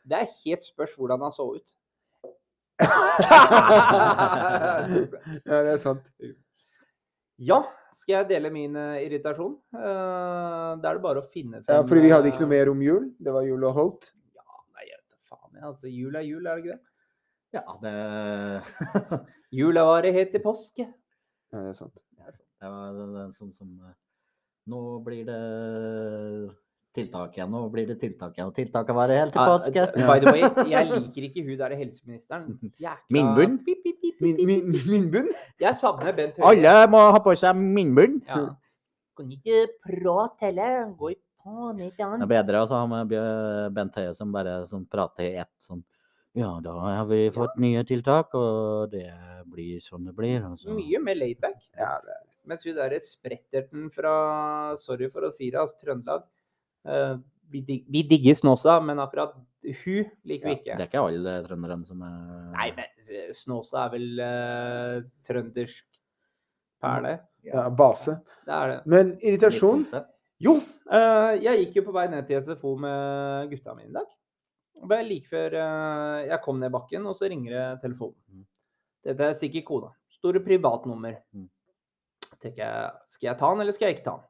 Det 0.05 0.17
er 0.23 0.33
helt 0.33 0.65
spørs 0.65 0.97
hvordan 0.97 1.21
han 1.29 1.33
så 1.33 1.45
ut. 1.59 1.69
ja, 5.45 5.61
det 5.61 5.73
er 5.77 5.81
sant. 5.81 6.09
Ja, 7.39 7.61
skal 7.97 8.15
jeg 8.21 8.29
dele 8.33 8.51
min 8.55 8.77
eh, 8.77 9.03
irritasjon? 9.07 9.55
Uh, 9.75 10.75
da 10.81 10.91
er 10.91 10.99
det 10.99 11.03
bare 11.05 11.23
å 11.23 11.27
finne 11.31 11.61
Ja, 11.69 11.83
fordi 11.87 12.03
vi 12.07 12.13
hadde 12.15 12.31
ikke 12.33 12.43
eh, 12.43 12.47
noe 12.47 12.53
mer 12.55 12.71
om 12.73 12.83
jul. 12.85 13.07
Det 13.21 13.33
var 13.35 13.47
jul 13.47 13.65
og 13.69 13.75
holdt. 13.79 14.11
Ja, 14.35 14.45
nei, 14.77 14.89
jeg 14.91 14.99
vet 15.01 15.29
faen. 15.31 15.51
jeg, 15.55 15.65
Altså, 15.71 15.87
jul 15.93 16.17
er 16.19 16.27
jul, 16.27 16.47
er 16.47 16.59
det 16.59 16.65
ikke 16.65 16.77
det? 16.77 16.83
Ja, 17.55 17.63
det 17.85 19.21
Jula 19.61 19.85
varer 19.87 20.17
helt 20.17 20.33
til 20.35 20.43
påske. 20.43 20.89
Ja, 21.55 21.61
det 21.63 21.71
er 21.71 21.79
sant. 21.79 22.03
Det 22.15 22.71
var 22.73 22.93
det- 22.97 23.13
det 23.13 23.21
er 23.29 23.33
sånn 23.37 23.53
som 23.55 23.71
Nå 24.67 24.79
blir 25.05 25.27
det 25.29 26.55
tiltak 26.95 27.35
igjen, 27.37 27.51
nå 27.51 27.61
blir 27.73 27.87
det 27.91 27.97
tiltak 28.01 28.37
igjen. 28.39 28.49
Og 28.51 28.55
tiltaket 28.57 28.97
varer 28.97 29.21
helt 29.25 29.35
til 29.35 29.43
påske. 29.51 29.85
d- 29.95 30.07
By 30.07 30.19
the 30.23 30.33
way, 30.33 30.43
jeg 30.71 30.91
liker 30.93 31.27
ikke 31.29 31.45
hun 31.49 31.57
der 31.61 31.75
helseministeren. 31.81 32.47
Jækla- 32.85 33.15
Minnbund? 33.17 33.59
Pip, 33.67 33.83
pip, 33.85 34.01
pip, 34.03 34.21
Min, 34.23 34.37
pip, 34.37 34.47
min, 34.47 34.73
pip. 34.73 34.87
minnbunn? 34.93 35.29
Jeg 35.61 35.75
savner 35.81 36.15
Bent 36.17 36.39
Høie. 36.39 36.51
Alle 36.53 36.87
må 36.93 37.01
ha 37.13 37.19
på 37.25 37.35
seg 37.37 37.57
minnbunn. 37.59 38.21
Ja. 38.29 38.45
Kan 39.19 39.31
ikke 39.35 39.65
prate 39.85 40.49
heller. 40.49 40.87
Går 40.99 41.17
faen 41.45 41.83
ikke 41.85 42.07
Det 42.15 42.25
er 42.25 42.31
bedre 42.31 42.63
å 42.65 42.69
ha 42.73 42.85
med 42.89 43.13
Bent 43.77 43.99
Høie 44.01 44.15
som 44.17 44.31
bare 44.33 44.63
som 44.71 44.87
prater 44.87 45.27
i 45.29 45.35
ett 45.43 45.53
sånn 45.61 45.83
Ja, 46.35 46.49
da 46.65 46.73
har 46.81 47.05
vi 47.07 47.29
fått 47.31 47.59
nye 47.63 47.85
tiltak, 47.87 48.33
og 48.35 48.91
det 48.91 49.05
blir 49.47 49.79
sånn 49.83 50.07
det 50.09 50.15
blir. 50.17 50.41
Altså. 50.43 50.73
Mye 50.75 50.99
mer 51.03 51.15
laidback. 51.21 51.61
Ja, 51.79 51.93
det 52.03 52.11
er 52.17 52.23
Mens 52.47 52.65
hun 52.67 52.75
derre 52.77 52.99
spretterten 53.01 53.87
fra 53.95 54.75
Sorry 54.77 55.07
for 55.09 55.25
å 55.25 55.31
si 55.33 55.47
det, 55.51 55.61
altså 55.63 55.79
Trøndelag. 55.81 56.25
Eh, 56.89 57.17
vi, 57.51 57.61
dig 57.61 57.85
vi 57.89 58.03
digger 58.09 58.35
Snåsa, 58.35 58.79
men 58.81 59.01
akkurat 59.03 59.35
hun 59.65 60.09
liker 60.29 60.49
vi 60.49 60.55
Det 60.55 60.61
ikke. 60.61 60.73
er 60.77 60.87
ikke 60.89 61.03
alle 61.03 61.35
trønderne 61.47 61.87
som 61.89 62.03
er 62.05 62.17
Nei, 62.55 62.71
men 62.77 62.91
eh, 63.09 63.31
Snåsa 63.33 63.87
er 63.87 63.93
vel 63.95 64.09
uh, 64.21 64.97
trøndersk 65.25 65.87
perle? 66.85 67.19
ja, 67.45 67.69
base. 67.71 68.19
Det 68.45 68.53
er 68.57 68.73
det. 68.73 68.81
Men 68.87 69.15
irritasjon 69.21 69.87
Jo, 70.43 70.59
uh, 70.91 71.33
jeg 71.41 71.63
gikk 71.63 71.79
jo 71.81 71.87
på 71.87 71.95
vei 71.97 72.09
ned 72.13 72.27
til 72.29 72.43
SFO 72.45 72.75
med 72.81 73.49
gutta 73.53 73.77
mine 73.77 73.93
i 73.93 73.97
dag. 73.97 74.09
Det 74.75 74.89
bare 74.91 75.07
like 75.07 75.31
før 75.31 75.55
uh, 75.57 76.21
jeg 76.27 76.41
kom 76.45 76.61
ned 76.61 76.73
bakken, 76.75 77.07
og 77.07 77.17
så 77.17 77.31
ringer 77.31 77.55
det 77.55 77.67
telefonen. 77.87 78.19
Mm. 78.29 78.45
Dette 79.05 79.29
er 79.31 79.39
sikkert 79.41 79.69
kona. 79.69 79.91
Store 80.19 80.43
privatnummer. 80.45 81.21
Mm. 81.33 81.49
tenker 82.43 82.65
jeg, 82.65 82.93
skal 83.09 83.29
jeg 83.31 83.39
ta 83.41 83.53
den, 83.53 83.61
eller 83.65 83.77
skal 83.77 83.89
jeg 83.89 83.97
ikke 83.97 84.09
ta 84.11 84.17
den? 84.19 84.29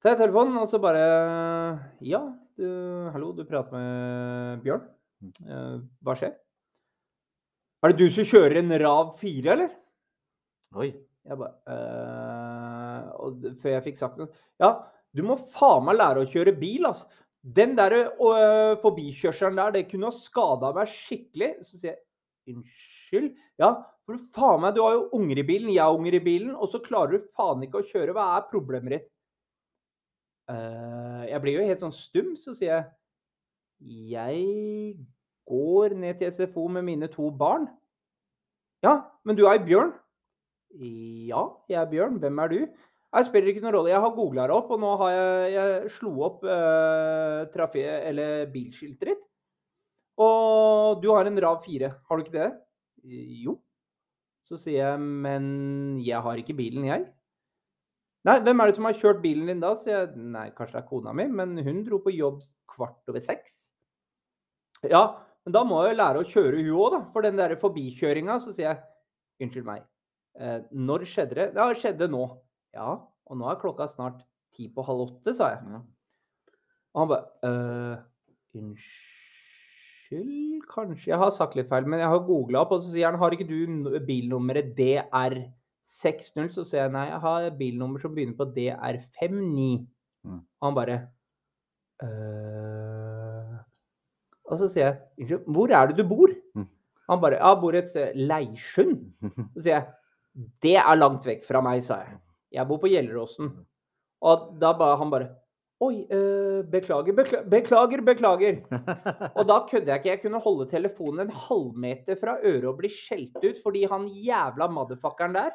Tar 0.00 0.14
jeg 0.14 0.22
telefonen, 0.22 0.56
og 0.60 0.70
så 0.70 0.80
bare 0.82 1.02
Ja, 2.04 2.22
du, 2.58 2.66
hallo, 3.14 3.32
du 3.36 3.44
prater 3.48 3.76
med 3.76 4.64
Bjørn. 4.64 4.88
Eh, 5.44 5.76
hva 6.04 6.16
skjer? 6.16 6.34
Er 7.80 7.92
det 7.92 8.00
du 8.00 8.12
som 8.12 8.26
kjører 8.28 8.60
en 8.60 8.74
Rav 8.82 9.14
4, 9.20 9.52
eller? 9.54 9.72
Oi. 10.76 10.90
Jeg 11.20 11.36
bare 11.36 11.52
eh, 11.68 13.08
Og 13.20 13.42
før 13.60 13.74
jeg 13.74 13.84
fikk 13.90 13.98
sagt 14.00 14.16
noe 14.16 14.30
Ja, 14.62 14.70
du 15.12 15.20
må 15.26 15.36
faen 15.36 15.84
meg 15.84 15.98
lære 15.98 16.22
å 16.24 16.30
kjøre 16.30 16.54
bil, 16.56 16.86
altså. 16.88 17.08
Den 17.40 17.72
der 17.76 17.94
øh, 17.96 18.74
forbikjørselen 18.82 19.56
der, 19.56 19.74
det 19.74 19.88
kunne 19.90 20.10
ha 20.10 20.16
skada 20.16 20.72
meg 20.76 20.90
skikkelig. 20.92 21.54
Så 21.64 21.80
sier 21.80 21.94
jeg 21.94 22.54
unnskyld? 22.54 23.30
Ja, 23.60 23.70
for 24.06 24.20
faen 24.36 24.64
meg, 24.64 24.74
du 24.76 24.82
har 24.84 24.98
jo 24.98 25.08
unger 25.16 25.40
i 25.40 25.46
bilen, 25.48 25.72
jeg 25.72 25.82
har 25.82 25.96
unger 25.96 26.18
i 26.18 26.22
bilen, 26.24 26.52
og 26.52 26.68
så 26.72 26.82
klarer 26.84 27.16
du 27.16 27.32
faen 27.36 27.64
ikke 27.64 27.80
å 27.80 27.88
kjøre. 27.88 28.14
Hva 28.16 28.26
er 28.36 28.46
problemet 28.52 28.96
ditt? 28.96 29.08
«Eh, 30.50 31.24
jeg 31.30 31.42
blir 31.44 31.60
jo 31.60 31.66
helt 31.68 31.82
sånn 31.82 31.94
stum, 31.94 32.34
så 32.36 32.56
sier 32.56 32.72
jeg 32.74 32.88
jeg 33.80 34.98
går 35.48 35.94
ned 35.96 36.18
til 36.20 36.32
SFO 36.34 36.66
med 36.68 36.84
mine 36.84 37.08
to 37.08 37.30
barn. 37.32 37.66
Ja, 38.84 38.98
men 39.24 39.36
du 39.36 39.46
er 39.48 39.62
Bjørn? 39.64 39.94
Ja, 40.76 41.46
jeg 41.68 41.80
er 41.80 41.88
Bjørn. 41.90 42.18
Hvem 42.20 42.42
er 42.44 42.52
du? 42.52 42.58
Jeg 43.10 43.26
spiller 43.26 43.50
ikke 43.50 43.64
noen 43.64 43.74
rolle. 43.74 43.90
Jeg 43.90 44.02
har 44.04 44.14
googla 44.14 44.46
det 44.46 44.54
opp, 44.54 44.70
og 44.70 44.82
nå 44.82 44.92
har 45.00 45.14
jeg, 45.14 45.54
jeg 45.56 45.94
slo 45.96 46.12
opp 46.28 46.44
eh, 46.46 47.40
trafé, 47.54 47.86
eller 48.12 48.44
bilskiltet 48.52 49.10
ditt. 49.10 49.24
Og 50.20 51.00
du 51.02 51.08
har 51.14 51.26
en 51.26 51.40
Rav 51.42 51.58
4, 51.64 51.90
har 52.06 52.18
du 52.18 52.22
ikke 52.26 52.36
det? 52.36 52.50
Jo. 53.40 53.56
Så 54.46 54.60
sier 54.60 54.82
jeg, 54.82 55.00
men 55.00 55.98
jeg 56.04 56.20
har 56.22 56.38
ikke 56.38 56.58
bilen, 56.58 56.84
jeg. 56.86 57.08
Nei, 58.28 58.36
hvem 58.44 58.60
er 58.60 58.68
det 58.68 58.76
som 58.76 58.86
har 58.88 58.98
kjørt 59.00 59.22
bilen 59.22 59.48
din 59.48 59.62
da? 59.62 59.70
Så 59.78 59.88
jeg, 59.88 60.10
nei, 60.34 60.50
kanskje 60.56 60.76
det 60.76 60.82
er 60.82 60.90
kona 60.90 61.14
mi, 61.16 61.24
men 61.32 61.56
hun 61.64 61.80
dro 61.86 62.02
på 62.04 62.12
jobb 62.12 62.42
kvart 62.70 63.08
over 63.08 63.22
seks. 63.24 63.54
Ja, 64.84 65.04
men 65.46 65.54
da 65.56 65.62
må 65.64 65.80
jeg 65.84 65.94
jo 65.94 66.00
lære 66.00 66.20
å 66.20 66.28
kjøre 66.28 66.60
hun 66.60 66.74
òg, 66.74 66.88
da. 66.96 67.00
For 67.14 67.20
den 67.24 67.40
der 67.40 67.56
forbikjøringa, 67.60 68.36
så 68.44 68.52
sier 68.52 68.68
jeg, 68.68 68.78
unnskyld 69.40 69.68
meg, 69.68 69.86
eh, 70.36 70.58
når 70.76 71.06
skjedde 71.08 71.34
det? 71.38 71.46
Ja, 71.56 71.64
det 71.70 71.80
skjedde 71.80 72.10
nå. 72.12 72.24
Ja, 72.76 72.90
og 73.00 73.34
nå 73.40 73.48
er 73.48 73.62
klokka 73.62 73.88
snart 73.88 74.20
ti 74.56 74.64
på 74.72 74.84
halv 74.84 75.00
åtte, 75.06 75.32
sa 75.36 75.44
jeg. 75.54 75.60
Ja. 75.72 75.80
Og 76.90 76.98
han 77.04 77.10
bare 77.12 77.26
«Øh, 77.46 77.96
Unnskyld, 78.60 80.64
kanskje 80.72 81.12
jeg 81.12 81.20
har 81.22 81.30
sagt 81.30 81.54
litt 81.54 81.70
feil, 81.70 81.86
men 81.86 82.02
jeg 82.02 82.10
har 82.10 82.26
googla 82.26 82.64
opp, 82.64 82.72
og 82.74 82.80
så 82.82 82.90
sier 82.90 83.06
han 83.06 83.20
har 83.20 83.30
ikke 83.36 83.46
du 83.46 83.54
bilnummeret 83.54 84.74
bilnummeret 84.74 85.44
DR60? 85.90 86.50
Så 86.54 86.64
sier 86.64 86.84
jeg 86.84 86.94
nei, 86.94 87.06
jeg 87.10 87.20
har 87.24 87.48
bilnummer 87.58 88.02
som 88.02 88.14
begynner 88.14 88.36
på 88.38 88.48
DR59. 88.54 89.86
Mm. 90.24 90.42
Og 90.60 90.68
han 90.68 90.76
bare 90.78 90.98
«Øh». 92.04 93.56
Og 94.50 94.58
så 94.58 94.66
sier 94.70 94.86
jeg 94.86 94.96
unnskyld, 95.18 95.52
hvor 95.54 95.72
er 95.74 95.90
det 95.90 95.98
du 96.00 96.08
bor? 96.10 96.30
Mm. 96.54 96.66
Han 97.10 97.20
bare 97.22 97.38
jeg 97.38 97.60
bor 97.62 97.76
et 97.78 97.88
sted 97.88 98.16
Leirsund. 98.18 99.12
Så 99.54 99.62
sier 99.62 99.76
jeg 99.76 99.86
det 100.62 100.76
er 100.78 100.98
langt 100.98 101.26
vekk 101.26 101.42
fra 101.46 101.60
meg, 101.64 101.82
sa 101.82 102.00
jeg. 102.04 102.18
Jeg 102.54 102.66
bor 102.68 102.78
på 102.82 102.90
Gjelleråsen. 102.90 103.50
Og 104.26 104.50
da 104.60 104.72
ba 104.78 104.94
han 105.00 105.12
bare 105.12 105.36
Oi, 105.80 106.04
øh, 106.12 106.60
beklager, 106.68 107.14
beklager, 107.16 107.46
beklager, 107.48 108.02
beklager. 108.04 108.58
Og 109.38 109.46
da 109.48 109.62
kødder 109.70 109.94
jeg 109.94 110.00
ikke. 110.02 110.10
Jeg 110.10 110.20
kunne 110.22 110.40
holde 110.44 110.66
telefonen 110.68 111.22
en 111.24 111.30
halvmeter 111.32 112.18
fra 112.20 112.34
øret 112.44 112.66
og 112.68 112.76
bli 112.82 112.90
skjelt 112.92 113.38
ut 113.40 113.62
fordi 113.62 113.86
han 113.88 114.04
jævla 114.12 114.68
motherfuckeren 114.68 115.38
der 115.38 115.54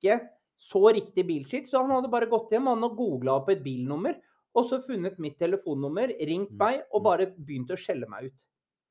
ikke 0.00 0.16
så 0.60 0.82
riktig 0.92 1.24
bilskilt. 1.28 1.68
Så 1.70 1.80
han 1.80 1.90
hadde 1.94 2.10
bare 2.12 2.28
gått 2.30 2.50
hjem 2.52 2.66
han 2.72 2.84
og 2.88 2.96
googla 2.98 3.38
opp 3.40 3.48
et 3.52 3.62
bilnummer, 3.64 4.16
og 4.56 4.66
så 4.66 4.80
funnet 4.82 5.18
mitt 5.22 5.38
telefonnummer, 5.38 6.10
ringt 6.26 6.50
meg 6.58 6.82
og 6.90 7.04
bare 7.06 7.28
begynt 7.36 7.70
å 7.70 7.78
skjelle 7.78 8.08
meg 8.10 8.30
ut. 8.32 8.46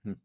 Mm. 0.07 0.15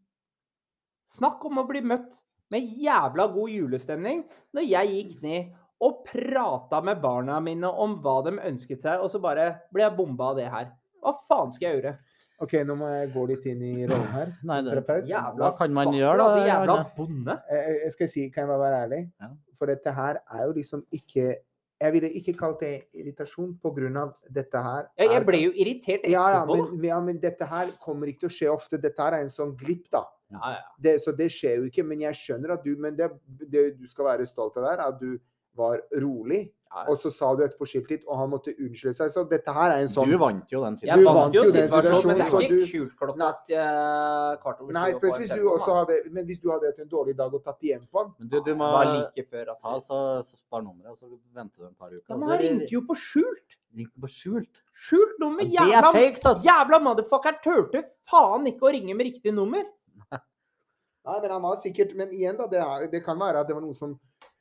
Snakk 1.17 1.45
om 1.49 1.59
å 1.63 1.67
bli 1.69 1.83
møtt 1.85 2.21
med 2.55 2.71
jævla 2.79 3.27
god 3.35 3.51
julestemning 3.51 4.23
når 4.55 4.67
jeg 4.69 4.93
gikk 4.95 5.23
ned 5.25 5.53
og 5.85 6.05
prata 6.07 6.79
med 6.87 7.01
barna 7.03 7.41
mine 7.43 7.69
om 7.69 7.97
hva 8.05 8.21
de 8.25 8.37
ønsket 8.39 8.85
seg, 8.87 9.03
og 9.03 9.11
så 9.13 9.21
bare 9.21 9.49
ble 9.75 9.83
jeg 9.85 9.97
bomba 9.99 10.31
av 10.33 10.39
det 10.39 10.47
her. 10.53 10.71
Hva 11.03 11.13
faen 11.29 11.51
skal 11.53 11.67
jeg 11.69 11.81
gjøre? 11.81 11.97
OK, 12.45 12.55
nå 12.67 12.75
må 12.79 12.89
jeg 12.91 13.11
gå 13.15 13.25
litt 13.31 13.45
inn 13.51 13.61
i 13.63 13.73
rollen 13.87 14.09
her. 14.15 14.33
Nei, 14.43 14.61
det- 14.63 15.05
Jævla 15.11 15.51
Hva 15.51 15.51
kan 15.59 15.73
man 15.75 15.93
gjøre 15.95 16.17
da, 16.19 16.25
Altså, 16.25 16.47
jævla 16.49 16.97
bonde. 16.97 17.37
Eh, 17.51 17.69
Jeg 17.85 17.93
skal 17.93 18.09
si, 18.09 18.31
kan 18.31 18.43
jeg 18.43 18.49
bare 18.49 18.65
være 18.65 18.81
ærlig? 18.87 19.03
Ja. 19.21 19.29
For 19.65 19.73
dette 19.73 19.93
her 19.97 20.21
er 20.21 20.45
jo 20.45 20.53
liksom 20.59 20.85
ikke 20.93 21.35
Jeg 21.81 21.93
ville 21.93 22.09
ikke 22.21 22.37
kalt 22.39 22.61
det 22.63 22.73
irritasjon 22.95 23.57
av 23.99 24.13
dette 24.31 24.61
her. 24.63 24.87
Jeg, 24.97 25.11
jeg 25.11 25.25
ble 25.27 25.39
jo 25.41 25.51
irritert 25.53 26.05
ja, 26.07 26.23
ja, 26.37 26.45
men, 26.47 26.85
ja, 26.85 27.01
men 27.01 27.19
dette 27.21 27.45
her 27.45 27.73
kommer 27.83 28.07
ikke 28.09 28.25
til 28.25 28.31
å 28.31 28.35
skje 28.37 28.51
ofte. 28.53 28.79
Dette 28.79 29.03
her 29.03 29.17
er 29.19 29.25
en 29.25 29.33
sånn 29.33 29.57
glipp, 29.59 29.91
da. 29.91 30.05
Ja, 30.33 30.53
ja. 30.55 30.63
Det, 30.79 30.95
så 31.03 31.13
det 31.13 31.29
skjer 31.35 31.59
jo 31.59 31.67
ikke. 31.69 31.85
Men 31.85 32.05
jeg 32.07 32.17
skjønner 32.21 32.55
at 32.55 32.65
du 32.65 32.79
Men 32.79 32.97
det, 32.97 33.11
det 33.27 33.65
du 33.81 33.89
skal 33.91 34.07
være 34.13 34.29
stolt 34.31 34.57
av 34.63 34.69
der, 34.69 34.85
at 34.87 35.03
du 35.03 35.19
var 35.59 35.83
rolig. 36.01 36.47
Og 36.91 36.97
så 36.99 37.11
sa 37.15 37.29
du 37.39 37.43
etterpå 37.45 37.67
skilt 37.71 37.91
litt, 37.93 38.03
og 38.09 38.19
han 38.19 38.31
måtte 38.33 38.51
unnskylde 38.55 38.95
seg. 38.97 39.11
Så 39.15 39.23
dette 39.31 39.53
her 39.55 39.75
er 39.77 39.85
en 39.85 39.91
sånn 39.93 40.11
Du 40.11 40.17
vant 40.19 40.51
jo 40.51 40.63
den 40.65 40.75
Jeg 40.81 40.91
situasjonen. 40.91 41.19
vant 41.21 41.37
jo 41.37 41.45
den 41.55 41.69
situasjonen, 41.71 42.09
men 42.11 42.19
det 42.19 42.27
er 42.27 42.47
ikke 42.49 42.71
kult 42.73 42.95
klokka 42.99 43.29
eh, 43.55 44.31
kvart 44.43 44.63
over 44.65 44.73
Nei, 44.75 44.87
sju 44.91 44.99
spesielt 44.99 45.21
hvis 45.23 45.35
du 45.39 45.51
også 45.53 45.77
hadde 45.79 45.99
Men 46.17 46.27
hvis 46.27 46.41
du 46.43 46.49
hadde 46.51 46.71
hatt 46.73 46.81
en 46.83 46.91
dårlig 46.91 47.15
dag 47.21 47.37
og 47.39 47.45
tatt 47.47 47.63
igjen 47.69 47.85
på 47.87 48.03
han 48.03 48.11
Men 48.19 48.33
du, 48.33 48.39
du 48.49 48.53
må 48.59 48.71
like 48.91 49.27
før, 49.31 49.53
altså. 49.55 49.77
så, 49.87 50.01
så 50.27 50.41
spar 50.41 50.65
nummeret, 50.67 50.91
og 50.91 50.99
så 50.99 51.11
venter 51.37 51.63
du 51.63 51.69
en 51.69 51.77
par 51.79 51.93
uker. 51.95 52.09
Ja, 52.11 52.17
men 52.19 52.29
han 52.33 52.43
ringte 52.43 52.73
jo 52.75 52.83
på 52.89 52.99
skjult. 52.99 53.59
ringte 53.75 54.01
på 54.03 54.11
skjult. 54.11 54.63
Skjult 54.75 55.17
nummer. 55.23 55.47
Er 55.47 55.71
Jævla, 55.71 55.93
fake, 55.95 56.35
jævla 56.45 56.81
motherfucker 56.83 57.39
turte 57.45 57.85
faen 58.11 58.47
ikke 58.51 58.67
å 58.67 58.75
ringe 58.75 58.95
med 58.99 59.13
riktig 59.13 59.35
nummer. 59.35 59.63
Nei, 61.05 61.17
men 61.21 61.31
han 61.31 61.43
var 61.45 61.57
sikkert 61.61 61.95
Men 61.99 62.13
igjen, 62.17 62.37
da. 62.39 62.47
Det, 62.51 62.61
er, 62.65 62.87
det 62.93 63.03
kan 63.05 63.19
være 63.21 63.43
at 63.45 63.49
det 63.51 63.57
var 63.57 63.65
noen 63.65 63.77
som 63.79 63.95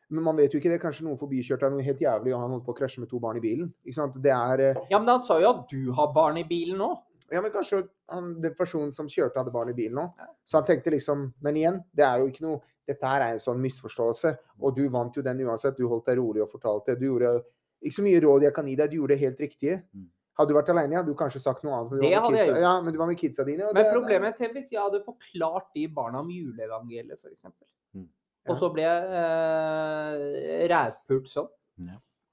Men 0.09 0.23
man 0.23 0.35
vet 0.37 0.53
jo 0.53 0.59
ikke 0.59 0.69
det. 0.73 0.81
Kanskje 0.81 1.05
noen 1.07 1.17
forbikjørte 1.17 1.69
noe 1.71 1.81
helt 1.85 1.99
jævlig, 2.03 2.33
og 2.35 2.41
han 2.43 2.51
holdt 2.51 2.65
på 2.65 2.73
å 2.75 2.77
krasje 2.77 2.99
med 2.99 3.09
to 3.09 3.19
barn 3.19 3.37
i 3.37 3.43
bilen. 3.43 3.73
Ikke 3.85 3.95
sant? 3.95 4.19
Det 4.21 4.31
er 4.35 4.59
eh, 4.59 4.81
Ja, 4.91 4.99
men 4.99 5.07
han 5.09 5.23
sa 5.23 5.39
jo 5.41 5.49
at 5.49 5.65
du 5.71 5.91
har 5.95 6.11
barn 6.13 6.37
i 6.37 6.43
bilen 6.43 6.77
nå. 6.77 6.91
Ja, 7.31 7.41
men 7.41 7.51
kanskje 7.51 7.87
han, 8.11 8.41
den 8.43 8.53
personen 8.53 8.91
som 8.91 9.07
kjørte, 9.09 9.39
hadde 9.39 9.53
barn 9.55 9.71
i 9.71 9.73
bilen 9.77 9.95
nå. 9.97 10.09
Så 10.45 10.59
han 10.59 10.65
tenkte 10.67 10.91
liksom 10.93 11.33
Men 11.41 11.55
igjen, 11.57 11.81
det 11.95 12.05
er 12.05 12.19
jo 12.19 12.27
ikke 12.29 12.45
noe 12.45 12.61
Dette 12.85 13.07
her 13.07 13.21
er 13.23 13.37
en 13.37 13.39
sånn 13.39 13.61
misforståelse. 13.63 14.33
Og 14.59 14.75
du 14.75 14.89
vant 14.91 15.15
jo 15.15 15.21
den 15.23 15.39
uansett. 15.47 15.77
Du 15.77 15.87
holdt 15.87 16.09
deg 16.09 16.17
rolig 16.19 16.41
og 16.43 16.49
fortalte. 16.51 16.97
Du 16.99 17.05
gjorde 17.05 17.37
ikke 17.79 17.95
så 17.95 18.03
mye 18.03 18.19
råd 18.19 18.43
jeg 18.43 18.53
kan 18.57 18.67
gi 18.67 18.75
deg. 18.75 18.89
Du 18.91 18.97
gjorde 18.97 19.15
det 19.15 19.21
helt 19.21 19.39
riktige. 19.39 19.77
Mm. 19.95 20.09
Hadde 20.35 20.49
du 20.51 20.57
vært 20.57 20.71
alene, 20.73 20.97
hadde 20.97 21.13
du 21.13 21.15
kanskje 21.15 21.39
sagt 21.39 21.63
noe 21.63 21.77
annet. 21.77 21.91
men 21.93 22.01
du 22.01 22.03
Det 22.03 22.11
var 22.19 22.31
med 22.33 22.41
kidsa-. 22.41 22.59
Ja, 22.59 22.73
men 22.81 22.93
du 22.93 22.99
var 22.99 23.07
med 23.07 23.17
kidsa 23.21 23.45
dine. 23.47 23.69
Men 23.71 23.75
det- 23.79 23.93
problemet 23.93 24.35
til 24.37 24.49
hvis 24.51 24.69
jeg 24.73 24.81
hadde 24.81 24.99
forklart 25.05 25.67
de 25.75 25.87
barna 25.87 26.19
om 26.19 26.27
juleevangeliet, 26.27 27.19
f.eks. 27.19 27.45
Ja. 28.43 28.51
Og 28.51 28.59
så 28.59 28.69
ble 28.73 28.83
jeg 28.83 29.19
eh, 29.19 30.65
rævpult 30.71 31.29
sånn. 31.31 31.47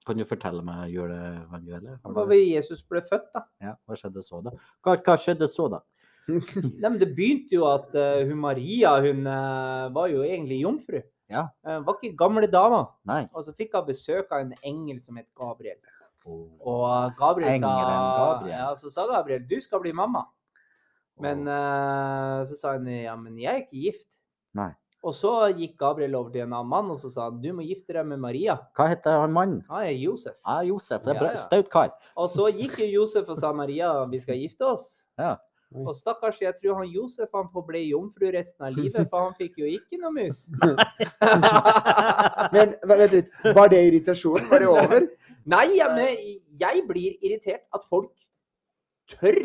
Kan 0.08 0.18
du 0.18 0.24
fortelle 0.26 0.62
meg 0.64 0.90
juleevangeliet? 0.90 2.00
Det 2.02 2.14
var 2.16 2.26
du- 2.26 2.34
Jesus 2.34 2.82
ble 2.82 3.02
født, 3.04 3.28
da? 3.34 3.44
Ja, 3.62 3.74
hva 3.86 3.98
skjedde 4.00 4.24
så, 4.26 4.40
da? 4.42 4.50
Hva, 4.82 4.96
hva 4.96 5.16
skjedde 5.20 5.48
så, 5.50 5.68
da? 5.70 5.80
Nei, 6.30 6.88
men 6.88 6.98
Det 6.98 7.10
begynte 7.14 7.54
jo 7.54 7.66
at 7.68 7.94
uh, 7.94 8.24
hun 8.26 8.40
Maria 8.42 8.96
hun 9.04 9.26
uh, 9.26 9.90
var 9.94 10.10
jo 10.12 10.24
egentlig 10.26 10.60
jomfru. 10.64 11.00
Ja. 11.30 11.46
Uh, 11.66 11.78
var 11.86 11.98
ikke 12.00 12.16
gamle 12.18 12.48
dama. 12.50 12.84
Nei. 13.06 13.22
Og 13.34 13.46
så 13.46 13.54
fikk 13.54 13.76
hun 13.78 13.86
besøk 13.86 14.32
av 14.34 14.44
en 14.46 14.54
engel 14.66 15.00
som 15.02 15.18
het 15.20 15.28
Gabriel. 15.38 15.78
Oh. 16.24 16.48
Og 16.60 17.14
Gabriel 17.16 17.60
Gabriel 17.60 17.62
sa, 17.62 18.18
Gabriel. 18.18 18.52
Ja, 18.52 18.68
så 18.76 18.90
sa 18.92 19.06
Gabriel 19.08 19.46
du 19.48 19.56
skal 19.62 19.80
bli 19.84 19.92
mamma. 19.96 20.26
Men 21.20 21.44
eh, 21.48 22.42
så 22.48 22.56
sa 22.56 22.74
hun 22.76 22.88
ja, 22.88 23.14
men 23.16 23.38
jeg 23.40 23.52
er 23.52 23.62
ikke 23.64 23.84
gift. 23.86 24.08
Nei. 24.56 24.70
Og 25.00 25.14
så 25.16 25.30
gikk 25.56 25.78
Gabriel 25.80 26.14
over 26.18 26.32
til 26.34 26.42
en 26.44 26.52
annen 26.52 26.68
mann 26.68 26.90
og 26.92 26.98
så 27.00 27.08
sa 27.12 27.28
han, 27.30 27.38
du 27.40 27.48
må 27.56 27.64
gifte 27.64 27.94
deg 27.96 28.04
med 28.10 28.20
Maria. 28.20 28.58
Hva 28.76 28.90
heter 28.90 29.22
han 29.22 29.32
mannen? 29.32 29.62
Han 29.72 29.86
er 29.86 29.94
Josef. 29.96 30.34
Ja, 30.44 30.58
Josef. 30.68 31.00
Det 31.06 31.14
er 31.14 31.16
en 31.16 31.22
bra. 31.22 31.30
ja. 31.32 31.40
Staut 31.40 31.70
kar. 31.72 31.94
Og 32.20 32.28
så 32.28 32.50
gikk 32.52 32.76
jo 32.82 32.88
Josef 32.98 33.30
og 33.32 33.38
sa 33.40 33.52
Maria, 33.56 33.94
vi 34.10 34.20
skal 34.20 34.36
gifte 34.42 34.68
oss. 34.68 34.90
Ja. 35.20 35.38
Og 35.70 35.94
stakkars, 35.94 36.40
jeg 36.42 36.52
tror 36.58 36.80
han 36.80 36.88
Josef 36.90 37.30
han 37.32 37.46
får 37.52 37.64
bli 37.68 37.84
jomfru 37.92 38.26
resten 38.34 38.66
av 38.66 38.74
livet, 38.74 39.06
for 39.08 39.28
han 39.28 39.36
fikk 39.38 39.60
jo 39.62 39.68
ikke 39.70 40.00
noe 40.02 40.10
mus. 40.16 40.48
Men 42.54 42.74
vent 42.90 43.14
litt. 43.14 43.30
Var 43.54 43.70
det 43.70 43.82
irritasjon? 43.86 44.48
Var 44.50 44.64
det 44.64 44.68
over? 44.68 45.06
Nei, 45.50 45.66
men 45.94 46.18
jeg 46.60 46.82
blir 46.88 47.14
irritert 47.24 47.62
at 47.74 47.86
folk 47.88 48.10
tør 49.08 49.38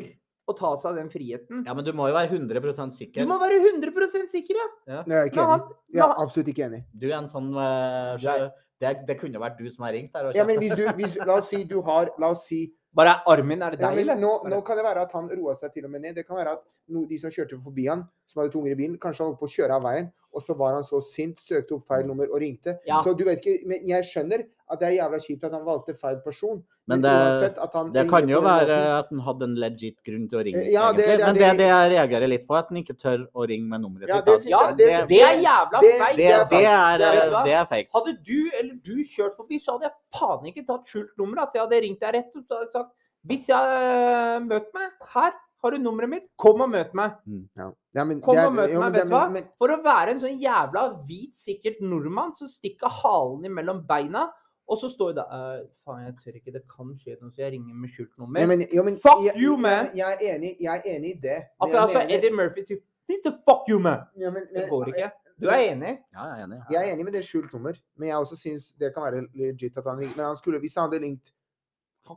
å 0.45 0.53
ta 0.57 0.71
seg 0.77 0.99
den 0.99 1.09
friheten. 1.09 1.63
Ja, 1.65 1.73
men 1.77 1.85
du 1.85 1.91
må 1.97 2.09
jo 2.09 2.15
være 2.15 2.29
100 2.29 2.61
Du 2.61 2.93
sikker. 2.93 3.25
må 3.25 3.39
være 3.41 3.57
100 3.61 4.29
sikker, 4.31 4.59
ja. 4.59 5.01
Er 5.01 5.15
jeg 5.17 5.31
ikke 5.31 5.41
enig. 5.41 5.51
han. 5.51 5.73
Jeg 5.93 6.05
er 6.05 6.21
absolutt 6.21 6.51
ikke 6.53 6.65
enig. 6.67 6.83
Du 6.93 7.07
er 7.09 7.17
en 7.17 7.29
sånn 7.31 7.49
uh, 7.57 8.51
det, 8.81 8.91
det 9.07 9.17
kunne 9.19 9.41
vært 9.41 9.59
du 9.59 9.69
som 9.71 9.87
har 9.87 9.95
ringt 9.95 10.13
der. 10.13 10.31
Ja, 10.35 10.45
men 10.47 10.59
hvis 10.61 10.75
du, 10.75 10.83
hvis, 10.99 11.15
la 11.25 11.39
oss 11.39 11.49
si 11.53 11.63
du 11.67 11.79
har 11.85 12.11
La 12.21 12.33
oss 12.35 12.45
si 12.49 12.65
bare 12.95 13.17
armen, 13.27 13.59
er 13.59 13.75
det 13.75 13.83
ja, 13.83 13.89
deg, 13.91 14.05
men 14.07 14.21
nå, 14.23 14.29
nå 14.47 14.61
kan 14.63 14.77
det 14.79 14.85
være 14.85 15.01
at 15.03 15.11
han 15.17 15.25
roa 15.27 15.51
seg 15.57 15.73
til 15.73 15.87
og 15.87 15.91
med 15.91 16.05
ned. 16.05 16.13
Det 16.15 16.23
kan 16.27 16.37
være 16.39 16.53
at 16.55 16.61
no, 16.95 17.01
de 17.09 17.17
som 17.19 17.33
kjørte 17.33 17.57
forbi 17.59 17.89
han, 17.89 18.05
som 18.31 18.39
hadde 18.39 18.53
to 18.53 18.61
unger 18.61 18.71
i 18.71 18.77
bilen. 18.79 18.93
Kanskje 19.01 19.25
holdt 19.25 19.41
på 19.41 19.49
å 19.49 19.51
kjøre 19.51 19.75
av 19.75 19.83
veien, 19.83 20.07
og 20.35 20.43
så 20.43 20.53
var 20.59 20.73
han 20.75 20.83
så 20.83 20.99
sint, 21.03 21.39
søkte 21.39 21.77
opp 21.77 21.87
feil 21.87 22.05
nummer 22.05 22.27
og 22.27 22.41
ringte. 22.43 22.77
Ja. 22.87 23.01
Så 23.05 23.13
du 23.17 23.23
vet 23.23 23.39
ikke, 23.45 23.65
men 23.71 23.87
jeg 23.87 24.03
skjønner 24.03 24.43
at 24.71 24.79
det 24.81 24.87
er 24.89 24.95
jævla 24.97 25.19
kjipt 25.21 25.43
at 25.47 25.53
han 25.53 25.63
valgte 25.65 25.93
feil 25.97 26.17
person. 26.25 26.63
Men 26.87 27.01
Men, 27.01 27.01
det- 27.01 27.57
han 27.73 27.91
Det 27.93 28.09
kan 28.09 28.27
jo 28.29 28.41
være 28.41 28.77
at 28.99 29.05
han 29.09 29.19
hadde 29.19 29.43
en 29.43 29.55
legit 29.55 29.97
grunn 30.05 30.27
til 30.29 30.37
å 30.39 30.43
ringe. 30.45 30.65
Ja, 30.71 30.91
det- 30.91 31.05
det 31.05 31.25
Men 31.25 31.33
det 31.35 31.57
det- 31.57 31.67
jeg 31.67 31.91
reagerer 31.95 32.27
litt 32.29 32.47
på, 32.47 32.55
at 32.57 32.67
han 32.69 32.77
ikke 32.77 32.97
tør 32.97 33.25
å 33.33 33.47
ringe 33.47 33.67
med 33.69 33.81
nummeret 33.81 34.07
Ja, 34.07 34.15
sitt. 34.17 34.25
det 34.25 34.49
Ja, 34.49 34.71
det, 34.71 34.91
er 34.91 35.41
jævla 35.41 35.81
det- 35.81 35.97
feil! 36.01 36.15
Det, 36.17 36.25
er 36.25 36.45
det, 36.45 36.65
er, 36.65 37.43
Det 37.45 37.53
er- 37.53 37.65
fake. 37.65 37.87
Hadde 37.95 38.17
du 38.23 38.51
eller 38.59 38.75
du 38.83 38.95
kjørt 39.03 39.35
forbi, 39.35 39.59
så 39.59 39.71
hadde 39.79 39.83
jeg 39.89 39.93
faen 40.13 40.45
ikke 40.45 40.65
tatt 40.67 40.85
skjult 40.85 41.17
nummer. 41.17 41.37
Altså, 41.41 41.53
jeg 41.55 41.61
hadde 41.61 41.81
ringt 41.81 41.99
deg 41.99 42.13
rett 42.13 42.35
og 42.35 42.71
sagt 42.71 42.91
Hvis 43.25 43.47
jeg 43.47 43.57
uh, 43.57 44.39
møter 44.45 44.69
meg 44.75 44.91
her, 45.15 45.31
har 45.65 45.75
du 45.77 45.83
nummeret 45.83 46.09
mitt, 46.09 46.25
kom 46.37 46.61
og 46.61 46.69
møt 46.69 46.93
meg. 46.97 47.15
Ja. 47.57 47.71
Ja, 47.95 48.03
men 48.03 48.21
Kom 48.21 48.37
er- 48.37 48.47
og 48.47 48.53
møt 48.53 48.71
jo, 48.73 48.79
meg, 48.79 48.93
vet 48.93 49.05
du 49.07 49.13
hva? 49.13 49.29
men- 49.31 49.49
For 49.57 49.67
å 49.73 49.77
være 49.83 50.09
en 50.15 50.19
sånn 50.19 50.39
jævla 50.41 51.05
hvit, 51.07 51.33
sikkert 51.35 51.81
nordmann 51.81 52.33
som 52.35 52.47
stikker 52.47 52.89
halen 53.01 53.43
imellom 53.45 53.85
beina, 53.87 54.29
og 54.67 54.77
så 54.81 54.89
står 54.89 55.13
det 55.13 55.23
der 55.23 55.59
«Eh, 55.61 55.65
Faen, 55.85 56.05
jeg 56.05 56.15
tør 56.23 56.39
ikke, 56.41 56.53
det 56.53 56.63
kan 56.67 56.87
skje 56.97 57.17
noe, 57.21 57.29
så 57.31 57.37
jeg 57.37 57.51
ringer 57.53 57.73
med 57.75 57.89
skjult 57.89 58.17
nummer. 58.17 58.39
Ja, 58.39 58.47
men, 58.47 58.61
jo, 58.71 58.83
men, 58.83 58.95
Fuck 58.97 59.21
jeg, 59.23 59.35
you, 59.37 59.57
man! 59.57 59.91
Jeg, 59.93 60.17
er 60.21 60.35
enig, 60.37 60.55
jeg 60.59 60.81
er 60.85 60.89
enig 60.97 61.11
i 61.17 61.19
det. 61.21 61.37
men 61.61 61.69
jeg 61.69 61.75
Akkurat 61.75 61.89
som 61.91 62.01
mener- 62.01 62.17
Eddie 62.17 62.31
Murphy 62.31 62.63
sier 62.65 62.77
Please 63.07 63.31
Fuck 63.45 63.69
you, 63.69 63.79
man! 63.79 64.07
ja, 64.17 64.31
men- 64.31 64.47
Det 64.53 64.67
går 64.69 64.87
ikke. 64.87 65.11
Du 65.39 65.47
er 65.49 65.59
enig? 65.75 65.99
Ja, 66.15 66.23
jeg 66.31 66.39
er 66.41 66.43
enig. 66.47 66.63
Jeg 66.71 66.89
er 66.89 66.93
enig 66.95 67.03
med 67.03 67.13
det 67.13 67.23
skjult 67.25 67.51
nummer, 67.53 67.73
men 67.97 68.07
jeg 68.09 68.15
også 68.17 68.35
syns 68.39 68.71
det 68.79 68.93
kan 68.95 69.03
være 69.03 69.27
legit 69.35 69.77
at 69.77 69.83
han 69.83 69.97
ringer. 69.99 70.15
Men 70.15 70.25
han 70.25 70.35
skulle, 70.35 70.59
hvis 70.59 70.75
han 70.75 70.89
hadde 70.89 71.01
ringt 71.03 71.31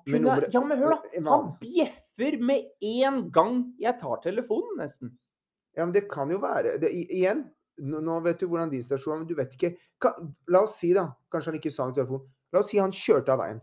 Med 0.07 0.21
nummeret- 0.23 0.53
ja, 0.55 0.61
men 0.61 0.79
hør, 0.79 0.91
da. 0.91 0.97
Han 1.15 1.27
annen. 1.27 1.57
Bjeffer 2.19 2.39
med 2.43 2.65
en 2.81 3.31
gang 3.31 3.75
jeg 3.79 3.99
tar 4.01 4.21
telefonen, 4.23 4.79
nesten. 4.79 5.19
Ja, 5.77 5.85
men 5.85 5.93
det 5.93 6.09
kan 6.11 6.31
jo 6.31 6.41
være 6.43 6.79
det, 6.79 6.91
Igjen, 6.91 7.45
nå, 7.79 8.21
vet 8.21 8.41
du 8.41 8.49
hvordan 8.49 8.71
din 8.71 8.83
stasjon 8.83 9.15
er, 9.15 9.19
men 9.21 9.29
du 9.29 9.37
vet 9.39 9.55
ikke 9.55 9.77
kan, 10.03 10.33
La 10.49 10.63
oss 10.63 10.79
si, 10.81 10.93
da 10.95 11.07
Kanskje 11.31 11.53
han 11.53 11.59
ikke 11.61 11.71
sa 11.71 11.87
noe 11.87 11.95
i 11.95 11.99
telefonen. 11.99 12.27
La 12.53 12.63
oss 12.63 12.71
si 12.73 12.79
han 12.79 12.95
kjørte 12.95 13.33
av 13.33 13.43
veien. 13.43 13.61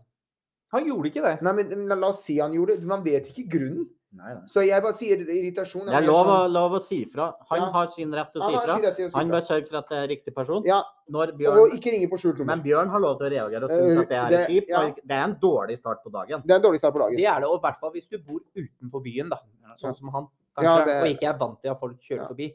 Han 0.72 0.86
gjorde 0.88 1.10
ikke 1.10 1.24
det. 1.24 1.34
Nei, 1.44 1.52
men 1.58 1.68
men 1.74 1.88
la, 1.90 1.98
la 2.00 2.10
oss 2.14 2.24
si 2.24 2.38
han 2.40 2.54
gjorde 2.54 2.78
det. 2.80 2.88
Man 2.88 3.04
vet 3.04 3.28
ikke 3.30 3.50
grunnen. 3.56 3.88
Nei, 4.16 4.32
nei. 4.32 4.42
Så 4.48 4.62
jeg 4.64 4.80
bare 4.82 4.96
sier 4.96 5.20
irritasjon. 5.20 5.86
Det 5.86 5.94
er 5.98 6.06
lov, 6.06 6.26
sånn- 6.26 6.52
lov 6.54 6.72
å 6.78 6.80
si 6.80 7.04
fra. 7.04 7.26
Han 7.50 7.60
Ja. 7.60 7.70
har 7.70 7.86
sin 7.92 8.10
rett 8.12 8.32
til 8.32 8.40
å 8.40 8.48
si 8.48 8.54
fra. 8.56 9.08
si 9.10 9.18
Han 9.18 9.28
bør 9.28 9.42
sørge 9.44 9.68
for 9.68 9.76
at 9.76 9.88
det 9.90 9.98
er 9.98 10.08
riktig 10.08 10.34
person. 10.34 10.62
Ja, 10.64 10.82
Når 11.10 11.34
og 11.34 11.70
ikke 11.76 11.92
ringe 11.92 12.08
på 12.08 12.16
skjult 12.18 12.38
nummer. 12.38 12.56
men 12.56 12.62
Bjørn 12.64 12.88
har 12.88 12.98
lov 13.00 13.18
til 13.18 13.26
å 13.28 13.30
reagere 13.30 13.64
og 13.64 13.70
Eh, 13.70 13.76
synes 13.76 14.02
at 14.02 14.08
det 14.08 14.16
er 14.16 14.28
det- 14.30 14.48
kjipt. 14.48 14.68
ja. 14.68 14.80
Det 14.88 15.10
er 15.10 15.24
en 15.24 15.34
dårlig 15.36 15.76
start 15.78 16.02
på 16.02 16.10
dagen. 16.10 16.42
Det 16.46 16.50
er 16.50 16.56
en 16.56 16.62
dårlig 16.62 16.78
start 16.78 16.94
på 16.94 16.98
dagen. 16.98 17.16
Det 17.16 17.26
er 17.26 17.40
det, 17.40 17.44
og 17.48 17.58
i 17.60 17.62
hvert 17.68 17.78
fall 17.78 17.90
hvis 17.92 18.08
du 18.08 18.18
bor 18.18 18.40
utenfor 18.56 19.02
byen, 19.04 19.28
da. 19.28 19.38
Sånn 19.76 19.94
som 19.96 20.08
han, 20.08 20.26
kanskje. 20.56 20.62
Ja, 20.64 20.84
det- 20.84 21.02
Og 21.02 21.08
ikke 21.20 21.28
er 21.34 21.38
vant 21.38 21.60
til 21.62 21.70
at 21.70 21.78
folk 21.78 22.00
kjører 22.00 22.22
Ja. 22.22 22.26
forbi. 22.28 22.54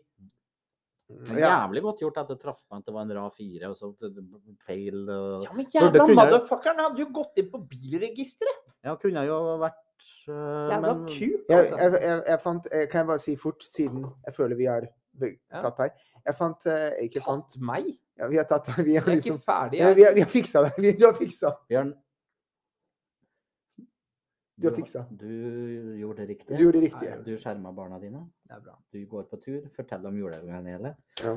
Men 1.09 1.37
Ja. 1.37 1.67
Jævlig 1.67 1.81
godt 1.83 1.99
gjort 1.99 2.17
at 2.17 2.27
det 2.29 2.39
traff 2.39 2.59
meg 2.71 2.79
at 2.79 2.85
det 2.85 2.93
var 2.93 3.01
en 3.01 3.11
RAD 3.11 3.33
4 3.33 3.63
og 3.69 3.75
så 3.75 3.93
feil. 4.65 5.09
og- 5.09 5.43
Ja, 5.43 5.51
men 5.53 5.65
jævla 5.65 5.91
kunne- 5.91 6.15
motherfuckeren 6.15 6.77
hadde 6.77 6.97
jo 6.99 7.05
gått 7.07 7.33
inn 7.37 7.49
på 7.51 7.67
bilregisteret! 7.67 8.57
Ja, 8.83 8.95
kunne 8.95 9.25
jo 9.27 9.57
vært 9.59 9.73
Jævla 10.27 10.93
men- 10.93 11.07
Jeg, 11.07 11.39
altså. 11.49 11.77
jeg, 11.77 11.91
jeg, 12.01 12.23
jeg 12.27 12.39
fant 12.43 12.67
eh, 12.71 12.87
Kan 12.91 12.99
jeg 12.99 13.07
bare 13.07 13.19
si 13.19 13.35
fort, 13.35 13.63
siden 13.63 14.05
jeg 14.25 14.33
føler 14.35 14.55
vi 14.55 14.65
har 14.69 14.85
tatt 15.51 15.77
deg 15.77 15.91
Jeg 16.25 16.35
fant 16.37 16.65
jeg 16.65 16.93
Ikke 17.09 17.21
fant 17.25 17.49
Tatt 17.49 17.61
meg? 17.61 17.89
ja, 18.17 18.27
Vi 18.27 18.37
har 18.37 18.45
tatt 18.45 18.65
deg. 18.69 18.85
Vi 18.85 18.95
har 18.95 19.05
liksom 19.09 19.35
ikke 19.39 19.45
ferdig. 19.47 19.79
ja, 19.81 19.93
vi, 19.97 20.03
har, 20.05 20.13
vi 20.13 20.21
har 20.21 20.29
fiksa 20.29 20.61
det. 20.67 20.71
Vi, 20.83 20.91
du 20.93 21.05
har 21.07 21.13
fiksa. 21.17 21.55
Bjørn 21.69 21.93
Du 24.61 24.67
har 24.69 24.75
fiksa. 24.77 25.01
Du 25.09 25.25
gjorde 25.97 26.21
det 26.21 26.27
riktig. 26.29 26.57
Du 26.57 26.61
gjorde 26.63 26.77
det 26.81 26.83
riktige. 26.91 27.15
Du 27.25 27.31
skjerma 27.41 27.71
barna 27.73 27.97
dine. 27.99 28.19
Det 28.45 28.53
er 28.53 28.59
bra. 28.61 28.75
Du 28.93 28.99
går 29.09 29.23
på 29.31 29.39
tur. 29.41 29.61
Fortell 29.75 30.05
om 30.05 30.17
juleevangeliet. 30.19 30.99
Ja. 31.23 31.33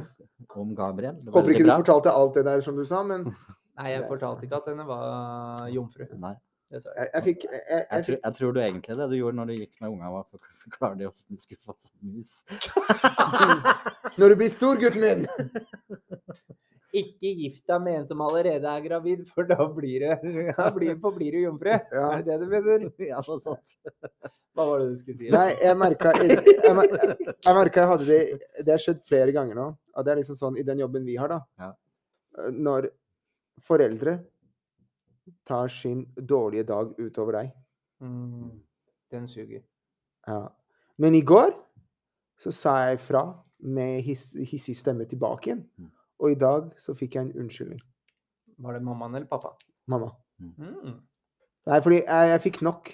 Om 0.61 0.74
Gabriel. 0.76 1.16
Er 1.22 1.32
Håper 1.32 1.55
ikke 1.55 1.64
du 1.64 1.70
fortalte 1.72 2.12
alt 2.12 2.35
det 2.37 2.45
der 2.45 2.61
som 2.66 2.76
du 2.76 2.85
sa, 2.85 3.01
men 3.03 3.24
Nei, 3.78 3.89
jeg 3.95 4.05
fortalte 4.11 4.45
ikke 4.45 4.61
at 4.61 4.68
henne 4.70 4.85
var 4.87 5.64
jomfru. 5.72 6.05
Nei. 6.20 6.35
Jeg, 6.73 6.81
jeg 7.15 7.23
fikk 7.23 7.45
jeg, 7.47 7.61
jeg, 7.71 8.05
tror, 8.07 8.17
jeg 8.25 8.35
tror 8.39 8.55
du 8.55 8.61
egentlig 8.61 8.97
det 8.99 9.07
du 9.11 9.17
gjorde 9.19 9.39
når 9.39 9.51
du 9.51 9.55
gikk 9.59 9.75
med 9.83 9.91
ungene, 9.91 10.12
var 10.15 10.25
for 10.27 10.41
å 10.41 10.57
forklare 10.65 10.99
dem 10.99 11.11
hvordan 11.11 11.37
de 11.37 11.45
skulle 11.45 11.62
få 11.62 11.77
seg 11.79 11.95
mus. 12.09 12.33
Når 14.21 14.31
du 14.31 14.37
blir 14.41 14.51
stor, 14.53 14.81
gutten 14.81 15.05
min! 15.05 15.25
Ikke 16.95 17.31
gift 17.35 17.65
deg 17.67 17.81
med 17.83 17.97
en 17.99 18.05
som 18.07 18.21
allerede 18.23 18.71
er 18.71 18.83
gravid, 18.85 19.25
for 19.35 19.49
da 19.51 19.65
blir 19.67 20.05
du, 20.23 20.37
da 20.55 20.69
blir, 20.75 20.95
forblir 21.03 21.35
du 21.35 21.41
jomfru. 21.43 21.73
Ja. 21.75 22.05
Er 22.12 22.23
det 22.23 22.29
det 22.29 22.37
du 22.45 22.53
mener? 22.53 22.85
Ja, 23.03 23.23
noe 23.27 23.43
sånt. 23.43 23.75
Hva 24.55 24.67
var 24.69 24.85
det 24.85 24.93
du 24.93 25.01
skulle 25.01 25.19
si? 25.19 25.31
Nei, 25.35 25.49
jeg 25.59 25.79
merka 25.81 26.12
jeg, 26.21 26.37
jeg, 26.39 26.61
jeg 26.62 27.57
merket 27.59 27.81
jeg 27.81 27.91
hadde 27.91 28.07
det 28.07 28.21
Det 28.61 28.71
har 28.71 28.85
skjedd 28.85 29.01
flere 29.09 29.35
ganger 29.35 29.59
nå. 29.59 29.67
At 29.99 30.07
det 30.07 30.15
er 30.15 30.21
liksom 30.21 30.39
sånn 30.39 30.61
i 30.61 30.67
den 30.67 30.85
jobben 30.85 31.09
vi 31.09 31.19
har, 31.19 31.35
da. 31.35 31.41
Ja. 31.59 31.73
Når 32.55 32.89
foreldre 33.67 34.21
tar 35.47 35.68
sin 35.68 36.05
dårlige 36.16 36.66
dag 36.68 36.95
utover 37.01 37.33
deg. 37.41 37.53
Mm, 38.03 38.51
den 39.11 39.27
suger. 39.29 39.62
Ja. 40.27 40.49
Men 40.99 41.14
i 41.14 41.22
går 41.22 41.55
så 42.41 42.53
sa 42.53 42.77
jeg 42.89 43.01
fra 43.01 43.25
med 43.64 44.03
hiss, 44.05 44.33
hissig 44.37 44.75
stemme 44.77 45.07
tilbake 45.09 45.51
igjen. 45.51 45.64
Mm. 45.79 45.91
Og 46.20 46.31
i 46.31 46.39
dag 46.39 46.72
så 46.79 46.95
fikk 46.97 47.14
jeg 47.16 47.27
en 47.29 47.39
unnskyldning. 47.45 47.81
Var 48.59 48.72
det 48.77 48.83
mammaen 48.87 49.14
eller 49.18 49.27
pappa? 49.31 49.55
Mamma. 49.91 50.11
Mm. 50.41 51.01
Nei, 51.66 51.81
fordi 51.81 52.03
jeg, 52.05 52.31
jeg 52.35 52.41
fikk 52.45 52.61
nok. 52.62 52.91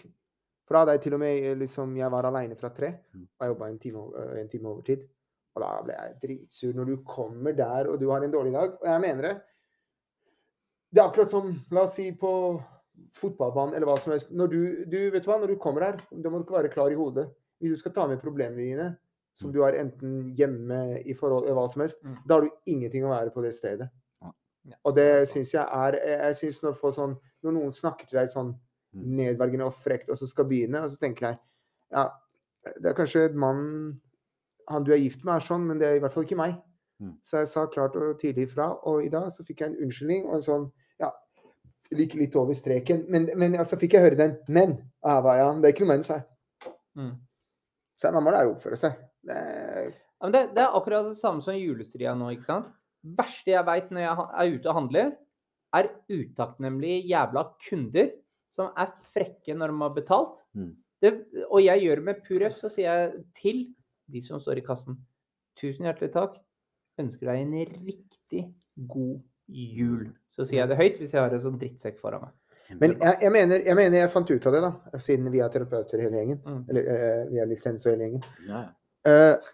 For 0.67 0.75
da 0.77 0.83
hadde 0.85 0.93
jeg 0.99 1.03
til 1.09 1.15
og 1.17 1.21
med 1.25 1.59
liksom 1.59 1.97
Jeg 1.99 2.11
var 2.13 2.29
aleine 2.29 2.55
fra 2.57 2.69
tre, 2.71 2.93
Mm. 3.15 3.25
og 3.27 3.45
jeg 3.47 3.51
jobba 3.55 3.69
en, 3.69 3.81
o- 3.97 4.37
en 4.41 4.49
time 4.49 4.69
overtid. 4.69 5.03
Og 5.57 5.63
da 5.65 5.71
ble 5.83 5.95
jeg 5.99 6.19
dritsur 6.23 6.75
når 6.79 6.85
du 6.93 6.97
kommer 7.03 7.53
der 7.59 7.89
og 7.91 7.99
du 8.01 8.09
har 8.11 8.23
en 8.23 8.31
dårlig 8.33 8.53
dag. 8.55 8.77
Og 8.81 8.87
jeg 8.87 9.01
mener 9.01 9.23
det. 9.27 9.37
Det 10.91 11.01
er 11.01 11.07
akkurat 11.09 11.31
som, 11.31 11.53
la 11.71 11.83
oss 11.87 11.95
si, 11.95 12.09
på 12.19 12.31
fotballbanen 13.17 13.75
eller 13.77 13.87
hva 13.87 13.97
som 14.01 14.13
helst. 14.15 14.33
Når 14.35 14.51
du, 14.51 14.59
du 14.91 14.99
vet 15.15 15.27
hva, 15.27 15.39
når 15.41 15.55
du 15.55 15.61
kommer 15.63 15.87
her, 15.87 16.01
da 16.11 16.31
må 16.31 16.41
du 16.41 16.45
ikke 16.45 16.59
være 16.59 16.73
klar 16.73 16.91
i 16.93 16.99
hodet. 16.99 17.29
Hvis 17.61 17.77
du 17.77 17.81
skal 17.83 17.93
ta 17.97 18.07
med 18.11 18.21
problemene 18.23 18.61
dine, 18.63 18.89
som 19.35 19.49
Mm. 19.51 19.53
du 19.55 19.61
har 19.63 19.73
enten 19.79 20.15
hjemme 20.37 20.79
i 21.07 21.15
forhold 21.15 21.45
eller 21.47 21.55
hva 21.61 21.69
som 21.71 21.81
helst, 21.81 22.03
Mm. 22.05 22.17
da 22.27 22.35
har 22.35 22.43
du 22.43 22.51
ingenting 22.67 23.05
å 23.05 23.11
være 23.15 23.31
på 23.33 23.43
det 23.43 23.55
stedet. 23.55 23.89
Ja. 24.23 24.33
Ja. 24.65 24.77
Og 24.85 24.95
det 24.97 25.29
syns 25.29 25.53
jeg 25.55 25.63
er 25.65 25.93
Jeg 25.93 26.35
syns 26.35 26.63
når, 26.63 26.75
sånn, 26.93 27.17
når 27.43 27.53
noen 27.53 27.73
snakker 27.73 28.09
til 28.09 28.19
deg 28.19 28.29
sånn 28.29 28.55
Mm. 28.93 29.17
nedverdigende 29.17 29.67
og 29.67 29.75
frekt, 29.75 30.11
og 30.11 30.17
så 30.19 30.27
skal 30.27 30.45
begynne, 30.45 30.83
og 30.83 30.91
så 30.91 30.99
tenker 30.99 31.29
jeg 31.29 31.39
ja, 31.93 32.11
det 32.83 32.87
er 32.91 32.95
kanskje 32.95 33.33
mannen 33.35 34.01
han 34.69 34.85
du 34.85 34.93
er 34.93 34.99
gift 34.99 35.25
med, 35.25 35.35
er 35.37 35.41
sånn, 35.41 35.67
men 35.67 35.79
det 35.79 35.87
er 35.89 35.97
i 35.97 36.01
hvert 36.01 36.13
fall 36.13 36.25
ikke 36.25 36.37
meg. 36.37 36.61
Mm. 37.01 37.17
Så 37.25 37.39
jeg 37.39 37.47
sa 37.49 37.67
klart 37.67 37.97
og 37.97 38.19
tydelig 38.21 38.49
ifra, 38.49 38.77
og 38.87 39.05
i 39.05 39.09
dag 39.09 39.31
så 39.31 39.45
fikk 39.47 39.61
jeg 39.61 39.71
en 39.71 39.85
unnskyldning 39.87 40.27
og 40.27 40.35
en 40.35 40.41
sånn 40.41 40.73
ja, 41.91 41.99
litt, 41.99 42.37
over 42.39 42.57
streken. 42.57 43.05
Men, 43.11 43.29
men 43.39 43.59
så 43.67 43.79
fikk 43.81 43.97
jeg 43.97 44.07
høre 44.07 44.19
den. 44.19 44.37
Men! 44.49 44.77
Og 45.07 45.31
ja, 45.37 45.49
det 45.59 45.69
er 45.69 45.75
ikke 45.75 45.87
noe 45.87 45.95
mens 45.97 46.11
her. 46.13 46.27
Mm. 46.99 47.15
Så 47.99 48.13
man 48.15 48.25
må 48.25 48.35
lære 48.35 48.51
å 48.51 48.55
oppføre 48.57 48.79
seg. 48.81 48.99
Det 49.27 49.37
er, 49.37 49.91
Ja, 50.21 50.29
men 50.29 50.35
det, 50.37 50.45
det 50.57 50.63
er 50.63 50.77
akkurat 50.77 51.09
det 51.09 51.17
samme 51.17 51.45
som 51.45 51.57
julestria 51.57 52.13
nå, 52.17 52.31
ikke 52.35 52.49
sant? 52.49 52.71
verste 53.01 53.55
jeg 53.55 53.67
veit 53.67 53.91
når 53.93 54.05
jeg 54.05 54.25
er 54.43 54.55
ute 54.55 54.71
og 54.71 54.77
handler, 54.77 55.13
er 55.77 55.89
utakknemlige 56.11 57.07
jævla 57.09 57.45
kunder 57.69 58.11
som 58.55 58.73
er 58.79 58.91
frekke 59.13 59.55
når 59.57 59.73
de 59.73 59.83
har 59.85 59.95
betalt. 59.97 60.41
Mm. 60.59 60.73
Det, 61.01 61.13
og 61.47 61.63
jeg 61.65 61.85
gjør 61.85 62.01
det 62.01 62.07
med 62.11 62.23
pur 62.27 62.45
F, 62.45 62.57
så 62.59 62.71
sier 62.73 62.91
jeg 62.91 63.25
til 63.39 63.63
de 64.11 64.23
som 64.25 64.43
står 64.43 64.61
i 64.61 64.67
kassen 64.67 64.99
Tusen 65.59 65.85
hjertelig 65.85 66.13
takk. 66.15 66.37
Ønsker 67.01 67.29
deg 67.29 67.41
en 67.43 67.55
riktig 67.85 68.43
god 68.89 69.19
jul. 69.51 70.11
Så 70.31 70.47
sier 70.47 70.63
jeg 70.63 70.71
det 70.71 70.79
høyt 70.81 71.01
hvis 71.01 71.15
jeg 71.15 71.21
har 71.21 71.35
en 71.35 71.43
sånn 71.43 71.59
drittsekk 71.61 71.99
foran 72.03 72.27
meg. 72.27 72.37
men 72.79 72.95
jeg, 72.95 73.17
jeg, 73.25 73.33
mener, 73.35 73.65
jeg 73.67 73.79
mener 73.79 73.99
jeg 73.99 74.13
fant 74.13 74.31
ut 74.31 74.47
av 74.47 74.55
det, 74.55 74.61
da, 74.67 75.01
siden 75.03 75.31
vi 75.35 75.43
er 75.43 75.51
terapeuter 75.53 76.05
hele 76.05 76.21
gjengen. 76.21 76.39
Mm. 76.45 76.61
Eller 76.71 76.91
uh, 76.91 77.25
vi 77.33 77.43
er 77.43 77.51
lisens 77.51 77.87
og 77.87 77.95
hele 77.95 78.07
gjengen. 78.07 78.29
Ja. 78.47 78.63
Eh, 79.09 79.51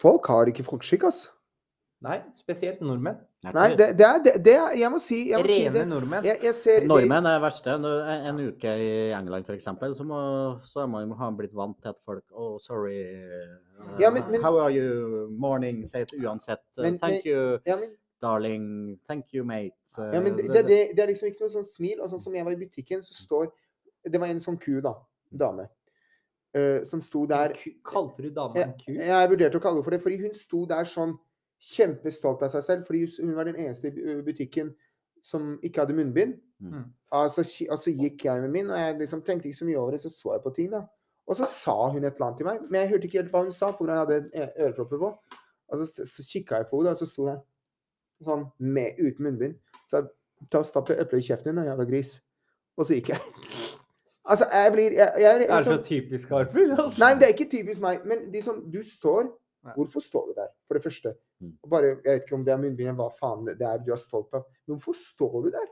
folk 0.00 0.26
har 0.30 0.50
ikke 0.50 0.66
folkeskikk, 0.66 1.08
ass. 1.10 1.26
Nei, 2.02 2.16
spesielt 2.34 2.80
nordmenn. 2.82 3.18
Nei, 3.46 3.68
det, 3.78 3.86
det, 3.98 4.06
er, 4.06 4.18
det, 4.24 4.32
det 4.42 4.52
er 4.58 4.72
Jeg 4.78 4.90
må 4.90 4.98
si, 5.02 5.18
jeg 5.30 5.38
må 5.42 5.46
si 5.46 5.58
Rene 5.62 5.74
det. 5.76 5.82
nordmenn. 5.90 6.24
Jeg, 6.26 6.38
jeg 6.42 6.54
ser 6.58 6.86
Nordmenn 6.90 7.26
er 7.30 7.36
det 7.36 7.42
verste. 7.44 7.76
Når- 7.78 8.08
En, 8.10 8.24
en 8.30 8.40
uke 8.48 8.72
i 8.78 8.88
England 9.14 9.46
f.eks., 9.46 9.64
så, 9.98 10.04
må- 10.06 10.58
så 10.66 10.82
er 10.82 10.86
man 10.90 11.12
ha 11.18 11.30
blitt 11.30 11.54
vant 11.54 11.76
til 11.82 11.88
at 11.92 12.00
folk 12.04 12.24
Oh, 12.32 12.58
sorry. 12.58 12.98
uh, 13.22 14.00
Ja, 14.00 14.10
men- 14.10 14.28
men- 14.30 14.42
how 14.42 14.58
are 14.58 14.70
you? 14.74 15.28
Morning. 15.30 15.84
sier 15.86 16.06
uansett. 16.18 16.62
uh, 16.78 16.82
Men- 16.82 16.98
thank 16.98 17.24
men- 17.24 17.32
you, 17.32 17.58
ja, 17.66 17.76
men, 17.76 17.94
darling. 18.20 18.98
Thank 19.08 19.26
you, 19.34 19.44
mate. 19.44 19.74
Uh, 19.98 20.10
ja, 20.14 20.20
men 20.20 20.36
det, 20.36 20.66
det, 20.66 20.98
er 20.98 21.06
liksom 21.06 21.28
ikke 21.28 21.40
noe 21.46 21.50
sånn 21.54 21.64
smil. 21.64 22.00
Og 22.00 22.10
sånn 22.10 22.20
som 22.20 22.34
jeg 22.34 22.44
var 22.44 22.52
i 22.52 22.56
butikken, 22.56 22.98
så 23.02 23.14
står 23.14 23.50
Det 24.10 24.18
var 24.18 24.26
en 24.26 24.40
sånn 24.40 24.58
ku, 24.58 24.80
da. 24.80 24.94
Dame. 25.30 25.68
Uh, 26.56 26.82
som 26.84 27.00
sto 27.00 27.24
der 27.26 27.52
Kalte 27.84 28.20
du 28.22 28.30
dama 28.30 28.54
jeg, 28.54 28.64
en 28.66 28.72
ku? 28.74 28.92
jeg 28.92 29.28
vurderte 29.30 29.56
å 29.56 29.60
kalle 29.62 29.74
henne 29.78 29.84
for 29.84 29.90
det, 29.90 30.02
fordi 30.02 30.18
hun 30.20 30.34
sto 30.34 30.66
der 30.66 30.84
sånn 30.84 31.14
kjempestolt 31.62 32.42
av 32.42 32.50
seg 32.54 32.64
selv. 32.66 32.86
Fordi 32.88 33.04
hun 33.20 33.36
var 33.36 33.48
den 33.48 33.60
eneste 33.60 33.92
i 33.92 34.16
butikken 34.26 34.72
som 35.22 35.54
ikke 35.62 35.84
hadde 35.84 35.96
munnbind. 35.96 36.34
Mm. 36.62 36.88
Altså, 37.14 37.44
altså 37.70 37.92
gikk 37.94 38.24
jeg 38.26 38.42
med 38.42 38.50
min, 38.54 38.70
og 38.70 38.78
jeg 38.78 38.98
liksom 38.98 39.22
tenkte 39.22 39.50
ikke 39.50 39.58
så 39.58 39.68
mye 39.68 39.78
over 39.78 39.94
det. 39.96 40.02
Så 40.02 40.10
så 40.10 40.34
jeg 40.34 40.44
på 40.44 40.54
ting, 40.56 40.72
da. 40.72 40.82
Og 41.26 41.38
så 41.38 41.46
sa 41.46 41.76
hun 41.88 42.02
et 42.02 42.14
eller 42.14 42.26
annet 42.26 42.40
til 42.40 42.46
meg, 42.46 42.64
men 42.68 42.80
jeg 42.80 42.90
hørte 42.90 43.06
ikke 43.08 43.20
helt 43.20 43.30
hva 43.30 43.44
hun 43.44 43.54
sa, 43.54 43.70
pga. 43.70 44.02
at 44.02 44.10
jeg 44.10 44.22
hadde 44.22 44.52
ørepropper 44.64 44.98
på. 44.98 45.12
Og 45.72 45.78
så, 45.78 45.86
så, 45.86 46.06
så 46.12 46.24
kikka 46.32 46.58
jeg 46.60 46.66
på 46.70 46.80
henne, 46.80 46.90
og 46.90 46.98
så 46.98 47.06
sto 47.06 47.28
jeg 47.28 47.38
sånn 48.26 48.44
med, 48.58 48.98
uten 48.98 49.28
munnbind. 49.28 49.54
Så 49.86 50.00
jeg 50.00 50.50
ta 50.50 50.62
og 50.62 50.66
stappe 50.66 50.98
epler 50.98 51.22
i 51.22 51.26
kjeften 51.26 51.52
din, 51.52 51.64
jævla 51.70 51.86
gris. 51.88 52.16
Og 52.76 52.88
så 52.88 52.98
gikk 52.98 53.14
jeg. 53.14 53.22
Altså, 54.32 54.46
jeg 54.54 54.70
blir 54.72 54.92
jeg, 54.94 55.12
jeg, 55.18 55.38
Det 55.40 55.46
er 55.50 55.60
så 55.60 55.70
liksom, 55.70 55.84
typisk 55.84 56.28
Harfield, 56.30 56.72
altså. 56.78 57.00
Nei, 57.02 57.14
det 57.18 57.24
er 57.26 57.32
ikke 57.34 57.50
typisk 57.50 57.80
meg. 57.82 58.04
Men 58.06 58.20
liksom, 58.30 58.60
du 58.70 58.78
står. 58.86 59.24
Hvorfor 59.76 60.00
står 60.02 60.26
du 60.26 60.34
der, 60.40 60.48
for 60.66 60.74
det 60.74 60.82
første? 60.82 61.14
Mm. 61.40 61.52
Bare, 61.70 61.84
Jeg 62.04 62.04
vet 62.04 62.24
ikke 62.26 62.34
om 62.34 62.44
det 62.44 62.52
er 62.52 62.58
munnbind 62.58 62.96
hva 62.98 63.08
faen 63.14 63.44
det 63.46 63.60
er 63.62 63.78
du 63.78 63.92
er 63.92 63.96
stolt 64.00 64.34
av. 64.34 64.44
Men 64.66 64.78
hvorfor 64.78 64.94
står 64.98 65.42
du 65.46 65.50
der? 65.54 65.68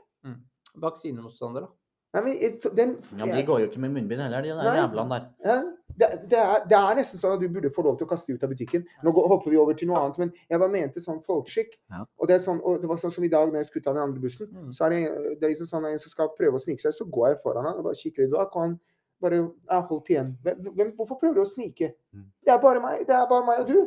Vaksinemotstander, 0.79 1.61
da. 1.67 1.71
Nei, 2.13 2.21
men 2.23 2.33
et- 2.43 2.59
så- 2.61 2.75
den, 2.75 2.97
Ja, 3.17 3.25
men 3.25 3.35
de 3.37 3.43
går 3.43 3.59
jo 3.61 3.67
ikke 3.67 3.79
med 3.79 3.91
munnbind 3.93 4.19
heller, 4.21 4.41
de 4.41 4.49
der 4.49 4.75
jævlene 4.75 5.09
der. 5.09 5.29
Ja, 5.45 5.63
det, 5.97 6.29
det, 6.29 6.37
er, 6.39 6.65
det 6.67 6.75
er 6.77 6.95
nesten 6.95 7.19
sånn 7.19 7.33
at 7.35 7.39
du 7.39 7.47
burde 7.47 7.69
få 7.71 7.83
lov 7.83 7.97
til 7.97 8.05
å 8.05 8.09
kaste 8.09 8.33
ut 8.33 8.43
av 8.43 8.49
butikken. 8.49 8.85
Nå 9.03 9.13
går, 9.13 9.27
hopper 9.29 9.49
vi 9.49 9.57
over 9.57 9.73
til 9.73 9.87
noe 9.87 9.97
annet, 9.97 10.17
men 10.17 10.33
jeg 10.49 10.59
bare 10.59 10.69
mente 10.71 10.99
sånn 10.99 11.23
folkeskikk. 11.23 11.77
Ja. 11.89 12.03
Og 12.19 12.27
det, 12.27 12.41
sånn, 12.41 12.59
og 12.65 12.81
det 12.81 12.89
var 12.89 12.97
sånn 12.97 13.11
som 13.11 13.23
i 13.23 13.29
dag 13.29 13.47
når 13.47 13.59
jeg 13.63 13.65
skulle 13.67 13.83
ta 13.83 13.93
den 13.93 14.03
andre 14.03 14.19
bussen. 14.19 14.47
Mm. 14.51 14.73
Så 14.73 14.85
er 14.85 14.89
det, 14.89 15.39
det 15.39 15.43
er 15.43 15.53
liksom 15.53 15.67
sånn 15.71 15.85
at 15.85 15.91
en 15.93 15.99
som 15.99 16.09
skal 16.09 16.29
prøve 16.37 16.53
å 16.59 16.59
snike 16.59 16.81
seg, 16.83 16.91
så 16.91 17.07
går 17.09 17.29
jeg 17.29 17.41
foran 17.43 17.63
han 17.65 17.77
og 17.77 17.83
bare 17.83 17.95
kikker 17.95 18.23
litt 18.23 18.31
bak. 18.31 18.55
Og 18.55 18.61
han 18.61 18.79
bare 19.21 19.41
er 19.71 19.87
holdt 19.89 20.11
igjen. 20.13 20.35
Hvem, 20.43 20.93
hvorfor 20.97 21.19
prøver 21.21 21.39
du 21.39 21.43
å 21.45 21.49
snike? 21.49 21.93
Mm. 22.13 22.27
Det 22.45 22.53
er 22.53 22.61
bare 22.63 22.83
meg. 22.83 23.03
Det 23.07 23.17
er 23.17 23.27
bare 23.29 23.47
meg 23.47 23.63
og 23.63 23.71
du. 23.71 23.79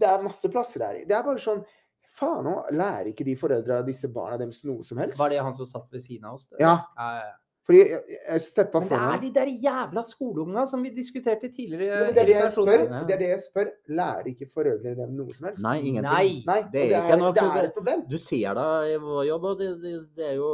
Det 0.00 0.08
er 0.08 0.24
masse 0.24 0.50
plasser 0.52 0.84
der. 0.84 1.02
Det 1.08 1.16
er 1.16 1.26
bare 1.26 1.42
sånn 1.42 1.62
Faen, 2.10 2.48
òg, 2.50 2.72
lærer 2.74 3.12
ikke 3.12 3.22
de 3.22 3.36
foreldra 3.38 3.76
av 3.80 3.86
disse 3.86 4.08
barna 4.10 4.34
deres 4.40 4.64
noe 4.66 4.82
som 4.82 4.98
helst. 4.98 5.14
Var 5.20 5.30
det 5.30 5.44
han 5.46 5.54
som 5.54 5.68
satt 5.68 5.86
ved 5.94 6.02
siden 6.02 6.26
av 6.26 6.40
oss? 6.40 6.48
det? 6.50 6.58
Ja. 6.58 6.72
ja, 6.98 7.10
ja. 7.20 7.36
Fordi 7.70 7.82
jeg, 7.84 8.16
jeg 8.18 8.42
steppa 8.42 8.80
Men 8.82 8.88
det 8.90 8.98
er 8.98 9.20
de 9.22 9.28
der 9.36 9.50
jævla 9.62 10.02
skoleungene 10.02 10.64
som 10.66 10.80
vi 10.82 10.90
diskuterte 10.90 11.52
tidligere. 11.54 11.86
Ja, 11.86 11.98
det 12.08 12.22
er 12.24 12.26
det 12.26 12.34
jeg 12.34 12.50
spør. 12.56 12.82
Det 13.06 13.14
er 13.14 13.20
det 13.20 13.28
jeg 13.28 13.42
spør. 13.44 13.70
Lærer 14.00 14.30
ikke 14.32 14.48
foreldre 14.50 14.94
dem 14.98 15.12
noe 15.14 15.36
som 15.36 15.46
helst? 15.46 15.62
Nei, 15.62 15.76
ingenting. 15.92 16.40
Nei. 16.48 16.56
Det 16.72 16.82
er 16.82 16.90
det 16.90 16.98
er, 16.98 17.22
det 17.36 17.44
er 17.46 17.68
et 17.68 17.76
problem. 17.76 18.02
Du 18.10 18.18
ser 18.18 18.58
da 18.58 18.66
i 18.90 18.96
vår 18.98 19.22
jobb, 19.28 19.46
og 19.52 19.62
det 19.62 20.26
er 20.32 20.34
jo 20.40 20.50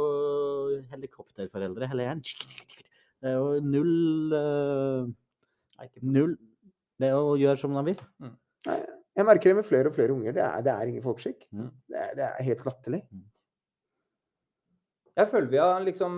helikopterforeldre 0.91 1.89
hele 1.89 2.05
gjengen. 2.05 2.85
Det 3.21 3.31
er 3.31 3.37
jo 3.37 3.61
null 3.65 4.35
eh, 4.37 5.87
Null 6.05 6.35
Det 7.01 7.09
er 7.09 7.17
å 7.17 7.37
gjøre 7.37 7.59
som 7.61 7.73
de 7.77 7.83
vil. 7.91 8.03
Jeg 9.17 9.25
merker 9.25 9.49
det 9.49 9.57
med 9.59 9.65
flere 9.65 9.89
og 9.89 9.95
flere 9.95 10.13
unger. 10.13 10.35
Det 10.37 10.43
er, 10.45 10.61
det 10.65 10.73
er 10.73 10.91
ingen 10.91 11.05
folkeskikk. 11.05 11.47
Mm. 11.53 11.71
Det, 11.89 11.97
er, 12.03 12.13
det 12.17 12.25
er 12.27 12.45
helt 12.51 12.65
latterlig. 12.67 13.01
Jeg 15.17 15.29
føler 15.31 15.49
vi 15.49 15.57
har 15.57 15.79
liksom 15.81 16.17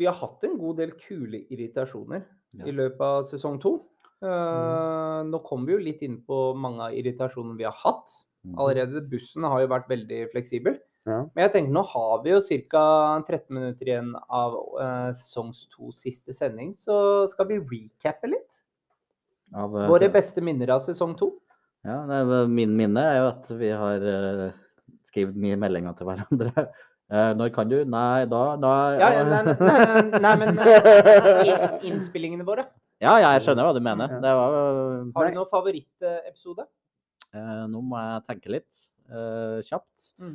Vi 0.00 0.06
har 0.08 0.16
hatt 0.16 0.44
en 0.48 0.56
god 0.60 0.78
del 0.80 0.94
kule 1.00 1.42
irritasjoner 1.52 2.24
Ja. 2.56 2.64
i 2.64 2.72
løpet 2.72 3.02
av 3.04 3.26
sesong 3.28 3.58
to. 3.60 3.74
Eh, 4.24 5.18
nå 5.28 5.40
kommer 5.44 5.68
vi 5.68 5.74
jo 5.74 5.82
litt 5.84 6.04
inn 6.06 6.22
på 6.24 6.54
mange 6.56 6.86
av 6.86 6.94
irritasjonene 6.96 7.58
vi 7.58 7.66
har 7.68 7.76
hatt. 7.82 8.08
Mm. 8.46 8.54
Allerede 8.62 9.02
bussen 9.10 9.44
har 9.44 9.60
jo 9.60 9.72
vært 9.74 9.90
veldig 9.90 10.20
fleksibel. 10.32 10.78
Ja. 11.06 11.20
Men 11.36 11.44
jeg 11.44 11.52
tenker 11.54 11.74
nå 11.74 11.82
har 11.86 12.22
vi 12.24 12.32
jo 12.32 12.40
ca. 12.72 12.84
13 13.28 13.54
minutter 13.54 13.90
igjen 13.92 14.10
av 14.26 14.54
uh, 14.58 15.10
sesongs 15.14 15.66
to 15.70 15.92
siste 15.94 16.34
sending, 16.34 16.72
så 16.74 17.26
skal 17.30 17.46
vi 17.52 17.60
recappe 17.62 18.30
litt. 18.32 18.48
Av, 19.54 19.70
uh, 19.70 19.86
Våre 19.86 20.08
beste 20.10 20.42
minner 20.42 20.72
av 20.74 20.82
sesong 20.82 21.14
to. 21.18 21.30
Ja, 21.86 22.00
det 22.10 22.40
min 22.50 22.72
minne 22.74 23.04
er 23.06 23.20
jo 23.20 23.28
at 23.28 23.50
vi 23.54 23.70
har 23.70 24.02
uh, 24.02 24.48
skrevet 25.06 25.38
mye 25.38 25.58
meldinger 25.62 25.94
til 25.98 26.10
hverandre. 26.10 26.66
Når 27.38 27.52
kan 27.54 27.68
du? 27.70 27.76
Nei, 27.86 28.24
da, 28.26 28.40
da 28.58 28.70
Ja, 28.98 29.10
ja, 29.14 29.20
nei, 29.30 29.52
nei, 29.60 29.74
nei, 30.10 30.22
nei, 30.24 30.32
men 30.40 30.56
innspillingene 31.86 32.42
våre. 32.42 32.64
ja, 32.98 33.12
jeg 33.22 33.44
skjønner 33.44 33.68
hva 33.68 33.76
du 33.76 33.78
mener. 33.78 34.16
Det 34.24 34.32
var 34.34 34.56
Har 35.14 35.28
du 35.30 35.38
noen 35.38 35.52
favorittepisode? 35.52 36.66
Nå 37.70 37.84
må 37.86 38.02
jeg 38.02 38.26
tenke 38.26 38.50
litt 38.56 38.82
kjapt. 39.68 40.10
Mm. 40.18 40.34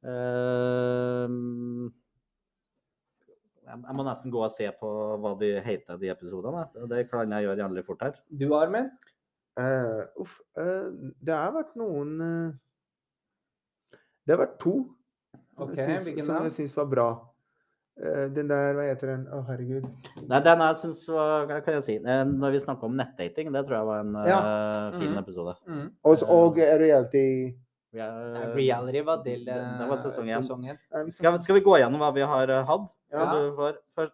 Eh, 0.00 1.28
jeg, 3.70 3.94
må 3.94 4.04
nesten 4.06 4.32
gå 4.34 4.40
og 4.42 4.52
se 4.54 4.66
på 4.80 4.90
hva 5.22 5.34
de 5.40 5.50
heter, 5.64 5.98
de 6.00 6.10
episodene. 6.12 6.64
Det 6.90 7.04
kan 7.10 7.30
jeg 7.36 7.46
gjøre 7.46 7.60
jævlig 7.62 7.84
fort 7.86 8.02
her. 8.06 8.16
Du, 8.32 8.48
Armin? 8.58 8.88
Uh, 9.60 10.06
uff. 10.22 10.38
Uh, 10.56 10.88
det 11.20 11.34
har 11.34 11.50
vært 11.52 11.72
noen 11.76 12.12
uh, 12.22 12.52
Det 14.24 14.32
har 14.32 14.38
vært 14.44 14.54
to 14.62 14.72
som 15.58 15.72
jeg 15.76 15.98
syns- 16.06 16.24
som 16.24 16.46
jeg 16.46 16.54
syns 16.54 16.76
var 16.78 16.86
bra. 16.88 17.08
Eh, 18.00 18.28
den 18.32 18.48
der, 18.48 18.70
hva 18.78 18.84
heter 18.86 19.10
den? 19.10 19.24
Å, 19.34 19.42
herregud. 19.44 19.84
Nei, 20.30 20.38
den 20.46 20.62
jeg 20.64 20.76
syns 20.80 21.00
var 21.12 21.44
Hva 21.50 21.58
kan 21.66 21.74
jeg 21.76 21.84
si? 21.84 21.96
Når 22.06 22.54
vi 22.54 22.60
snakker 22.62 22.88
om 22.88 22.94
nettdating, 22.96 23.50
det 23.52 23.64
tror 23.66 23.76
jeg 23.76 23.88
var 23.90 24.00
en 24.06 24.14
ja. 24.30 24.38
fin 24.94 25.10
Mhm. 25.10 25.18
episode. 25.20 25.54
Mm. 25.66 25.90
Og, 26.08 26.16
så- 26.16 26.28
og 26.32 26.56
reality 26.56 27.26
Reality 27.92 29.00
var 29.04 29.22
del 29.24 29.44
det- 29.44 29.54
det 29.78 29.86
var 29.88 29.96
eh, 29.96 30.02
sesong 30.02 30.26
én. 30.28 30.42
sesong 30.42 30.62
én. 30.64 30.78
Nei, 30.94 31.04
vi 31.04 31.10
Skal, 31.10 31.40
skal 31.42 31.54
vi 31.54 31.60
gå 31.60 31.76
gjennom 31.78 31.98
hva 32.00 32.12
vi 32.14 32.20
har 32.22 32.48
eh, 32.48 32.64
hatt? 32.64 32.88
Så 33.10 33.18
Ja. 33.18 33.32
du 33.34 33.52
får 33.56 33.76
først 33.96 34.12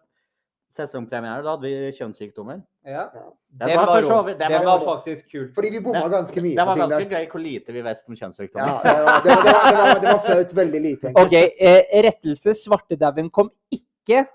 sesongpremiere. 0.73 1.43
Da 1.43 1.51
hadde 1.55 1.61
vi 1.61 1.91
kjønnssykdommer. 1.91 2.63
Ja. 2.85 3.09
Det 3.51 3.75
var 3.75 3.85
var, 3.85 4.01
så 4.01 4.25
det 4.37 4.49
var 4.49 4.63
var- 4.65 4.79
faktisk 4.97 5.29
kult. 5.31 5.53
Fordi 5.53 5.69
vi 5.71 5.79
bomma 5.79 6.07
ganske 6.09 6.41
mye. 6.41 6.55
Det 6.55 6.65
var 6.65 6.75
ganske 6.77 7.09
gøy 7.09 7.27
hvor 7.29 7.39
lite 7.41 7.73
vi 7.73 7.81
visste 7.81 8.09
om 8.09 8.15
kjønnssykdommer. 8.15 8.81
det 8.83 8.93
var, 9.05 9.21
det, 9.23 9.35
var, 9.35 9.43
det, 9.45 9.77
var, 9.77 10.01
var, 10.01 10.13
var 10.13 10.19
flaut 10.25 10.53
veldig 10.55 10.81
lite. 10.81 11.07
egentlig. 11.07 11.25
OK, 11.25 11.53
eh, 11.59 12.01
rettelse. 12.03 12.53
Svartedauden 12.53 13.29
kom 13.31 13.49
ikke 13.71 14.25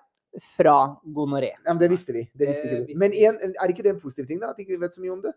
fra 0.56 0.96
gonoré. 1.04 1.50
Ja, 1.66 1.72
men 1.74 1.78
det 1.78 1.90
visste 1.90 2.12
vi. 2.12 2.22
Det 2.34 2.48
visste 2.48 2.64
ikke 2.64 2.86
du. 2.86 2.98
Men 2.98 3.12
en, 3.12 3.38
er 3.60 3.68
ikke 3.68 3.82
det 3.82 3.90
en 3.96 4.00
positiv 4.00 4.26
ting, 4.26 4.40
da? 4.40 4.50
At 4.50 4.58
ikke 4.58 4.68
vi 4.78 4.80
vet 4.80 4.94
så 4.94 5.00
mye 5.00 5.12
om 5.12 5.20
det? 5.22 5.32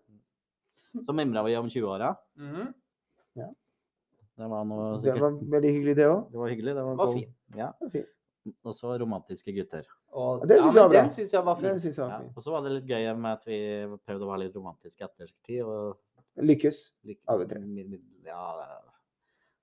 Så 1.04 1.12
mimra 1.14 1.44
vi 1.44 1.56
om 1.58 1.68
20-åra. 1.68 2.16
Mhm. 2.38 2.74
Det 4.36 4.48
var 4.52 4.66
noe 4.68 4.98
Det 5.04 5.14
var 5.16 5.32
veldig 5.56 5.72
hyggelig, 5.72 5.94
det 5.96 6.06
òg. 6.12 6.26
Det 6.32 6.38
var 6.42 6.48
hyggelig. 6.52 6.74
Det 6.76 6.84
var, 6.84 6.96
var 7.00 7.08
fint. 7.14 7.30
fin. 7.32 7.60
Ja. 7.60 7.70
Fin. 7.94 8.06
Og 8.68 8.74
så 8.78 8.88
romantiske 9.02 9.52
gutter. 9.56 9.86
Og, 10.14 10.40
Ja, 10.44 10.48
det 10.50 10.56
ja, 10.58 10.62
synes 10.62 10.74
men 10.74 10.76
jeg 10.76 10.84
var 10.84 10.90
bra. 10.90 10.96
jeg 11.36 11.44
var 11.46 11.56
fin. 11.62 11.78
Ja. 11.98 12.04
Og 12.36 12.42
så 12.44 12.50
var 12.54 12.60
det 12.66 12.72
litt 12.76 12.88
gøy 12.92 13.04
med 13.18 13.32
at 13.32 13.44
vi 13.48 13.60
prøvde 14.06 14.24
å 14.28 14.32
være 14.34 14.42
litt 14.44 14.56
romantiske 14.60 15.04
ettertid. 15.08 15.62
Og 15.64 15.80
Lykkes. 16.44 16.78
Alle 17.32 17.46
tre. 17.48 17.60
Ja, 18.28 18.44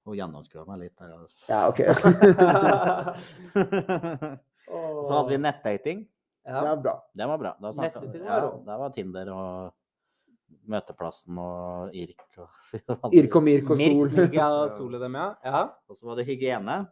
hun 0.07 0.15
gjennomskua 0.17 0.65
meg 0.67 0.79
litt. 0.87 0.99
altså. 1.05 1.37
Ja, 1.53 1.69
OK. 1.69 1.79
så 5.07 5.13
hadde 5.15 5.31
vi 5.31 5.39
nettdating. 5.39 5.99
Det 6.43 6.51
ja. 6.57 6.63
er 6.73 6.77
bra. 6.83 6.97
Det 7.15 7.27
var 7.29 7.39
bra. 7.39 7.53
Da 7.63 7.71
snakket, 7.77 8.15
ja, 8.25 8.41
det 8.67 8.77
var 8.83 8.91
Tinder 8.97 9.27
og 9.31 9.71
Møteplassen 10.73 11.39
og 11.43 11.95
Irk. 11.97 12.25
Og, 12.39 13.13
Irk 13.19 13.39
og 13.39 13.47
Mirk 13.47 13.71
og 13.75 13.81
Sol. 13.81 14.11
Mirk, 14.13 14.35
ja, 14.37 14.49
sol 14.79 14.99
og 14.99 15.05
dem, 15.05 15.17
ja. 15.19 15.29
ja. 15.45 15.63
Og 15.89 15.99
så 15.99 16.09
var 16.09 16.21
det 16.21 16.27
hygiene. 16.29 16.83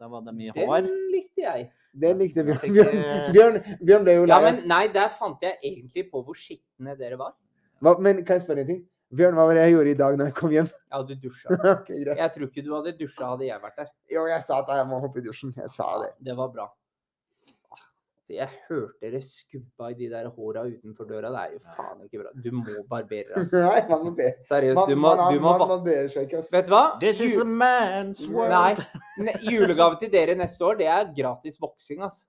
Da 0.00 0.08
var 0.08 0.22
det 0.24 0.32
mye 0.32 0.54
Den 0.56 0.68
hår. 0.70 0.86
likte 1.12 1.42
jeg. 1.44 1.66
Den 2.02 2.22
likte 2.22 2.44
Bjørn. 2.46 2.62
Bjørn, 2.72 2.94
Bjørn, 3.34 3.58
Bjørn 3.84 4.06
ble 4.06 4.14
jo 4.16 4.22
lei. 4.24 4.32
Ja, 4.32 4.40
men 4.46 4.62
nei, 4.70 4.86
der 4.94 5.10
fant 5.12 5.44
jeg 5.44 5.58
egentlig 5.60 6.06
på 6.08 6.22
hvor 6.24 6.38
skitne 6.38 6.96
dere 6.96 7.20
var. 7.20 7.34
Hva, 7.84 7.98
men 8.00 8.22
kan 8.24 8.38
jeg 8.38 8.46
spørre 8.46 8.64
en 8.64 8.70
ting? 8.72 8.80
Bjørn, 9.12 9.34
hva 9.36 9.44
var 9.48 9.58
det 9.58 9.66
jeg 9.66 9.74
gjorde 9.74 9.92
i 9.92 9.98
dag 9.98 10.16
når 10.16 10.28
jeg 10.30 10.34
kom 10.38 10.52
hjem? 10.54 10.68
Ja, 10.92 11.02
du 11.04 11.12
dusja. 11.18 11.56
okay. 11.74 12.00
Jeg 12.06 12.32
tror 12.32 12.46
ikke 12.46 12.64
du 12.64 12.70
hadde 12.76 12.96
dusja 12.96 13.30
hadde 13.32 13.48
jeg 13.48 13.62
vært 13.64 13.80
der. 13.82 13.88
Jo, 14.14 14.24
jeg 14.30 14.44
sa 14.46 14.60
at 14.62 14.72
jeg 14.78 14.88
må 14.88 15.00
hoppe 15.02 15.20
i 15.20 15.24
dusjen. 15.26 15.52
Jeg 15.58 15.72
sa 15.72 15.88
det. 16.04 16.12
Det 16.30 16.36
var 16.38 16.52
bra. 16.54 16.68
Jeg 18.30 18.48
hørte 18.68 19.00
dere 19.02 19.20
skubba 19.24 19.90
i 19.90 19.94
de 19.98 20.08
der 20.12 20.28
håra 20.30 20.62
utenfor 20.68 21.08
døra. 21.08 21.30
Det 21.34 21.40
er 21.42 21.54
jo 21.56 21.60
faen 21.76 22.02
ikke 22.06 22.22
bra. 22.22 22.32
Du 22.44 22.50
må 22.54 22.76
barbere 22.90 23.26
deg. 23.28 23.36
altså. 23.42 23.62
Nei, 23.66 23.80
man 23.90 24.04
barberer. 24.06 24.16
be. 24.38 24.48
Seriøst, 24.50 24.82
du 24.90 24.96
må, 24.96 25.14
man, 25.16 25.34
du 25.34 25.40
må 25.44 25.54
man, 25.58 25.68
man 25.74 26.10
seg 26.14 26.26
ikke. 26.28 26.42
Vet 26.54 26.68
du 26.68 26.74
hva? 26.74 26.82
This 27.02 27.22
is 27.26 27.38
a 27.42 27.46
man's 27.46 28.24
world. 28.30 28.54
Nei. 28.54 29.24
ne- 29.26 29.38
Julegave 29.50 29.98
til 30.02 30.12
dere 30.12 30.36
neste 30.38 30.64
år, 30.66 30.78
det 30.80 30.90
er 30.90 31.10
gratis 31.16 31.58
voksing, 31.60 32.02
altså. 32.06 32.24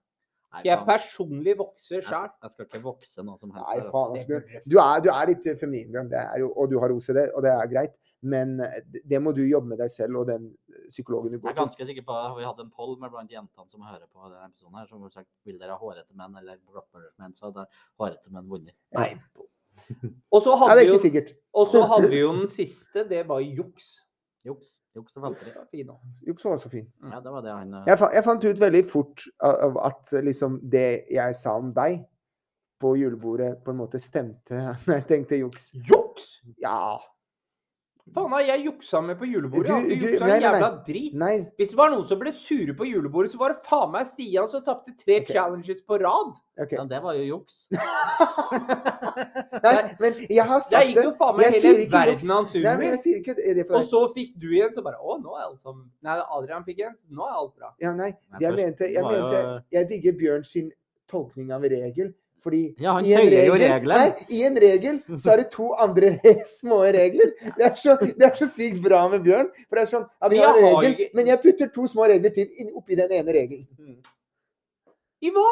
Skal 0.52 0.68
jeg 0.68 0.84
personlig 0.84 1.54
vokse 1.56 1.94
Jeg 1.96 2.04
sjøl? 2.04 2.32
jeg 2.44 2.52
skal 2.52 2.66
ikke 2.68 2.82
vokse 2.84 3.24
noe 3.24 3.40
som 3.40 3.54
helst. 3.56 3.70
Nei, 3.72 3.92
faen, 3.94 4.18
ass, 4.18 4.66
Du 4.68 4.76
du 4.76 5.10
er 5.14 5.30
litt 5.30 5.48
feminin, 5.60 6.12
og 6.52 6.66
du 6.70 6.76
har 6.84 6.92
OCD, 6.92 7.22
og 7.32 7.46
det 7.46 7.54
er 7.56 7.70
greit. 7.72 7.94
Men 8.22 8.60
eh, 8.62 8.82
det- 9.10 9.22
må 9.22 9.32
du 9.34 9.42
jobbe 9.42 9.68
med 9.72 9.80
deg 9.82 9.90
selv 9.90 10.20
og 10.22 10.28
den 10.28 10.44
eh, 10.70 10.84
psykologen 10.90 11.32
du 11.34 11.40
Jeg 11.40 11.52
er 11.56 11.58
ganske 11.58 11.86
sikker 11.90 12.04
på 12.06 12.14
at 12.14 12.36
vi 12.38 12.44
hadde 12.46 12.62
en 12.68 12.70
poll 12.70 12.98
med 13.02 13.10
blant 13.10 13.32
jentene 13.32 13.66
som 13.70 13.82
hører 13.82 14.06
på 14.12 14.28
denne 14.30 14.46
episoden 14.46 14.76
her, 14.78 14.86
som 14.88 15.02
har 15.02 15.10
sagt 15.10 15.30
vil 15.46 15.58
dere 15.58 15.74
ha 15.74 15.82
hårete 15.82 16.14
menn 16.14 16.36
eller 16.38 16.60
glattbarberte 16.70 17.18
menn, 17.18 17.34
så 17.34 17.50
hadde 17.50 17.66
hårete 18.00 18.30
menn 18.32 18.48
vunnet. 18.52 18.76
Nei. 18.94 19.16
Og 20.34 20.42
så 20.46 20.54
hadde 20.60 20.84
vi 20.84 20.92
jo. 20.92 21.26
Og 21.62 21.68
så 21.72 21.82
hadde 21.90 22.10
vi 22.12 22.20
jo 22.22 22.32
den 22.38 22.48
siste, 22.62 23.08
det 23.10 23.24
var 23.28 23.42
juks. 23.42 24.00
Juks. 24.46 24.80
Juks 24.96 25.14
til. 25.14 25.22
Var 25.22 25.36
fin. 25.72 25.90
Juks 26.28 26.46
var 26.46 26.58
så 26.58 26.70
fin. 26.70 26.88
Ja, 27.12 27.20
det 27.22 27.32
var 27.32 27.42
det 27.46 27.52
han 27.54 27.74
eh, 27.78 27.84
Jeg, 27.92 27.98
fa 28.02 28.08
jeg 28.14 28.24
fant 28.26 28.46
ut 28.46 28.62
veldig 28.62 28.86
fort 28.90 29.26
at 29.42 30.14
liksom 30.26 30.60
det 30.72 31.06
jeg 31.14 31.36
sa 31.38 31.54
om 31.62 31.70
deg 31.74 32.04
på 32.82 32.96
julebordet, 32.98 33.60
på 33.64 33.70
en 33.74 33.78
måte 33.78 34.00
stemte 34.02 34.58
når 34.88 34.96
jeg 34.96 35.06
tenkte 35.12 35.38
juks. 35.38 35.68
Juks! 35.86 36.32
Ja. 36.58 36.98
Faen, 38.14 38.34
jeg 38.46 38.66
juksa 38.66 39.02
med 39.06 39.18
på 39.20 39.28
julebordet. 39.30 39.68
Du- 39.68 39.90
Jeg 39.90 40.00
du- 40.00 40.06
juksa 40.08 40.26
nei, 40.26 40.40
nei, 40.40 40.40
nei. 40.40 40.60
jævla 40.60 40.86
drit. 40.86 41.14
Nei, 41.14 41.36
Hvis 41.58 41.70
det 41.70 41.78
var 41.78 41.90
noen 41.90 42.08
som 42.08 42.20
ble 42.20 42.32
sure 42.34 42.74
på 42.74 42.86
julebordet, 42.90 43.32
så 43.32 43.38
var 43.38 43.50
det 43.54 43.64
faen 43.64 43.92
meg 43.92 44.08
Stian 44.08 44.50
som 44.50 44.62
tapte 44.64 44.96
tre 44.98 45.22
okay. 45.22 45.34
challenges 45.36 45.82
på 45.82 46.00
rad. 46.02 46.34
Okay. 46.60 46.78
Ja, 46.78 46.86
det 46.86 47.02
var 47.04 47.14
jo 47.14 47.24
juks. 47.38 47.68
Nei, 49.62 49.96
men 50.00 50.14
jeg 50.30 50.46
har 50.46 50.62
Jeg 50.72 50.92
gikk 50.92 51.04
jo 51.04 51.14
faen 51.20 51.38
meg 51.38 51.54
hele 51.54 51.88
verden 51.92 52.30
hans 52.30 52.56
under. 52.56 52.78
det 52.82 53.70
Og 53.70 53.84
så 53.90 54.02
fikk 54.16 54.34
du 54.40 54.50
igjen, 54.52 54.74
så 54.74 54.84
bare 54.84 54.98
Å, 55.02 55.18
nå 55.22 55.38
er 55.38 55.44
alt 55.46 55.62
som 55.62 55.92
Nei, 56.04 56.18
Adrian 56.20 56.64
fikk 56.68 56.80
en, 56.88 56.96
nå 57.12 57.26
er 57.28 57.34
alt 57.38 57.56
bra. 57.56 57.72
Ja, 57.80 57.94
nei, 57.94 58.12
Nei, 58.32 58.40
jeg 58.40 58.54
først 58.54 58.66
mente, 58.66 58.92
jeg, 58.94 59.04
mente, 59.04 59.64
jeg 59.72 59.88
digger 59.90 60.18
Bjørn 60.20 60.46
sin 60.46 60.72
tolkning 61.12 61.52
av 61.52 61.62
regel. 61.62 62.14
Fordi 62.42 62.62
Ja, 62.82 62.96
han 62.98 63.06
i 63.06 63.12
en 63.14 63.28
regel, 63.30 63.86
nei, 63.86 64.06
i 64.34 64.40
en 64.48 64.56
regel 64.58 64.96
så 65.14 65.34
er 65.36 65.44
det 65.44 65.50
to 65.54 65.68
andre 65.78 66.16
små 66.58 66.80
regler. 66.96 67.36
Det 67.58 67.68
er, 67.68 67.76
så, 67.78 67.96
det 68.02 68.26
er 68.26 68.34
så 68.40 68.48
sykt 68.50 68.80
bra 68.82 69.04
med 69.12 69.22
Bjørn. 69.28 69.52
For 69.68 69.78
det 69.78 69.84
er 69.84 69.92
sånn, 69.92 70.08
ja, 70.10 70.32
vi 70.34 70.40
har 70.42 70.58
en 70.58 70.66
regel, 70.80 71.12
men 71.18 71.30
jeg 71.30 71.42
putter 71.44 71.70
to 71.76 71.86
små 71.92 72.08
regler 72.10 72.34
til 72.34 72.72
oppi 72.80 72.98
den 72.98 73.14
ene 73.20 73.36
regelen. 73.38 74.00
I 75.22 75.30
hva? 75.36 75.46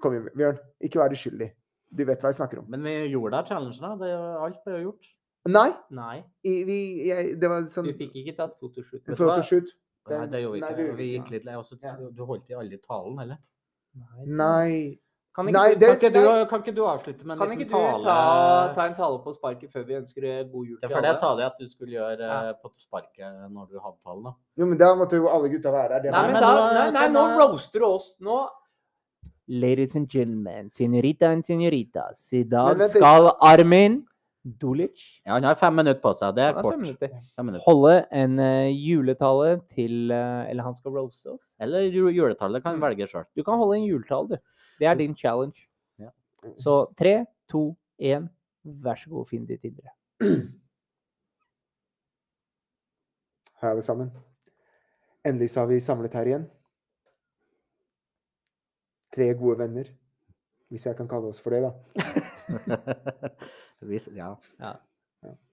Kom 0.00 0.14
igjen, 0.14 0.30
Bjørn. 0.38 0.60
Ikke 0.86 1.02
vær 1.02 1.16
uskyldig. 1.18 1.50
Du 1.90 2.04
vet 2.06 2.22
hva 2.22 2.30
jeg 2.30 2.38
snakker 2.38 2.62
om. 2.62 2.70
Men 2.70 2.86
vi 2.86 2.94
gjorde 3.10 3.34
da 3.34 3.42
challengen, 3.50 3.82
da. 3.82 3.96
Det, 3.98 4.14
alt 4.46 4.62
ble 4.62 4.76
jo 4.78 4.82
gjort. 4.92 5.10
Nei, 5.50 5.68
Nei, 5.96 6.16
i, 6.44 6.52
vi, 6.68 6.78
jeg, 7.08 7.36
det 7.40 7.48
var 7.48 7.64
sånn 7.72 7.86
du 7.88 7.94
fikk 7.96 8.18
ikke 8.20 8.34
tatt 8.36 8.58
fotoshoot. 8.60 9.00
en 9.08 9.16
photoshoot. 9.16 9.70
Nei, 10.10 10.26
det 10.30 10.42
gjorde 10.44 10.52
vi 10.54 10.60
ikke. 10.60 10.74
Nei, 10.76 10.88
vi 10.90 10.96
Vi 10.98 11.06
gikk 11.14 11.30
litt 11.34 11.46
lei. 11.48 11.54
Du 12.14 12.22
holdt 12.28 12.50
i 12.52 12.58
alle 12.60 12.78
talen, 12.84 13.22
eller? 13.24 13.40
Nei. 14.26 15.00
Kan 15.32 15.46
ikke, 15.46 15.52
Nei, 15.54 15.74
du, 15.74 15.78
det- 15.78 15.88
Kan 15.88 15.96
ikke, 16.00 16.10
du, 16.12 16.46
kan 16.50 16.60
ikke 16.64 16.74
du 16.74 16.82
avslutte 16.90 17.24
med 17.24 17.32
en 17.36 17.38
kan 17.38 17.48
liten 17.48 17.60
ikke 17.62 17.70
du 17.70 18.04
ta, 18.04 18.72
ta 18.74 18.86
en 18.88 18.94
tale 18.98 19.18
på 19.22 19.34
sparket 19.36 19.70
før 19.70 19.84
vi 19.86 19.94
ønsker 19.94 20.24
god 20.50 20.64
jul 20.66 20.78
Ja, 20.82 20.88
til 20.88 20.94
for 20.96 21.00
det 21.04 21.08
alle? 21.12 21.18
sa 21.20 21.36
de 21.36 21.44
at 21.46 21.58
du 21.60 21.68
skulle 21.68 21.92
gjøre 21.94 22.18
Ja. 22.18 22.48
eh, 22.50 22.54
på 22.62 22.70
sparket 22.82 23.50
når 23.50 23.68
du 23.70 23.78
hadde 23.78 23.98
talen. 24.04 24.24
da. 24.24 24.32
Jo, 24.58 24.66
men 24.66 24.78
da 24.78 24.94
måtte 24.98 25.12
jo 25.20 25.28
alle 25.28 25.48
gutta 25.48 25.70
være 25.70 25.88
der. 25.88 26.00
Det 26.02 26.10
Nei, 26.10 26.22
men 26.22 26.32
men 26.32 26.42
da, 26.42 26.72
nei, 26.74 26.90
nei, 26.90 27.08
nå 27.14 27.38
roaster 27.38 27.78
du 27.78 27.86
oss. 27.86 28.16
Nå 28.20 28.48
Ladies 29.48 29.96
and 29.96 30.08
gentlemen, 30.08 30.68
senorita 30.70 31.26
and 31.30 31.42
senoritas. 31.44 32.32
I 32.32 32.42
dag 32.44 32.80
skal 32.90 33.32
Armin 33.40 34.04
Dulic 34.44 35.20
Ja, 35.26 35.34
han 35.34 35.44
har 35.44 35.54
fem 35.54 35.74
minutter 35.74 36.00
på 36.00 36.12
seg. 36.16 36.34
Det 36.36 36.42
er 36.44 36.52
kort. 36.62 36.72
fem 36.74 36.80
minutter. 36.80 37.08
Fem 37.36 37.46
minutter. 37.46 37.64
holde 37.66 38.06
en 38.12 38.38
uh, 38.38 38.68
juletale 38.70 39.60
til 39.74 40.10
uh, 40.10 40.46
Eller 40.50 40.62
han 40.62 40.74
skal 40.76 40.92
roaste 40.92 41.26
oss. 41.34 41.46
Eller 41.60 41.80
juletale 41.90 42.14
juletallet 42.16 42.62
kan 42.62 42.76
Mm. 42.78 42.80
velge 42.82 43.06
sjøl. 43.10 43.24
Du 43.36 43.42
kan 43.42 43.58
holde 43.58 43.76
en 43.78 43.84
juletale, 43.86 44.28
du. 44.28 44.36
Det 44.80 44.86
er 44.88 44.94
din 44.96 45.14
challenge. 45.16 45.66
Ja. 46.00 46.08
Så 46.56 46.78
tre, 46.98 47.26
to, 47.48 47.76
én. 48.00 48.28
Vær 48.64 48.96
så 49.00 49.10
god, 49.12 49.26
finn 49.28 49.44
ditt 49.48 49.64
indre. 49.68 49.92
Hei, 53.60 53.70
alle 53.70 53.82
sammen. 53.84 54.10
Endelig 55.26 55.50
så 55.52 55.60
har 55.64 55.68
vi 55.70 55.80
samlet 55.84 56.14
her 56.16 56.28
igjen. 56.30 56.46
Tre 59.12 59.26
gode 59.36 59.58
venner. 59.60 59.90
Hvis 60.70 60.86
jeg 60.86 60.96
kan 60.96 61.08
kalle 61.10 61.28
oss 61.32 61.40
for 61.42 61.50
det, 61.52 61.62
da. 61.66 61.72
Hvis- 63.90 64.10
ja. 64.16 64.32
Ja. 64.60 64.74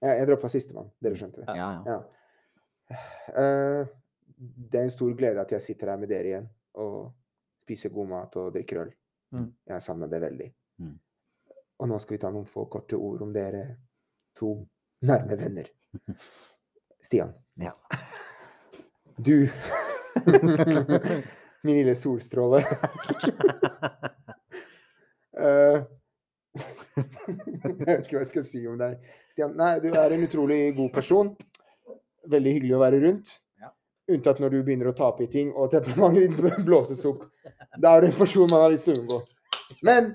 Jeg, 0.00 0.12
jeg 0.22 0.28
droppa 0.30 0.48
sistemann. 0.48 0.88
Dere 1.04 1.18
skjønte 1.20 1.42
det. 1.42 1.56
Ja, 1.58 1.68
ja. 1.84 1.96
Ja. 1.96 3.00
Eh, 3.42 3.90
det 4.38 4.78
er 4.80 4.86
en 4.86 4.94
stor 4.94 5.10
glede 5.18 5.42
at 5.42 5.50
jeg 5.52 5.60
sitter 5.64 5.90
her 5.92 5.98
med 6.00 6.08
dere 6.08 6.30
igjen 6.30 6.46
og 6.78 7.10
spiser 7.60 7.92
god 7.92 8.06
mat 8.08 8.36
og 8.40 8.52
drikker 8.54 8.80
øl. 8.86 8.92
Mm. 9.34 9.48
Jeg 9.68 9.84
savna 9.84 10.08
det 10.10 10.20
veldig. 10.22 10.48
Mm. 10.82 10.94
Og 11.78 11.90
nå 11.90 11.98
skal 12.02 12.16
vi 12.16 12.22
ta 12.22 12.30
noen 12.34 12.48
få 12.48 12.66
korte 12.72 12.96
ord 12.96 13.22
om 13.26 13.34
dere 13.34 13.64
to 14.38 14.54
nærme 15.08 15.38
venner. 15.38 15.68
Stian. 17.06 17.34
Ja. 17.60 17.74
Du 19.16 19.48
Min 21.62 21.76
lille 21.76 21.94
solstråle. 21.94 22.64
Eh, 25.38 25.84
jeg 26.98 27.74
vet 27.78 28.00
ikke 28.00 28.16
hva 28.16 28.22
jeg 28.24 28.30
skal 28.32 28.42
si 28.42 28.64
om 28.66 28.74
deg. 28.80 28.96
Stian, 29.30 29.52
nei, 29.54 29.76
du 29.78 29.86
er 29.92 30.14
en 30.16 30.24
utrolig 30.26 30.56
god 30.74 30.88
person. 30.96 31.30
Veldig 32.26 32.54
hyggelig 32.56 32.74
å 32.74 32.80
være 32.82 32.98
rundt. 33.04 33.36
Unntatt 34.08 34.40
når 34.40 34.54
du 34.54 34.62
begynner 34.64 34.88
å 34.88 34.96
tape 34.96 35.26
i 35.26 35.30
ting, 35.32 35.50
og 35.52 35.70
temperamentet 35.72 36.38
ditt 36.38 36.64
blåses 36.68 37.04
opp. 37.08 37.26
Da 37.76 37.92
er 37.94 38.04
du 38.04 38.08
en 38.08 38.18
person 38.18 38.48
man 38.48 38.64
har 38.64 38.72
lyst 38.72 38.88
til 38.88 38.96
å 38.96 39.02
unngå. 39.02 39.20
Men 39.84 40.14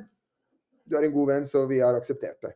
du 0.90 0.98
er 0.98 1.08
en 1.08 1.14
god 1.14 1.30
venn, 1.30 1.46
så 1.48 1.66
vi 1.70 1.80
har 1.84 1.96
akseptert 1.98 2.42
det. 2.44 2.56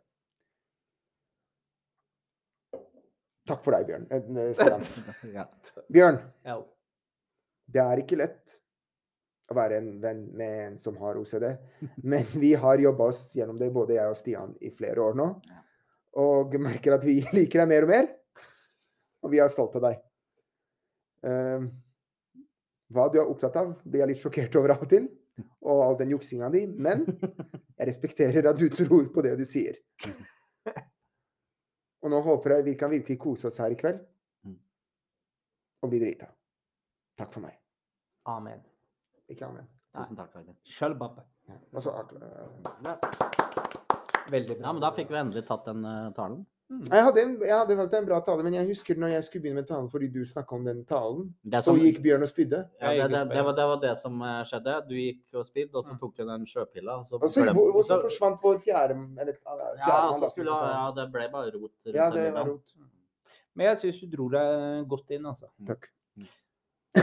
Takk 3.47 3.61
for 3.63 3.77
deg, 3.77 3.88
Bjørn. 3.88 4.07
Eh, 4.11 5.35
ja. 5.38 5.45
Bjørn, 5.93 6.17
det 7.71 7.83
er 7.83 8.01
ikke 8.01 8.19
lett 8.19 8.57
å 9.47 9.55
være 9.55 9.77
en 9.79 9.93
venn 10.03 10.25
med 10.35 10.57
en 10.65 10.75
som 10.79 10.97
har 10.99 11.19
OCD, 11.19 11.47
men 12.11 12.27
vi 12.35 12.51
har 12.59 12.83
jobba 12.83 13.11
oss 13.13 13.29
gjennom 13.38 13.59
det, 13.61 13.71
både 13.75 13.95
jeg 13.95 14.11
og 14.11 14.19
Stian, 14.19 14.57
i 14.59 14.73
flere 14.75 15.05
år 15.05 15.15
nå. 15.21 15.29
Og 16.17 16.57
merker 16.59 16.97
at 16.97 17.05
vi 17.05 17.21
liker 17.29 17.61
deg 17.61 17.71
mer 17.71 17.85
og 17.85 17.93
mer. 17.93 18.11
Og 19.21 19.31
vi 19.31 19.39
er 19.41 19.51
stolt 19.53 19.75
av 19.77 19.89
deg. 19.89 20.01
Ehm, 21.28 21.69
hva 22.93 23.07
du 23.11 23.19
er 23.19 23.28
opptatt 23.28 23.57
av, 23.59 23.73
blir 23.84 24.03
jeg 24.03 24.13
litt 24.13 24.21
sjokkert 24.21 24.55
over 24.59 24.75
av 24.75 24.86
og 24.86 24.91
til. 24.91 25.09
Og 25.67 25.84
all 25.84 25.97
den 25.99 26.13
juksinga 26.15 26.49
di. 26.53 26.63
Men 26.67 27.03
jeg 27.78 27.89
respekterer 27.89 28.49
at 28.49 28.59
du 28.59 28.67
tror 28.73 29.09
på 29.13 29.25
det 29.25 29.36
du 29.39 29.45
sier. 29.47 29.80
Og 32.05 32.13
nå 32.13 32.21
håper 32.23 32.57
jeg 32.57 32.67
vi 32.69 32.75
kan 32.80 32.93
virkelig 32.93 33.19
kose 33.21 33.49
oss 33.49 33.59
her 33.61 33.73
i 33.73 33.80
kveld. 33.80 33.99
Mm. 34.47 34.57
Og 35.84 35.91
bli 35.91 36.01
drita. 36.03 36.30
Takk 37.17 37.34
for 37.34 37.43
meg. 37.43 37.57
Amen. 38.30 38.61
Ikke 39.28 39.47
amen. 39.49 39.67
Tusen 39.97 40.19
takk, 40.19 40.36
Arvid. 40.38 40.57
Shalbabba. 40.67 41.23
Ja. 41.47 41.57
Altså, 41.73 41.91
så, 41.91 41.95
Veldig 44.28 44.57
bra. 44.57 44.65
Ja, 44.67 44.73
men 44.75 44.84
da 44.84 44.91
fikk 44.95 45.11
vi 45.13 45.19
endelig 45.19 45.45
tatt 45.47 45.65
den 45.67 45.86
uh, 45.88 46.11
talen. 46.15 46.41
Mm. 46.70 46.82
jeg 46.91 47.03
hadde, 47.05 47.22
en, 47.24 47.34
jeg 47.47 47.55
hadde 47.55 47.76
valgt 47.80 47.93
en 47.95 48.05
bra 48.09 48.18
tale, 48.20 48.43
men 48.43 48.53
jeg 48.57 48.68
husker 48.68 48.97
når 48.99 49.13
jeg 49.13 49.24
skulle 49.24 49.41
begynne 49.45 49.61
med 49.61 49.68
talen 49.70 49.86
fordi 49.89 50.09
du 50.11 50.20
snakka 50.28 50.51
om 50.57 50.65
den 50.68 50.82
talen, 50.86 51.30
Det 51.43 51.61
så 51.63 51.72
som- 51.72 51.80
gikk 51.80 52.01
Bjørn 52.03 52.22
og 52.26 52.28
spydde. 52.28 52.59
Ja, 52.82 52.89
det, 52.91 53.05
det, 53.13 53.22
det, 53.32 53.43
var, 53.45 53.53
det 53.55 53.68
var 53.70 53.80
det 53.86 53.93
som 54.01 54.22
eh, 54.22 54.41
skjedde. 54.49 54.74
Du 54.89 54.95
gikk 54.95 55.22
og 55.39 55.45
spydde, 55.47 55.76
og 55.80 55.86
så 55.86 55.93
Mm. 55.95 55.99
tok 56.01 56.15
du 56.18 56.26
den 56.28 56.45
sjøpilla. 56.45 56.97
Og 56.99 57.05
så, 57.07 57.15
Og 57.22 57.30
så, 57.30 57.43
glemte- 57.45 57.76
og 57.76 57.86
så 57.86 58.01
forsvant 58.03 58.41
vår 58.43 58.59
fjerde 58.59 58.97
eller, 59.20 59.34
fjerde 59.34 59.78
ja, 59.80 59.88
mann, 60.11 60.20
så 60.20 60.30
skulle, 60.30 60.51
ja, 60.51 60.91
det 60.91 61.11
ble 61.13 61.30
bare 61.32 61.51
rot 61.55 61.72
rundt 61.86 61.95
Ja, 61.95 62.09
det 62.09 62.34
var 62.34 62.45
rot. 62.51 62.74
Men 63.55 63.65
jeg 63.68 63.78
syns 63.80 64.01
du 64.01 64.07
dro 64.18 64.28
deg 64.30 64.88
godt 64.89 65.09
inn, 65.11 65.24
altså. 65.26 65.47
Takk. 65.65 65.88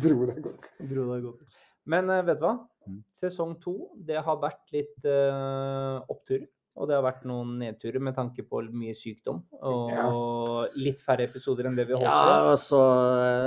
Dro 0.00 0.26
deg 0.30 0.40
godt. 0.44 0.68
Dro 0.90 1.04
deg 1.14 1.22
godt. 1.26 1.40
Men 1.90 2.10
eh, 2.10 2.22
vet 2.24 2.40
du 2.40 2.46
hva? 2.46 2.54
Mm. 2.88 3.02
Sesong 3.12 3.54
to, 3.60 3.74
det 3.96 4.16
har 4.24 4.36
vært 4.40 4.72
litt 4.72 5.04
uh, 5.04 6.00
oppturer. 6.08 6.46
Og 6.80 6.88
det 6.88 6.96
har 6.96 7.02
vært 7.04 7.26
noen 7.28 7.58
nedturer 7.60 8.00
med 8.00 8.14
tanke 8.16 8.40
på 8.48 8.62
mye 8.72 8.94
sykdom. 8.96 9.42
Og 9.60 10.78
litt 10.80 11.02
færre 11.04 11.26
episoder 11.28 11.68
enn 11.68 11.76
det 11.76 11.84
vi 11.90 11.96
håpet. 11.96 12.06
Ja, 12.08 12.46
og 12.48 12.56
så 12.62 12.80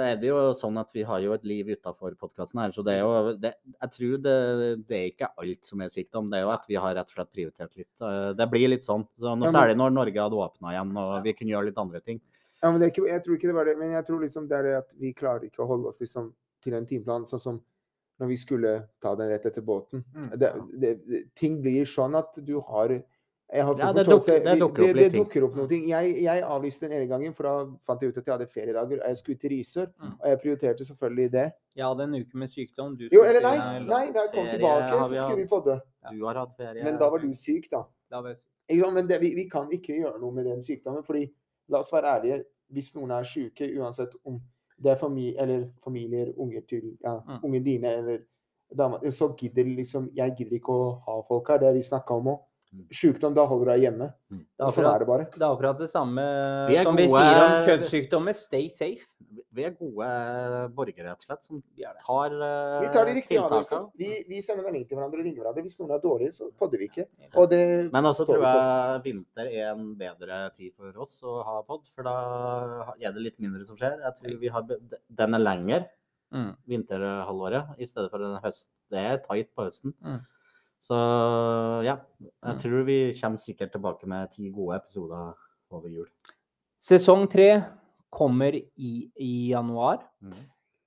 er 0.05 0.19
det 0.21 0.29
jo 0.29 0.41
sånn 0.57 0.77
at 0.77 0.93
vi 0.93 1.05
har 1.07 1.23
jo 1.23 1.33
et 1.33 1.47
liv 1.49 1.71
utafor 1.73 2.13
podkasten 2.19 2.61
her, 2.61 2.75
så 2.75 2.85
det 2.85 2.99
er 2.99 3.01
jo 3.01 3.33
det, 3.41 3.55
Jeg 3.73 3.95
tror 3.97 4.21
det, 4.27 4.37
det 4.85 4.99
er 4.99 5.09
ikke 5.09 5.31
alt 5.41 5.71
som 5.71 5.81
er 5.81 5.91
sykdom, 5.93 6.29
det 6.29 6.39
er 6.39 6.45
jo 6.45 6.53
at 6.53 6.69
vi 6.69 6.77
har 6.77 6.93
rett 6.93 7.09
og 7.09 7.17
slett 7.17 7.33
prioritert 7.33 7.73
litt. 7.79 7.91
Eh, 8.05 8.29
Det 8.37 8.49
blir 8.53 8.69
litt 8.69 8.85
sånn. 8.85 9.07
Så 9.17 9.33
nå, 9.33 9.49
særlig 9.49 9.79
når 9.81 9.97
Norge 9.97 10.27
hadde 10.27 10.45
åpna 10.45 10.75
igjen 10.75 10.95
og 11.01 11.17
vi 11.25 11.33
kunne 11.37 11.55
gjøre 11.55 11.71
litt 11.71 11.81
andre 11.81 12.03
ting. 12.05 12.21
Ja, 12.61 12.69
men 12.71 12.79
det 12.79 12.87
er 12.87 12.93
ikke, 12.93 13.09
jeg 13.09 13.25
tror 13.25 13.35
ikke 13.35 13.49
det 13.49 13.57
var 13.57 13.67
det, 13.67 13.77
men 13.81 13.97
jeg 13.97 14.05
tror 14.07 14.21
liksom 14.23 14.45
det 14.47 14.59
er 14.59 14.67
det 14.69 14.75
at 14.77 14.93
vi 15.01 15.15
klarer 15.17 15.49
ikke 15.49 15.65
å 15.65 15.71
holde 15.73 15.89
oss 15.89 15.99
liksom 15.99 16.29
til 16.63 16.77
en 16.77 16.85
timeplan, 16.87 17.25
sånn 17.27 17.41
som 17.41 17.63
når 18.21 18.29
vi 18.29 18.37
skulle 18.39 18.73
ta 19.03 19.15
den 19.19 19.31
rett 19.33 19.45
etter 19.49 19.65
båten. 19.65 20.03
Mm. 20.15 20.29
Det, 20.39 20.51
det, 20.79 20.91
det, 21.09 21.21
ting 21.35 21.57
blir 21.63 21.89
sånn 21.89 22.15
at 22.15 22.37
du 22.45 22.55
har 22.63 22.93
Ja, 23.53 23.63
det 23.93 24.05
dukker- 24.07 24.43
det 24.43 24.59
dukker 24.59 24.65
opp 24.65 24.75
det, 24.77 24.93
det 24.95 25.11
dukker 25.13 25.43
opp 25.45 25.55
noen 25.55 25.69
ting. 25.69 25.83
Jeg, 25.87 26.23
jeg 26.23 26.41
avlyste 26.43 26.87
den 26.87 26.91
ene 26.97 27.07
gangen, 27.07 27.33
for 27.33 27.43
da 27.43 27.53
fant 27.85 28.01
jeg 28.01 28.09
ut 28.09 28.17
at 28.17 28.25
jeg 28.25 28.33
hadde 28.33 28.47
feriedager. 28.49 29.01
Jeg 29.07 29.17
skulle 29.17 29.37
til 29.39 29.49
Risør, 29.51 29.87
Mm. 29.99 30.13
og 30.21 30.27
jeg 30.29 30.39
prioriterte 30.41 30.85
selvfølgelig 30.85 31.31
det. 31.31 31.51
Jeg 31.75 31.85
hadde 31.85 32.03
en 32.03 32.15
uke 32.15 32.35
med 32.37 32.49
sykdom. 32.49 32.97
Du 32.97 33.07
Jo, 33.11 33.21
eller 33.23 33.41
nei, 33.41 33.57
nei, 33.85 34.11
da 34.11 34.19
jeg 34.25 34.31
kom 34.33 34.45
ferie 34.45 34.57
tilbake, 34.57 35.05
så 35.05 35.15
skulle 35.15 35.35
vi 35.37 35.47
hatt. 35.55 35.65
det 35.65 35.81
Du 36.19 36.25
har 36.25 36.33
hatt 36.35 36.57
ferie. 36.57 36.83
Men 36.83 36.97
da 36.97 37.09
var 37.09 37.17
du 37.19 37.31
syk, 37.33 37.69
da. 37.69 37.83
Da 38.09 38.21
var 38.21 38.29
jeg 38.29 38.37
syk. 38.37 38.45
Ja. 38.69 38.89
Men 38.91 39.07
det, 39.07 39.19
vi, 39.21 39.35
vi 39.35 39.49
kan 39.49 39.69
ikke 39.69 39.93
gjøre 40.01 40.19
noe 40.19 40.31
med 40.31 40.45
den 40.45 40.59
sykdommen, 40.61 41.03
fordi 41.05 41.29
la 41.69 41.79
oss 41.79 41.91
være 41.91 42.05
ærlige, 42.19 42.43
hvis 42.71 42.95
noen 42.95 43.11
er 43.11 43.23
syke, 43.23 43.69
uansett 43.77 44.15
om 44.25 44.41
det 44.81 44.91
er 44.91 44.95
familie, 44.95 45.35
eller 45.39 45.69
familier, 45.83 46.33
unger 46.37 46.61
til 46.67 46.97
ja, 47.03 47.19
Mm. 47.19 47.39
ungene 47.43 47.63
dine 47.65 47.85
eller 47.87 48.19
damer, 48.75 48.97
så 49.11 49.29
gidder 49.37 49.63
liksom 49.65 50.09
Jeg 50.15 50.35
gidder 50.37 50.57
ikke 50.57 50.73
å 50.73 51.01
ha 51.05 51.21
folk 51.21 51.47
her, 51.49 51.57
det 51.59 51.67
har 51.67 51.73
vi 51.73 51.81
snakka 51.81 52.11
om 52.17 52.25
òg. 52.27 52.39
Mm. 52.73 52.85
Sykdom, 52.89 53.33
da 53.37 53.43
holder 53.45 53.67
du 53.67 53.71
deg 53.71 53.83
hjemme. 53.85 54.07
Mm. 54.33 54.39
er 54.57 54.71
sånn 54.73 54.87
er 54.89 55.03
det 55.03 55.07
bare. 55.07 55.25
Det 55.29 55.43
er 55.43 55.51
akkurat 55.51 55.77
det 55.77 55.89
samme 55.91 56.23
Vi 56.71 56.77
som 56.79 56.87
som 56.89 56.95
vi 56.97 57.03
sier 57.11 57.41
om 57.43 57.51
kjønnssykdommer. 57.67 58.33
Stay 58.33 58.69
safe. 58.73 59.05
Vi 59.53 59.63
er 59.65 59.75
gode 59.77 60.07
borgere, 60.73 61.05
rett 61.11 61.21
og 61.21 61.27
slett, 61.27 61.43
som 61.45 61.59
Vi 61.77 61.85
er 61.85 61.93
det. 61.93 62.01
tar 62.05 62.33
uh, 62.33 62.81
Vi 62.81 62.89
tar 62.93 63.05
de 63.05 63.13
riktige 63.19 63.43
avgjørelsene. 63.43 63.91
Vi, 64.01 64.09
vi 64.29 64.41
sender 64.41 64.65
melding 64.65 64.87
til 64.89 64.97
hverandre 64.97 65.21
og 65.21 65.27
ringer 65.27 65.43
hverandre. 65.43 65.65
Hvis 65.67 65.77
noen 65.81 65.93
er 65.93 66.01
dårlige, 66.01 66.33
så 66.33 66.49
podder 66.57 66.81
vi 66.81 66.89
ikke. 66.89 67.05
Og 67.37 67.49
det 67.53 67.61
Men 67.93 68.09
også 68.09 68.25
tror 68.25 68.41
jeg 68.47 69.01
vinter 69.05 69.49
er 69.53 69.71
en 69.75 69.91
bedre 69.99 70.39
tid 70.57 70.73
for 70.73 70.97
oss 71.05 71.19
å 71.21 71.39
ha 71.45 71.59
pod, 71.69 71.85
for 71.93 72.09
da 72.09 72.15
er 72.97 73.13
det 73.13 73.27
litt 73.29 73.37
mindre 73.43 73.65
som 73.69 73.77
skjer. 73.77 73.99
Jeg 74.01 74.17
tror 74.21 74.39
vi 74.41 74.53
har, 74.57 74.65
Den 75.21 75.33
er 75.39 75.45
lenger, 75.45 75.91
Mm. 76.33 76.55
vinterhalvåret, 76.65 77.75
i 77.77 77.85
stedet 77.85 78.09
for 78.09 78.17
høst. 78.41 78.71
Det 78.89 78.97
er 78.97 79.19
tight 79.21 79.51
på 79.53 79.67
høsten. 79.67 79.93
Mm. 80.01 80.17
Så 80.83 80.97
ja, 81.85 81.95
jeg 82.19 82.55
Mm. 82.55 82.59
tror 82.59 82.83
vi 82.85 82.97
kommer 83.21 83.39
sikkert 83.39 83.71
tilbake 83.71 84.07
med 84.07 84.31
ti 84.33 84.49
gode 84.51 84.75
episoder 84.81 85.33
over 85.71 85.87
jul. 85.89 86.07
Sesong 86.79 87.29
tre 87.31 87.63
kommer 88.11 88.53
i, 88.55 89.09
i 89.15 89.49
januar. 89.53 90.03
Mm. 90.21 90.33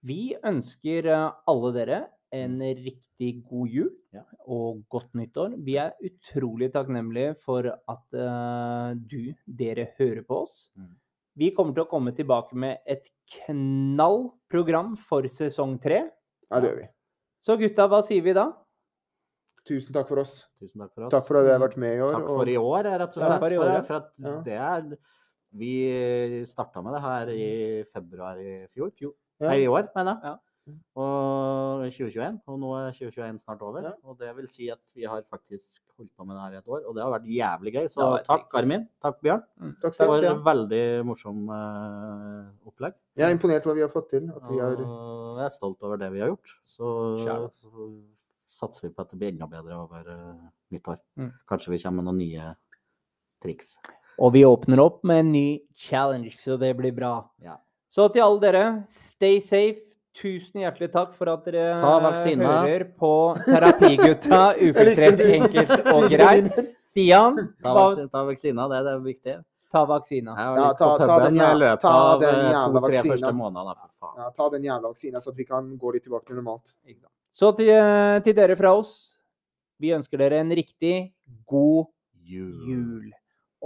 Vi 0.05 0.36
ønsker 0.44 1.07
eh, 1.09 1.30
alle 1.49 1.72
dere 1.72 2.03
en 2.36 2.59
riktig 2.61 3.42
god 3.49 3.68
jul 3.72 3.90
Ja. 4.12 4.22
og 4.47 4.82
godt 4.92 5.14
nyttår. 5.14 5.55
Vi 5.64 5.76
er 5.80 5.94
utrolig 6.05 6.68
takknemlige 6.74 7.36
for 7.40 7.64
at 7.66 8.05
uh, 8.18 8.92
du, 8.99 9.32
dere, 9.47 9.88
hører 9.99 10.22
på 10.26 10.42
oss. 10.42 10.70
Mm. 10.76 10.90
Vi 11.36 11.51
kommer 11.57 11.72
til 11.76 11.84
å 11.84 11.88
komme 11.88 12.12
tilbake 12.16 12.53
med 12.55 12.78
et 12.86 13.09
knall 13.47 14.32
program 14.51 14.94
for 14.97 15.22
sesong 15.22 15.78
tre. 15.80 16.11
Ja, 16.51 16.61
det 16.61 16.68
gjør 16.70 16.78
vi. 16.82 16.88
Så 17.47 17.57
gutta, 17.61 17.88
hva 17.88 18.03
sier 18.05 18.22
vi 18.26 18.34
da? 18.36 18.51
Tusen 19.67 19.93
takk 19.97 20.07
for 20.09 20.23
oss. 20.23 20.47
Tusen 20.62 20.81
takk 20.85 20.93
for 20.95 21.07
oss. 21.09 21.12
Takk 21.17 21.27
for 21.27 21.41
at 21.41 21.47
dere 21.49 21.59
har 21.59 21.64
vært 21.69 21.77
med 21.83 21.97
i 21.97 22.01
år. 22.07 22.12
Takk 22.21 22.27
for 22.31 22.49
i 22.53 22.57
år, 22.61 22.83
rett 22.87 23.03
og 23.03 23.23
Takk 23.23 23.31
slett. 23.33 23.41
for 23.43 23.55
i 23.57 23.61
år, 23.61 23.71
ja. 23.75 23.83
for 23.83 23.95
at 23.97 24.11
Ja. 24.23 24.41
det 24.47 24.59
er 24.62 24.99
Vi 25.57 26.45
starta 26.45 26.83
med 26.85 26.93
det 26.95 27.01
her 27.03 27.29
i 27.33 27.85
februar 27.93 28.37
i 28.39 28.67
fjor. 28.75 28.91
fjor. 28.93 29.12
Ja. 29.41 29.49
Nei, 29.49 29.62
i 29.64 29.67
år, 29.69 29.89
mener 29.97 30.14
jeg. 30.21 30.23
Ja. 30.25 30.37
Og 30.99 31.85
2021. 31.95 32.41
Og 32.51 32.59
nå 32.59 32.71
er 32.77 32.91
2021 32.97 33.39
snart 33.45 33.62
over. 33.62 33.83
Ja. 33.87 33.93
Og 34.05 34.19
det 34.19 34.33
vil 34.37 34.49
si 34.51 34.69
at 34.73 34.81
vi 34.97 35.05
har 35.07 35.23
faktisk 35.31 35.81
holdt 35.97 36.11
på 36.19 36.27
med 36.27 36.37
det 36.37 36.43
her 36.43 36.57
i 36.57 36.59
et 36.59 36.69
år. 36.69 36.83
Og 36.89 36.95
det 36.97 37.05
har 37.05 37.12
vært 37.14 37.29
jævlig 37.31 37.73
gøy. 37.77 37.87
Så 37.93 38.09
takk, 38.27 38.49
Armin. 38.59 38.89
Takk, 39.01 39.21
Bjørn. 39.23 39.45
Takk, 39.81 39.97
Det 39.97 40.09
var 40.11 40.25
et 40.33 40.45
veldig 40.49 40.83
morsom 41.07 41.49
uh, 41.49 42.51
opplegg. 42.67 42.95
Jeg 43.17 43.29
er 43.31 43.37
imponert 43.37 43.64
over 43.67 43.75
hva 43.75 43.79
vi 43.79 43.87
har 43.87 43.95
fått 43.95 44.11
til. 44.11 44.29
At 44.35 44.51
vi 44.51 44.59
har 44.59 44.75
Og 44.83 45.39
jeg 45.39 45.47
er 45.47 45.55
stolt 45.55 45.83
over 45.87 45.97
det 46.03 46.11
vi 46.12 46.21
har 46.21 46.35
gjort. 46.35 46.57
Så, 46.67 46.93
Kjære. 47.23 47.51
så 47.55 47.89
satser 48.47 48.88
vi 48.88 48.94
på 48.94 49.03
at 49.05 49.11
det 49.11 49.18
blir 49.20 49.32
enda 49.34 49.47
bedre 49.51 49.76
over 49.82 50.09
eh, 50.12 50.34
nyttår. 50.72 50.99
Mm. 51.18 51.32
Kanskje 51.49 51.70
vi 51.74 51.78
kommer 51.82 52.03
med 52.03 52.09
noen 52.11 52.18
nye 52.22 52.55
triks. 53.42 53.76
Og 54.18 54.32
vi 54.32 54.44
åpner 54.49 54.80
opp 54.80 55.03
med 55.05 55.18
en 55.24 55.32
ny 55.32 55.49
challenge, 55.76 56.36
så 56.40 56.57
det 56.61 56.72
blir 56.78 56.94
bra. 56.97 57.18
Ja. 57.44 57.59
Så 57.88 58.09
til 58.12 58.24
alle 58.24 58.40
dere, 58.40 58.64
stay 58.88 59.40
safe. 59.44 59.82
Tusen 60.16 60.62
hjertelig 60.62 60.88
takk 60.94 61.11
for 61.12 61.28
at 61.28 61.42
dere 61.44 61.74
Ta 61.76 61.99
hører 62.01 62.84
på 62.97 63.11
Terapigutta 63.44 64.38
ufiltrert, 64.64 65.20
enkelt 65.20 65.90
og 65.92 66.07
greit. 66.09 66.49
Stian, 66.88 67.36
Ta, 67.61 67.74
vaksina, 67.76 68.09
ta 68.09 68.22
vaksina, 68.24 68.68
det 68.72 68.78
er 68.78 68.86
det 68.88 68.94
viktige. 69.05 69.36
ta 69.72 69.82
vaksina. 69.84 70.32
Ja, 70.38 70.70
ta- 70.72 70.97
ta 70.97 71.18
den 71.26 71.36
løpet 71.61 71.80
ta 71.84 72.18
den 72.22 72.32
eh, 72.32 72.53
jævla 72.55 72.80
vaksina. 72.80 73.32
ja, 74.16 74.30
Ta 74.38 74.49
den 74.57 74.64
jævla 74.64 74.88
vaksina, 74.88 75.20
så 75.20 75.30
at 75.30 75.36
vi 75.36 75.44
kan 75.44 75.76
gå 75.76 75.92
litt 75.92 76.07
tilbake 76.09 76.24
til 76.30 76.40
normalt. 76.40 76.72
Så 77.37 77.53
til, 77.59 77.68
til 78.24 78.37
dere 78.37 78.57
fra 78.57 78.72
oss, 78.78 78.95
vi 79.80 79.93
ønsker 79.93 80.20
dere 80.22 80.41
en 80.41 80.55
riktig 80.57 80.95
god 81.49 81.84
Jul. 82.26 83.12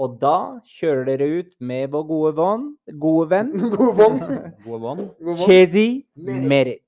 Og 0.01 0.17
da 0.21 0.61
kjører 0.79 1.07
dere 1.09 1.29
ut 1.41 1.51
med 1.63 1.91
vår 1.93 2.05
gode 2.09 2.33
venn, 2.39 2.67
gode 3.01 3.31
venn 3.31 3.51
Gode. 3.77 4.09
God. 4.67 5.03
Chezi. 5.45 6.05
Merit. 6.17 6.83